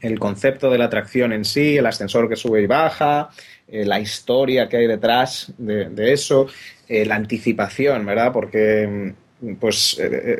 el 0.00 0.18
concepto 0.18 0.70
de 0.70 0.78
la 0.78 0.86
atracción 0.86 1.32
en 1.32 1.44
sí, 1.44 1.76
el 1.76 1.86
ascensor 1.86 2.28
que 2.28 2.36
sube 2.36 2.62
y 2.62 2.66
baja, 2.66 3.30
eh, 3.68 3.84
la 3.84 4.00
historia 4.00 4.68
que 4.68 4.78
hay 4.78 4.86
detrás 4.86 5.52
de, 5.58 5.90
de 5.90 6.12
eso, 6.12 6.46
la 6.88 7.14
anticipación, 7.14 8.04
¿verdad? 8.04 8.32
Porque 8.32 9.14
pues 9.60 9.96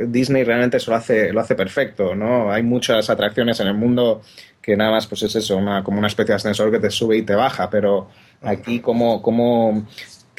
Disney 0.08 0.42
realmente 0.42 0.78
eso 0.78 0.90
lo 0.90 0.96
hace, 0.96 1.32
lo 1.32 1.40
hace 1.40 1.54
perfecto, 1.54 2.16
¿no? 2.16 2.50
Hay 2.50 2.64
muchas 2.64 3.08
atracciones 3.08 3.60
en 3.60 3.68
el 3.68 3.74
mundo 3.74 4.20
que 4.60 4.76
nada 4.76 4.90
más 4.90 5.06
pues 5.06 5.22
es 5.22 5.36
eso, 5.36 5.56
una, 5.56 5.82
como 5.82 5.98
una 5.98 6.08
especie 6.08 6.32
de 6.32 6.36
ascensor 6.36 6.70
que 6.70 6.78
te 6.78 6.90
sube 6.90 7.16
y 7.16 7.22
te 7.22 7.34
baja, 7.34 7.70
pero 7.70 8.08
aquí 8.42 8.80
como, 8.80 9.22
como 9.22 9.86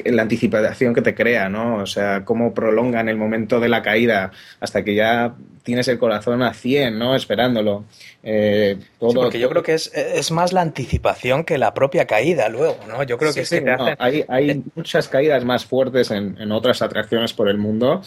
la 0.05 0.21
anticipación 0.23 0.93
que 0.93 1.01
te 1.01 1.13
crea, 1.15 1.49
¿no? 1.49 1.77
O 1.77 1.85
sea, 1.85 2.25
cómo 2.25 2.53
prolongan 2.53 3.09
el 3.09 3.17
momento 3.17 3.59
de 3.59 3.69
la 3.69 3.81
caída 3.81 4.31
hasta 4.59 4.83
que 4.83 4.95
ya 4.95 5.35
tienes 5.63 5.87
el 5.87 5.99
corazón 5.99 6.41
a 6.41 6.53
100, 6.53 6.97
¿no? 6.97 7.15
Esperándolo. 7.15 7.85
Eh, 8.23 8.77
todo, 8.99 9.13
porque 9.13 9.39
yo 9.39 9.49
creo 9.49 9.63
que 9.63 9.73
es, 9.73 9.91
es, 9.93 10.31
más 10.31 10.53
la 10.53 10.61
anticipación 10.61 11.43
que 11.43 11.57
la 11.57 11.73
propia 11.73 12.07
caída 12.07 12.49
luego, 12.49 12.77
¿no? 12.87 13.03
Yo 13.03 13.17
creo 13.17 13.33
que, 13.33 13.45
sí, 13.45 13.59
hay, 13.99 14.25
hay 14.27 14.63
muchas 14.75 15.07
caídas 15.07 15.45
más 15.45 15.65
fuertes 15.65 16.09
en, 16.11 16.37
en 16.39 16.51
otras 16.51 16.81
atracciones 16.81 17.33
por 17.33 17.47
el 17.47 17.57
mundo 17.57 18.01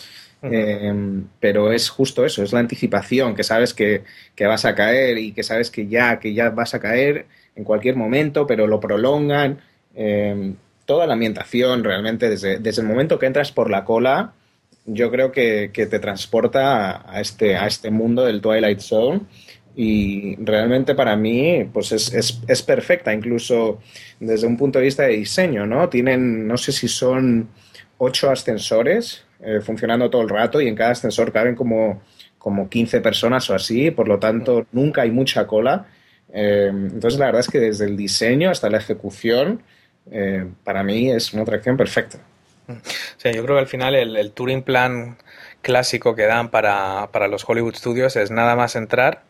Em, 0.53 1.27
pero 1.41 1.73
es 1.73 1.89
justo 1.89 2.25
eso, 2.25 2.43
es 2.43 2.53
la 2.53 2.61
anticipación, 2.61 3.35
que 3.35 3.43
sabes 3.45 3.73
que, 3.73 4.03
vas 4.41 4.65
a 4.65 4.75
caer 4.75 5.17
y 5.19 5.33
que 5.33 5.43
sabes 5.43 5.71
que 5.71 5.87
ya, 5.87 6.19
que 6.19 6.35
ya 6.35 6.51
vas 6.51 6.75
a 6.75 6.81
caer 6.81 7.27
en 7.57 7.65
cualquier 7.65 7.97
momento, 7.97 8.47
pero 8.47 8.67
lo 8.67 8.81
prolongan. 8.81 9.61
Em, 9.95 10.57
toda 10.85 11.07
la 11.07 11.15
ambientación 11.15 11.85
realmente, 11.85 12.29
desde, 12.29 12.59
desde, 12.59 12.83
el 12.83 12.89
momento 12.89 13.19
que 13.19 13.27
entras 13.27 13.53
por 13.53 13.71
la 13.71 13.85
cola, 13.85 14.33
yo 14.87 15.11
creo 15.11 15.33
que, 15.33 15.71
te 15.73 15.99
transporta 15.99 17.11
a 17.11 17.21
este, 17.21 17.57
a 17.57 17.67
este 17.67 17.91
mundo 17.91 18.25
del 18.25 18.41
Twilight 18.41 18.81
Zone 18.81 19.23
y 19.77 20.37
realmente 20.37 20.95
para 20.95 21.17
mí 21.17 21.69
pues 21.73 21.93
es, 21.93 22.43
es, 22.47 22.63
perfecta, 22.63 23.13
incluso 23.13 23.81
desde 24.21 24.47
un 24.47 24.57
punto 24.57 24.79
de 24.79 24.85
vista 24.85 25.05
de 25.05 25.17
diseño, 25.17 25.67
¿no? 25.67 25.89
Tienen, 25.89 26.47
no 26.47 26.57
sé 26.57 26.71
si 26.71 26.87
son 26.87 27.49
ocho 27.99 28.31
ascensores 28.31 29.25
eh, 29.41 29.61
funcionando 29.61 30.09
todo 30.11 30.23
el 30.23 30.29
rato 30.29 30.61
y 30.61 30.69
en 30.69 30.77
cada 30.77 30.91
ascensor 30.93 31.33
caben 31.33 31.57
como, 31.57 32.03
como 32.39 32.69
15 32.69 33.01
personas 33.01 33.49
o 33.51 33.55
así, 33.55 33.91
por 33.91 34.07
lo 34.07 34.19
tanto 34.19 34.67
nunca 34.73 35.03
hay 35.03 35.11
mucha 35.11 35.47
cola. 35.47 35.87
Eh, 36.33 36.69
entonces 36.71 37.19
la 37.19 37.27
verdad 37.27 37.41
es 37.41 37.49
que 37.49 37.61
desde 37.61 37.87
el 37.87 37.97
diseño 37.97 38.51
hasta 38.51 38.71
la 38.71 38.79
ejecución, 38.79 39.63
eh, 40.11 40.47
para 40.65 40.83
mí 40.83 41.11
es 41.11 41.33
una 41.33 41.43
atracción 41.43 41.77
perfecta. 41.77 42.19
Sí, 43.19 43.31
yo 43.35 43.45
creo 43.45 43.57
que 43.57 43.61
al 43.61 43.67
final 43.67 43.95
el, 43.95 44.17
el 44.17 44.33
touring 44.33 44.63
plan 44.63 45.19
clásico 45.65 46.15
que 46.15 46.27
dan 46.27 46.51
para, 46.51 47.09
para 47.11 47.27
los 47.27 47.49
Hollywood 47.49 47.75
Studios 47.75 48.15
es 48.15 48.31
nada 48.31 48.55
más 48.55 48.77
entrar, 48.77 49.23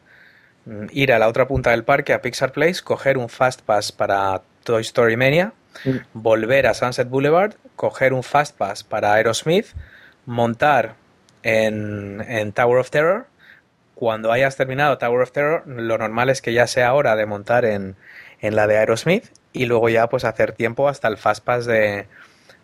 mm, 0.66 0.86
ir 0.92 1.12
a 1.12 1.18
la 1.18 1.28
otra 1.28 1.48
punta 1.48 1.70
del 1.70 1.84
parque, 1.84 2.12
a 2.12 2.20
Pixar 2.20 2.52
Place, 2.52 2.82
coger 2.82 3.16
un 3.16 3.30
Fast 3.30 3.62
Pass 3.62 3.92
para 3.92 4.42
Toy 4.64 4.82
Story 4.82 5.16
Mania, 5.16 5.54
mm. 5.84 5.96
volver 6.12 6.66
a 6.66 6.74
Sunset 6.74 7.08
Boulevard, 7.08 7.54
coger 7.76 8.12
un 8.12 8.22
Fast 8.22 8.56
Pass 8.58 8.84
para 8.84 9.14
Aerosmith, 9.14 9.68
montar 10.26 10.96
en, 11.42 12.52
Tower 12.52 12.78
of 12.78 12.90
Terror. 12.90 13.26
Cuando 13.94 14.32
hayas 14.32 14.56
terminado 14.56 14.98
Tower 14.98 15.22
of 15.22 15.32
Terror, 15.32 15.62
lo 15.66 15.96
normal 15.98 16.28
es 16.28 16.42
que 16.42 16.52
ya 16.52 16.66
sea 16.66 16.92
hora 16.94 17.16
de 17.16 17.26
montar 17.26 17.64
en, 17.64 17.96
la 18.40 18.66
de 18.66 18.76
Aerosmith 18.76 19.30
y 19.54 19.64
luego 19.64 19.88
ya 19.88 20.08
pues 20.08 20.24
hacer 20.24 20.52
tiempo 20.52 20.88
hasta 20.88 21.08
el 21.08 21.16
Fast 21.16 21.44
Pass 21.44 21.64
de, 21.64 22.06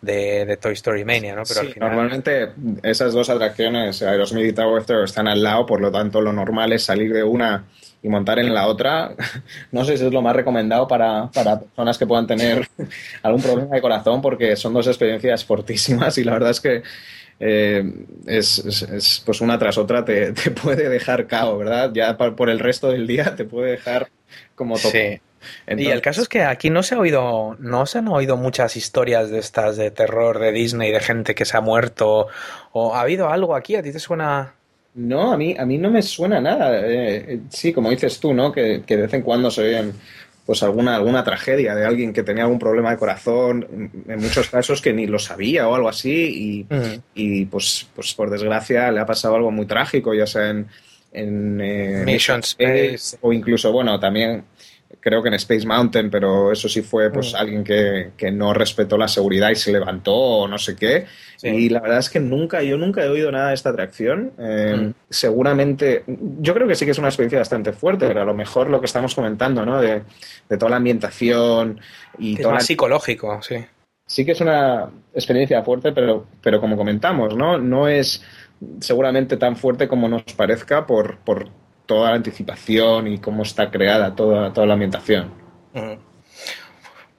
de, 0.01 0.57
Toy 0.57 0.73
Story 0.73 1.05
Mania, 1.05 1.35
¿no? 1.35 1.43
Pero 1.47 1.69
normalmente 1.79 2.49
esas 2.83 3.13
dos 3.13 3.29
atracciones, 3.29 4.03
Aerosmith 4.03 4.47
y 4.47 4.53
Tower 4.53 4.83
están 5.03 5.27
al 5.27 5.41
lado, 5.41 5.65
por 5.65 5.79
lo 5.79 5.91
tanto 5.91 6.21
lo 6.21 6.33
normal 6.33 6.73
es 6.73 6.83
salir 6.83 7.13
de 7.13 7.23
una 7.23 7.63
y 8.03 8.09
montar 8.09 8.39
en 8.39 8.53
la 8.53 8.67
otra. 8.67 9.15
No 9.71 9.85
sé 9.85 9.97
si 9.97 10.05
es 10.05 10.11
lo 10.11 10.21
más 10.21 10.35
recomendado 10.35 10.87
para, 10.87 11.31
para 11.31 11.59
personas 11.61 11.97
que 11.97 12.05
puedan 12.05 12.27
tener 12.27 12.67
algún 13.23 13.41
problema 13.41 13.75
de 13.75 13.81
corazón, 13.81 14.21
porque 14.21 14.55
son 14.57 14.73
dos 14.73 14.87
experiencias 14.87 15.45
fortísimas 15.45 16.17
y 16.17 16.25
la 16.25 16.33
verdad 16.33 16.51
es 16.51 16.59
que 16.59 16.83
eh, 17.39 17.83
es, 18.27 19.23
pues 19.25 19.39
una 19.39 19.57
tras 19.57 19.77
otra 19.77 20.03
te, 20.05 20.33
puede 20.61 20.89
dejar 20.89 21.25
cao, 21.25 21.57
¿verdad? 21.57 21.91
Ya 21.93 22.17
por 22.17 22.49
el 22.49 22.59
resto 22.59 22.91
del 22.91 23.07
día 23.07 23.33
te 23.35 23.45
puede 23.45 23.71
dejar 23.71 24.09
como 24.55 24.75
topo. 24.75 24.89
Sí. 24.89 25.21
Y 25.67 25.87
el 25.87 26.01
caso 26.01 26.21
es 26.21 26.29
que 26.29 26.43
aquí 26.43 26.69
no 26.69 26.83
se 26.83 26.95
ha 26.95 26.99
oído, 26.99 27.55
no 27.59 27.85
se 27.85 27.99
han 27.99 28.07
oído 28.07 28.37
muchas 28.37 28.75
historias 28.75 29.29
de 29.29 29.39
estas 29.39 29.77
de 29.77 29.91
terror 29.91 30.39
de 30.39 30.51
Disney, 30.51 30.91
de 30.91 30.99
gente 30.99 31.35
que 31.35 31.45
se 31.45 31.57
ha 31.57 31.61
muerto, 31.61 32.27
o 32.71 32.95
ha 32.95 33.01
habido 33.01 33.29
algo 33.29 33.55
aquí, 33.55 33.75
¿a 33.75 33.83
ti 33.83 33.91
te 33.91 33.99
suena? 33.99 34.53
No, 34.93 35.31
a 35.31 35.37
mí, 35.37 35.55
a 35.57 35.65
mí 35.65 35.77
no 35.77 35.89
me 35.89 36.01
suena 36.01 36.41
nada. 36.41 36.81
Eh, 36.83 37.39
sí, 37.49 37.71
como 37.71 37.89
dices 37.89 38.19
tú, 38.19 38.33
¿no? 38.33 38.51
Que, 38.51 38.83
que 38.85 38.97
de 38.97 39.03
vez 39.03 39.13
en 39.13 39.21
cuando 39.21 39.49
se 39.49 39.61
oyen 39.63 39.93
pues 40.45 40.63
alguna, 40.63 40.95
alguna 40.95 41.23
tragedia 41.23 41.75
de 41.75 41.85
alguien 41.85 42.13
que 42.13 42.23
tenía 42.23 42.43
algún 42.43 42.59
problema 42.59 42.91
de 42.91 42.97
corazón, 42.97 43.91
en 44.07 44.19
muchos 44.19 44.49
casos 44.49 44.81
que 44.81 44.91
ni 44.91 45.07
lo 45.07 45.19
sabía 45.19 45.67
o 45.67 45.75
algo 45.75 45.87
así, 45.87 46.65
y, 47.13 47.45
pues, 47.45 47.87
pues 47.95 48.13
por 48.13 48.29
desgracia 48.29 48.91
le 48.91 48.99
ha 48.99 49.05
pasado 49.05 49.35
algo 49.35 49.51
muy 49.51 49.65
trágico, 49.65 50.13
ya 50.13 50.25
sea 50.25 50.49
en, 50.49 50.67
en 51.13 51.61
eh, 51.61 52.03
Mission 52.05 52.39
Space 52.39 53.17
o 53.21 53.31
incluso, 53.31 53.71
bueno, 53.71 53.99
también 53.99 54.43
creo 55.01 55.21
que 55.21 55.29
en 55.29 55.33
Space 55.33 55.65
Mountain, 55.65 56.09
pero 56.09 56.51
eso 56.51 56.69
sí 56.69 56.81
fue 56.81 57.11
pues 57.11 57.33
mm. 57.33 57.35
alguien 57.35 57.63
que, 57.63 58.31
no 58.31 58.53
respetó 58.53 58.97
la 58.97 59.07
seguridad 59.07 59.49
y 59.49 59.55
se 59.55 59.71
levantó 59.71 60.13
o 60.13 60.47
no 60.47 60.57
sé 60.57 60.75
qué. 60.75 61.05
Y 61.41 61.69
la 61.69 61.81
verdad 61.81 61.97
es 61.97 62.09
que 62.09 62.19
nunca, 62.19 62.61
yo 62.61 62.77
nunca 62.77 63.03
he 63.03 63.09
oído 63.09 63.31
nada 63.31 63.49
de 63.49 63.55
esta 63.55 63.71
atracción. 63.71 64.31
Eh, 64.37 64.75
mm. 64.77 64.93
Seguramente, 65.09 66.03
yo 66.39 66.53
creo 66.53 66.67
que 66.67 66.75
sí 66.75 66.85
que 66.85 66.91
es 66.91 66.99
una 66.99 67.07
experiencia 67.07 67.39
bastante 67.39 67.73
fuerte, 67.73 68.07
pero 68.07 68.21
a 68.21 68.25
lo 68.25 68.35
mejor 68.35 68.69
lo 68.69 68.79
que 68.79 68.85
estamos 68.85 69.15
comentando, 69.15 69.65
¿no? 69.65 69.81
De, 69.81 70.03
toda 70.47 70.69
la 70.69 70.77
ambientación 70.77 71.81
y 72.19 72.37
todo. 72.37 72.51
más 72.51 72.65
psicológico, 72.65 73.41
sí. 73.41 73.55
Sí 74.05 74.25
que 74.25 74.33
es 74.33 74.41
una 74.41 74.89
experiencia 75.13 75.63
fuerte, 75.63 75.93
pero, 75.93 76.27
pero 76.43 76.59
como 76.59 76.77
comentamos, 76.77 77.35
¿no? 77.35 77.57
No 77.57 77.87
es 77.87 78.23
seguramente 78.79 79.37
tan 79.37 79.55
fuerte 79.55 79.87
como 79.87 80.07
nos 80.07 80.23
parezca 80.35 80.85
por, 80.85 81.17
por 81.19 81.49
toda 81.85 82.09
la 82.09 82.15
anticipación 82.15 83.07
y 83.07 83.19
cómo 83.19 83.43
está 83.43 83.69
creada 83.69 84.15
toda, 84.15 84.53
toda 84.53 84.67
la 84.67 84.73
ambientación. 84.73 85.31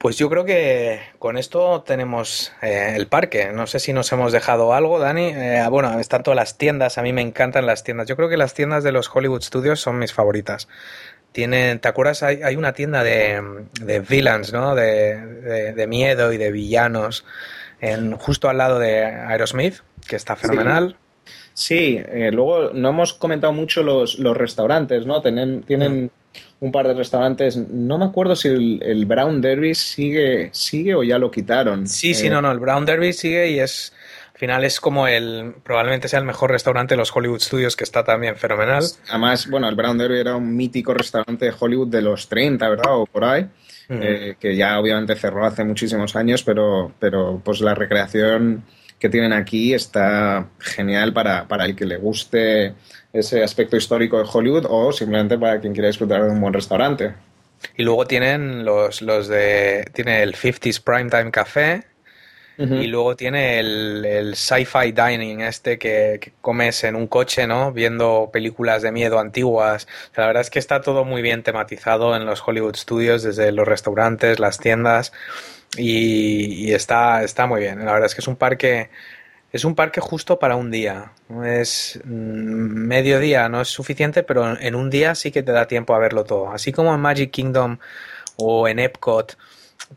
Pues 0.03 0.17
yo 0.17 0.29
creo 0.29 0.43
que 0.43 0.99
con 1.17 1.37
esto 1.37 1.81
tenemos 1.83 2.51
eh, 2.61 2.91
el 2.97 3.07
parque. 3.07 3.51
No 3.53 3.67
sé 3.67 3.79
si 3.79 3.93
nos 3.93 4.11
hemos 4.11 4.33
dejado 4.33 4.73
algo, 4.73 4.99
Dani. 4.99 5.27
Eh, 5.27 5.65
bueno, 5.69 5.97
están 5.97 6.23
todas 6.23 6.35
las 6.35 6.57
tiendas. 6.57 6.97
A 6.97 7.03
mí 7.03 7.13
me 7.13 7.21
encantan 7.21 7.65
las 7.65 7.85
tiendas. 7.85 8.09
Yo 8.09 8.17
creo 8.17 8.27
que 8.27 8.35
las 8.35 8.53
tiendas 8.53 8.83
de 8.83 8.91
los 8.91 9.09
Hollywood 9.13 9.41
Studios 9.41 9.79
son 9.79 9.99
mis 9.99 10.11
favoritas. 10.11 10.67
Tienen, 11.31 11.79
¿te 11.79 11.87
acuerdas? 11.87 12.21
Hay, 12.21 12.55
una 12.57 12.73
tienda 12.73 13.01
de, 13.01 13.41
de 13.79 14.01
villains, 14.01 14.51
¿no? 14.51 14.75
De, 14.75 15.71
de, 15.73 15.87
miedo 15.87 16.33
y 16.33 16.37
de 16.37 16.51
villanos. 16.51 17.23
En, 17.79 18.17
justo 18.17 18.49
al 18.49 18.57
lado 18.57 18.79
de 18.79 19.05
Aerosmith, 19.05 19.75
que 20.05 20.17
está 20.17 20.35
fenomenal. 20.35 20.97
Sí, 20.99 21.02
eh, 21.69 22.31
luego 22.31 22.71
no 22.73 22.89
hemos 22.89 23.13
comentado 23.13 23.53
mucho 23.53 23.83
los, 23.83 24.19
los 24.19 24.35
restaurantes, 24.35 25.05
¿no? 25.05 25.21
Tienen, 25.21 25.63
tienen 25.63 26.11
un 26.59 26.71
par 26.71 26.87
de 26.87 26.93
restaurantes. 26.93 27.57
No 27.57 27.97
me 27.97 28.05
acuerdo 28.05 28.35
si 28.35 28.47
el, 28.47 29.05
Brown 29.05 29.41
Derby 29.41 29.75
sigue, 29.75 30.49
sigue 30.51 30.95
o 30.95 31.03
ya 31.03 31.17
lo 31.17 31.29
quitaron. 31.29 31.87
Sí, 31.87 32.13
sí, 32.13 32.29
no, 32.29 32.41
no. 32.41 32.51
El 32.51 32.59
Brown 32.59 32.85
Derby 32.85 33.13
sigue 33.13 33.51
y 33.51 33.59
es. 33.59 33.93
Al 34.33 34.39
final 34.39 34.63
es 34.63 34.79
como 34.79 35.07
el. 35.07 35.53
Probablemente 35.63 36.07
sea 36.07 36.19
el 36.19 36.25
mejor 36.25 36.51
restaurante 36.51 36.93
de 36.93 36.97
los 36.97 37.15
Hollywood 37.15 37.39
Studios, 37.39 37.75
que 37.75 37.83
está 37.83 38.03
también 38.03 38.35
fenomenal. 38.35 38.83
Además, 39.09 39.47
bueno, 39.49 39.69
el 39.69 39.75
Brown 39.75 39.97
Derby 39.97 40.19
era 40.19 40.35
un 40.35 40.55
mítico 40.55 40.93
restaurante 40.93 41.45
de 41.45 41.53
Hollywood 41.57 41.89
de 41.89 42.01
los 42.01 42.27
30, 42.27 42.67
¿verdad? 42.69 42.97
O 42.97 43.05
por 43.05 43.25
ahí. 43.25 43.47
Eh, 43.89 44.37
que 44.39 44.55
ya 44.55 44.79
obviamente 44.79 45.15
cerró 45.15 45.45
hace 45.45 45.63
muchísimos 45.63 46.15
años, 46.15 46.41
pero, 46.43 46.93
pero 46.99 47.41
pues 47.43 47.59
la 47.59 47.75
recreación 47.75 48.63
que 49.03 49.09
tienen 49.09 49.33
aquí 49.33 49.73
está 49.73 50.47
genial 50.59 51.11
para, 51.11 51.45
para 51.45 51.65
el 51.65 51.75
que 51.75 51.83
le 51.83 51.97
guste 51.97 52.73
ese 53.11 53.43
aspecto 53.43 53.75
histórico 53.75 54.17
de 54.17 54.29
Hollywood 54.31 54.65
o 54.69 54.93
simplemente 54.93 55.37
para 55.37 55.59
quien 55.59 55.73
quiera 55.73 55.89
disfrutar 55.89 56.23
de 56.23 56.29
un 56.29 56.39
buen 56.39 56.53
restaurante. 56.53 57.13
Y 57.75 57.83
luego 57.83 58.05
tienen 58.05 58.63
los, 58.63 59.01
los 59.01 59.27
de. 59.27 59.83
Tiene 59.91 60.23
el 60.23 60.35
50s 60.35 60.81
Primetime 60.81 61.31
Café. 61.31 61.83
Y 62.57 62.87
luego 62.87 63.15
tiene 63.15 63.59
el, 63.59 64.05
el 64.05 64.35
sci-fi 64.35 64.93
dining, 64.93 65.41
este 65.41 65.79
que, 65.79 66.33
comes 66.39 66.83
en 66.83 66.95
un 66.95 67.07
coche, 67.07 67.47
¿no? 67.47 67.73
Viendo 67.73 68.29
películas 68.31 68.83
de 68.83 68.91
miedo 68.91 69.19
antiguas. 69.19 69.87
la 70.15 70.27
verdad 70.27 70.41
es 70.41 70.51
que 70.51 70.59
está 70.59 70.79
todo 70.79 71.03
muy 71.03 71.23
bien 71.23 71.41
tematizado 71.41 72.15
en 72.15 72.27
los 72.27 72.47
Hollywood 72.47 72.75
Studios, 72.75 73.23
desde 73.23 73.51
los 73.51 73.67
restaurantes, 73.67 74.39
las 74.39 74.59
tiendas. 74.59 75.11
Y, 75.77 76.71
está, 76.71 77.23
está 77.23 77.47
muy 77.47 77.61
bien. 77.61 77.79
La 77.83 77.93
verdad 77.93 78.05
es 78.05 78.15
que 78.15 78.21
es 78.21 78.27
un 78.27 78.35
parque 78.35 78.89
es 79.51 79.65
un 79.65 79.75
parque 79.75 80.01
justo 80.01 80.39
para 80.39 80.55
un 80.55 80.71
día. 80.71 81.11
Es 81.45 81.99
mm, 82.03 82.09
medio 82.09 83.19
día, 83.19 83.47
no 83.49 83.61
es 83.61 83.67
suficiente, 83.67 84.23
pero 84.23 84.59
en 84.59 84.75
un 84.75 84.89
día 84.89 85.13
sí 85.13 85.31
que 85.31 85.43
te 85.43 85.51
da 85.51 85.67
tiempo 85.67 85.93
a 85.93 85.99
verlo 85.99 86.23
todo. 86.23 86.51
Así 86.51 86.71
como 86.71 86.93
en 86.93 86.99
Magic 86.99 87.29
Kingdom 87.29 87.77
o 88.37 88.67
en 88.67 88.79
Epcot, 88.79 89.37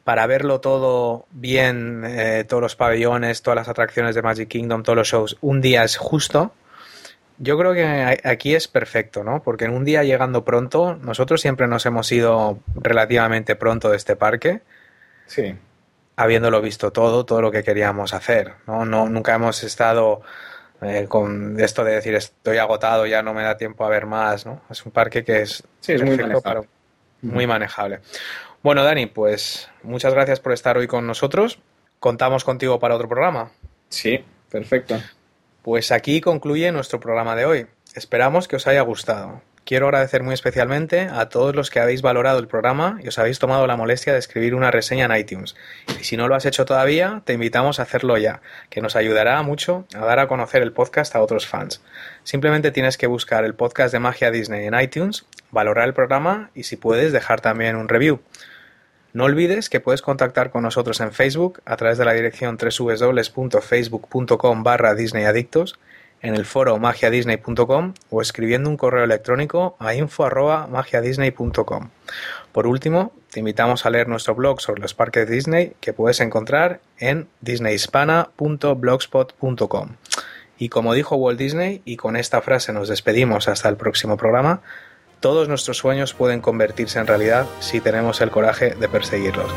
para 0.04 0.26
verlo 0.26 0.60
todo 0.60 1.26
bien, 1.30 2.04
eh, 2.04 2.44
todos 2.46 2.62
los 2.62 2.76
pabellones, 2.76 3.40
todas 3.40 3.56
las 3.56 3.68
atracciones 3.68 4.14
de 4.14 4.20
Magic 4.22 4.48
Kingdom, 4.48 4.82
todos 4.82 4.96
los 4.96 5.08
shows, 5.08 5.38
un 5.40 5.62
día 5.62 5.84
es 5.84 5.96
justo. 5.96 6.52
Yo 7.38 7.58
creo 7.58 7.72
que 7.74 8.20
aquí 8.24 8.54
es 8.54 8.68
perfecto, 8.68 9.24
¿no? 9.24 9.42
Porque 9.42 9.66
en 9.66 9.72
un 9.72 9.84
día 9.84 10.04
llegando 10.04 10.44
pronto, 10.44 10.96
nosotros 10.96 11.40
siempre 11.40 11.66
nos 11.66 11.84
hemos 11.86 12.10
ido 12.12 12.58
relativamente 12.74 13.56
pronto 13.56 13.90
de 13.90 13.96
este 13.96 14.16
parque. 14.16 14.60
Sí 15.26 15.56
habiéndolo 16.16 16.60
visto 16.62 16.90
todo, 16.92 17.24
todo 17.24 17.42
lo 17.42 17.50
que 17.52 17.62
queríamos 17.62 18.14
hacer. 18.14 18.54
No, 18.66 18.84
no 18.84 19.08
nunca 19.08 19.34
hemos 19.34 19.62
estado 19.62 20.22
eh, 20.80 21.06
con 21.08 21.60
esto 21.60 21.84
de 21.84 21.92
decir 21.92 22.14
estoy 22.14 22.56
agotado, 22.58 23.06
ya 23.06 23.22
no 23.22 23.34
me 23.34 23.42
da 23.42 23.56
tiempo 23.56 23.84
a 23.84 23.88
ver 23.88 24.06
más. 24.06 24.46
¿no? 24.46 24.62
Es 24.70 24.84
un 24.84 24.92
parque 24.92 25.22
que 25.24 25.42
es, 25.42 25.62
muy 26.02 26.16
manejable. 26.16 26.68
muy 27.22 27.46
manejable. 27.46 28.00
Bueno, 28.62 28.82
Dani, 28.82 29.06
pues 29.06 29.68
muchas 29.82 30.12
gracias 30.14 30.40
por 30.40 30.52
estar 30.52 30.76
hoy 30.76 30.86
con 30.86 31.06
nosotros. 31.06 31.58
Contamos 32.00 32.44
contigo 32.44 32.78
para 32.78 32.96
otro 32.96 33.08
programa. 33.08 33.52
Sí, 33.90 34.24
perfecto. 34.50 35.00
Pues 35.62 35.92
aquí 35.92 36.20
concluye 36.20 36.72
nuestro 36.72 36.98
programa 36.98 37.36
de 37.36 37.44
hoy. 37.44 37.66
Esperamos 37.94 38.48
que 38.48 38.56
os 38.56 38.66
haya 38.66 38.80
gustado. 38.82 39.42
Quiero 39.66 39.86
agradecer 39.86 40.22
muy 40.22 40.32
especialmente 40.32 41.08
a 41.12 41.28
todos 41.28 41.56
los 41.56 41.70
que 41.70 41.80
habéis 41.80 42.00
valorado 42.00 42.38
el 42.38 42.46
programa 42.46 43.00
y 43.02 43.08
os 43.08 43.18
habéis 43.18 43.40
tomado 43.40 43.66
la 43.66 43.76
molestia 43.76 44.12
de 44.12 44.20
escribir 44.20 44.54
una 44.54 44.70
reseña 44.70 45.06
en 45.06 45.16
iTunes. 45.16 45.56
Y 46.00 46.04
si 46.04 46.16
no 46.16 46.28
lo 46.28 46.36
has 46.36 46.46
hecho 46.46 46.64
todavía, 46.64 47.22
te 47.24 47.32
invitamos 47.32 47.80
a 47.80 47.82
hacerlo 47.82 48.16
ya, 48.16 48.42
que 48.70 48.80
nos 48.80 48.94
ayudará 48.94 49.42
mucho 49.42 49.84
a 49.92 50.04
dar 50.04 50.20
a 50.20 50.28
conocer 50.28 50.62
el 50.62 50.70
podcast 50.70 51.16
a 51.16 51.20
otros 51.20 51.48
fans. 51.48 51.82
Simplemente 52.22 52.70
tienes 52.70 52.96
que 52.96 53.08
buscar 53.08 53.44
el 53.44 53.56
podcast 53.56 53.92
de 53.92 53.98
Magia 53.98 54.30
Disney 54.30 54.68
en 54.68 54.80
iTunes, 54.80 55.26
valorar 55.50 55.88
el 55.88 55.94
programa 55.94 56.50
y 56.54 56.62
si 56.62 56.76
puedes 56.76 57.10
dejar 57.10 57.40
también 57.40 57.74
un 57.74 57.88
review. 57.88 58.20
No 59.14 59.24
olvides 59.24 59.68
que 59.68 59.80
puedes 59.80 60.00
contactar 60.00 60.50
con 60.50 60.62
nosotros 60.62 61.00
en 61.00 61.10
Facebook 61.10 61.60
a 61.64 61.76
través 61.76 61.98
de 61.98 62.04
la 62.04 62.12
dirección 62.12 62.56
www.facebook.com 62.56 64.62
barra 64.62 64.94
disneyadictos 64.94 65.76
en 66.26 66.34
el 66.34 66.44
foro 66.44 66.76
magiadisney.com 66.78 67.94
o 68.10 68.20
escribiendo 68.20 68.68
un 68.68 68.76
correo 68.76 69.04
electrónico 69.04 69.76
a 69.78 69.94
info@magiadisney.com. 69.94 71.90
Por 72.52 72.66
último, 72.66 73.12
te 73.30 73.38
invitamos 73.40 73.86
a 73.86 73.90
leer 73.90 74.08
nuestro 74.08 74.34
blog 74.34 74.60
sobre 74.60 74.82
los 74.82 74.92
parques 74.94 75.28
Disney 75.28 75.74
que 75.80 75.92
puedes 75.92 76.18
encontrar 76.20 76.80
en 76.98 77.28
disneyhispana.blogspot.com. 77.42 79.90
Y 80.58 80.70
como 80.70 80.94
dijo 80.94 81.16
Walt 81.16 81.38
Disney, 81.38 81.82
y 81.84 81.96
con 81.96 82.16
esta 82.16 82.40
frase 82.40 82.72
nos 82.72 82.88
despedimos 82.88 83.46
hasta 83.46 83.68
el 83.68 83.76
próximo 83.76 84.16
programa, 84.16 84.62
todos 85.20 85.48
nuestros 85.48 85.76
sueños 85.76 86.14
pueden 86.14 86.40
convertirse 86.40 86.98
en 86.98 87.06
realidad 87.06 87.46
si 87.60 87.80
tenemos 87.80 88.20
el 88.20 88.30
coraje 88.30 88.74
de 88.74 88.88
perseguirlos. 88.88 89.52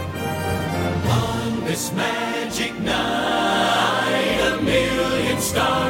stars 5.42 5.60
will 5.60 5.80
play 5.80 5.89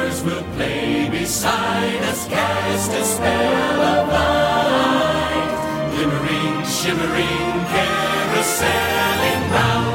beside 1.29 2.01
us, 2.09 2.27
cast 2.27 2.91
a 2.91 3.03
spell 3.03 3.81
of 3.93 4.07
light. 4.17 5.57
Glimmering, 5.91 6.65
shimmering, 6.65 7.53
carouseling 7.71 9.43
round 9.53 9.88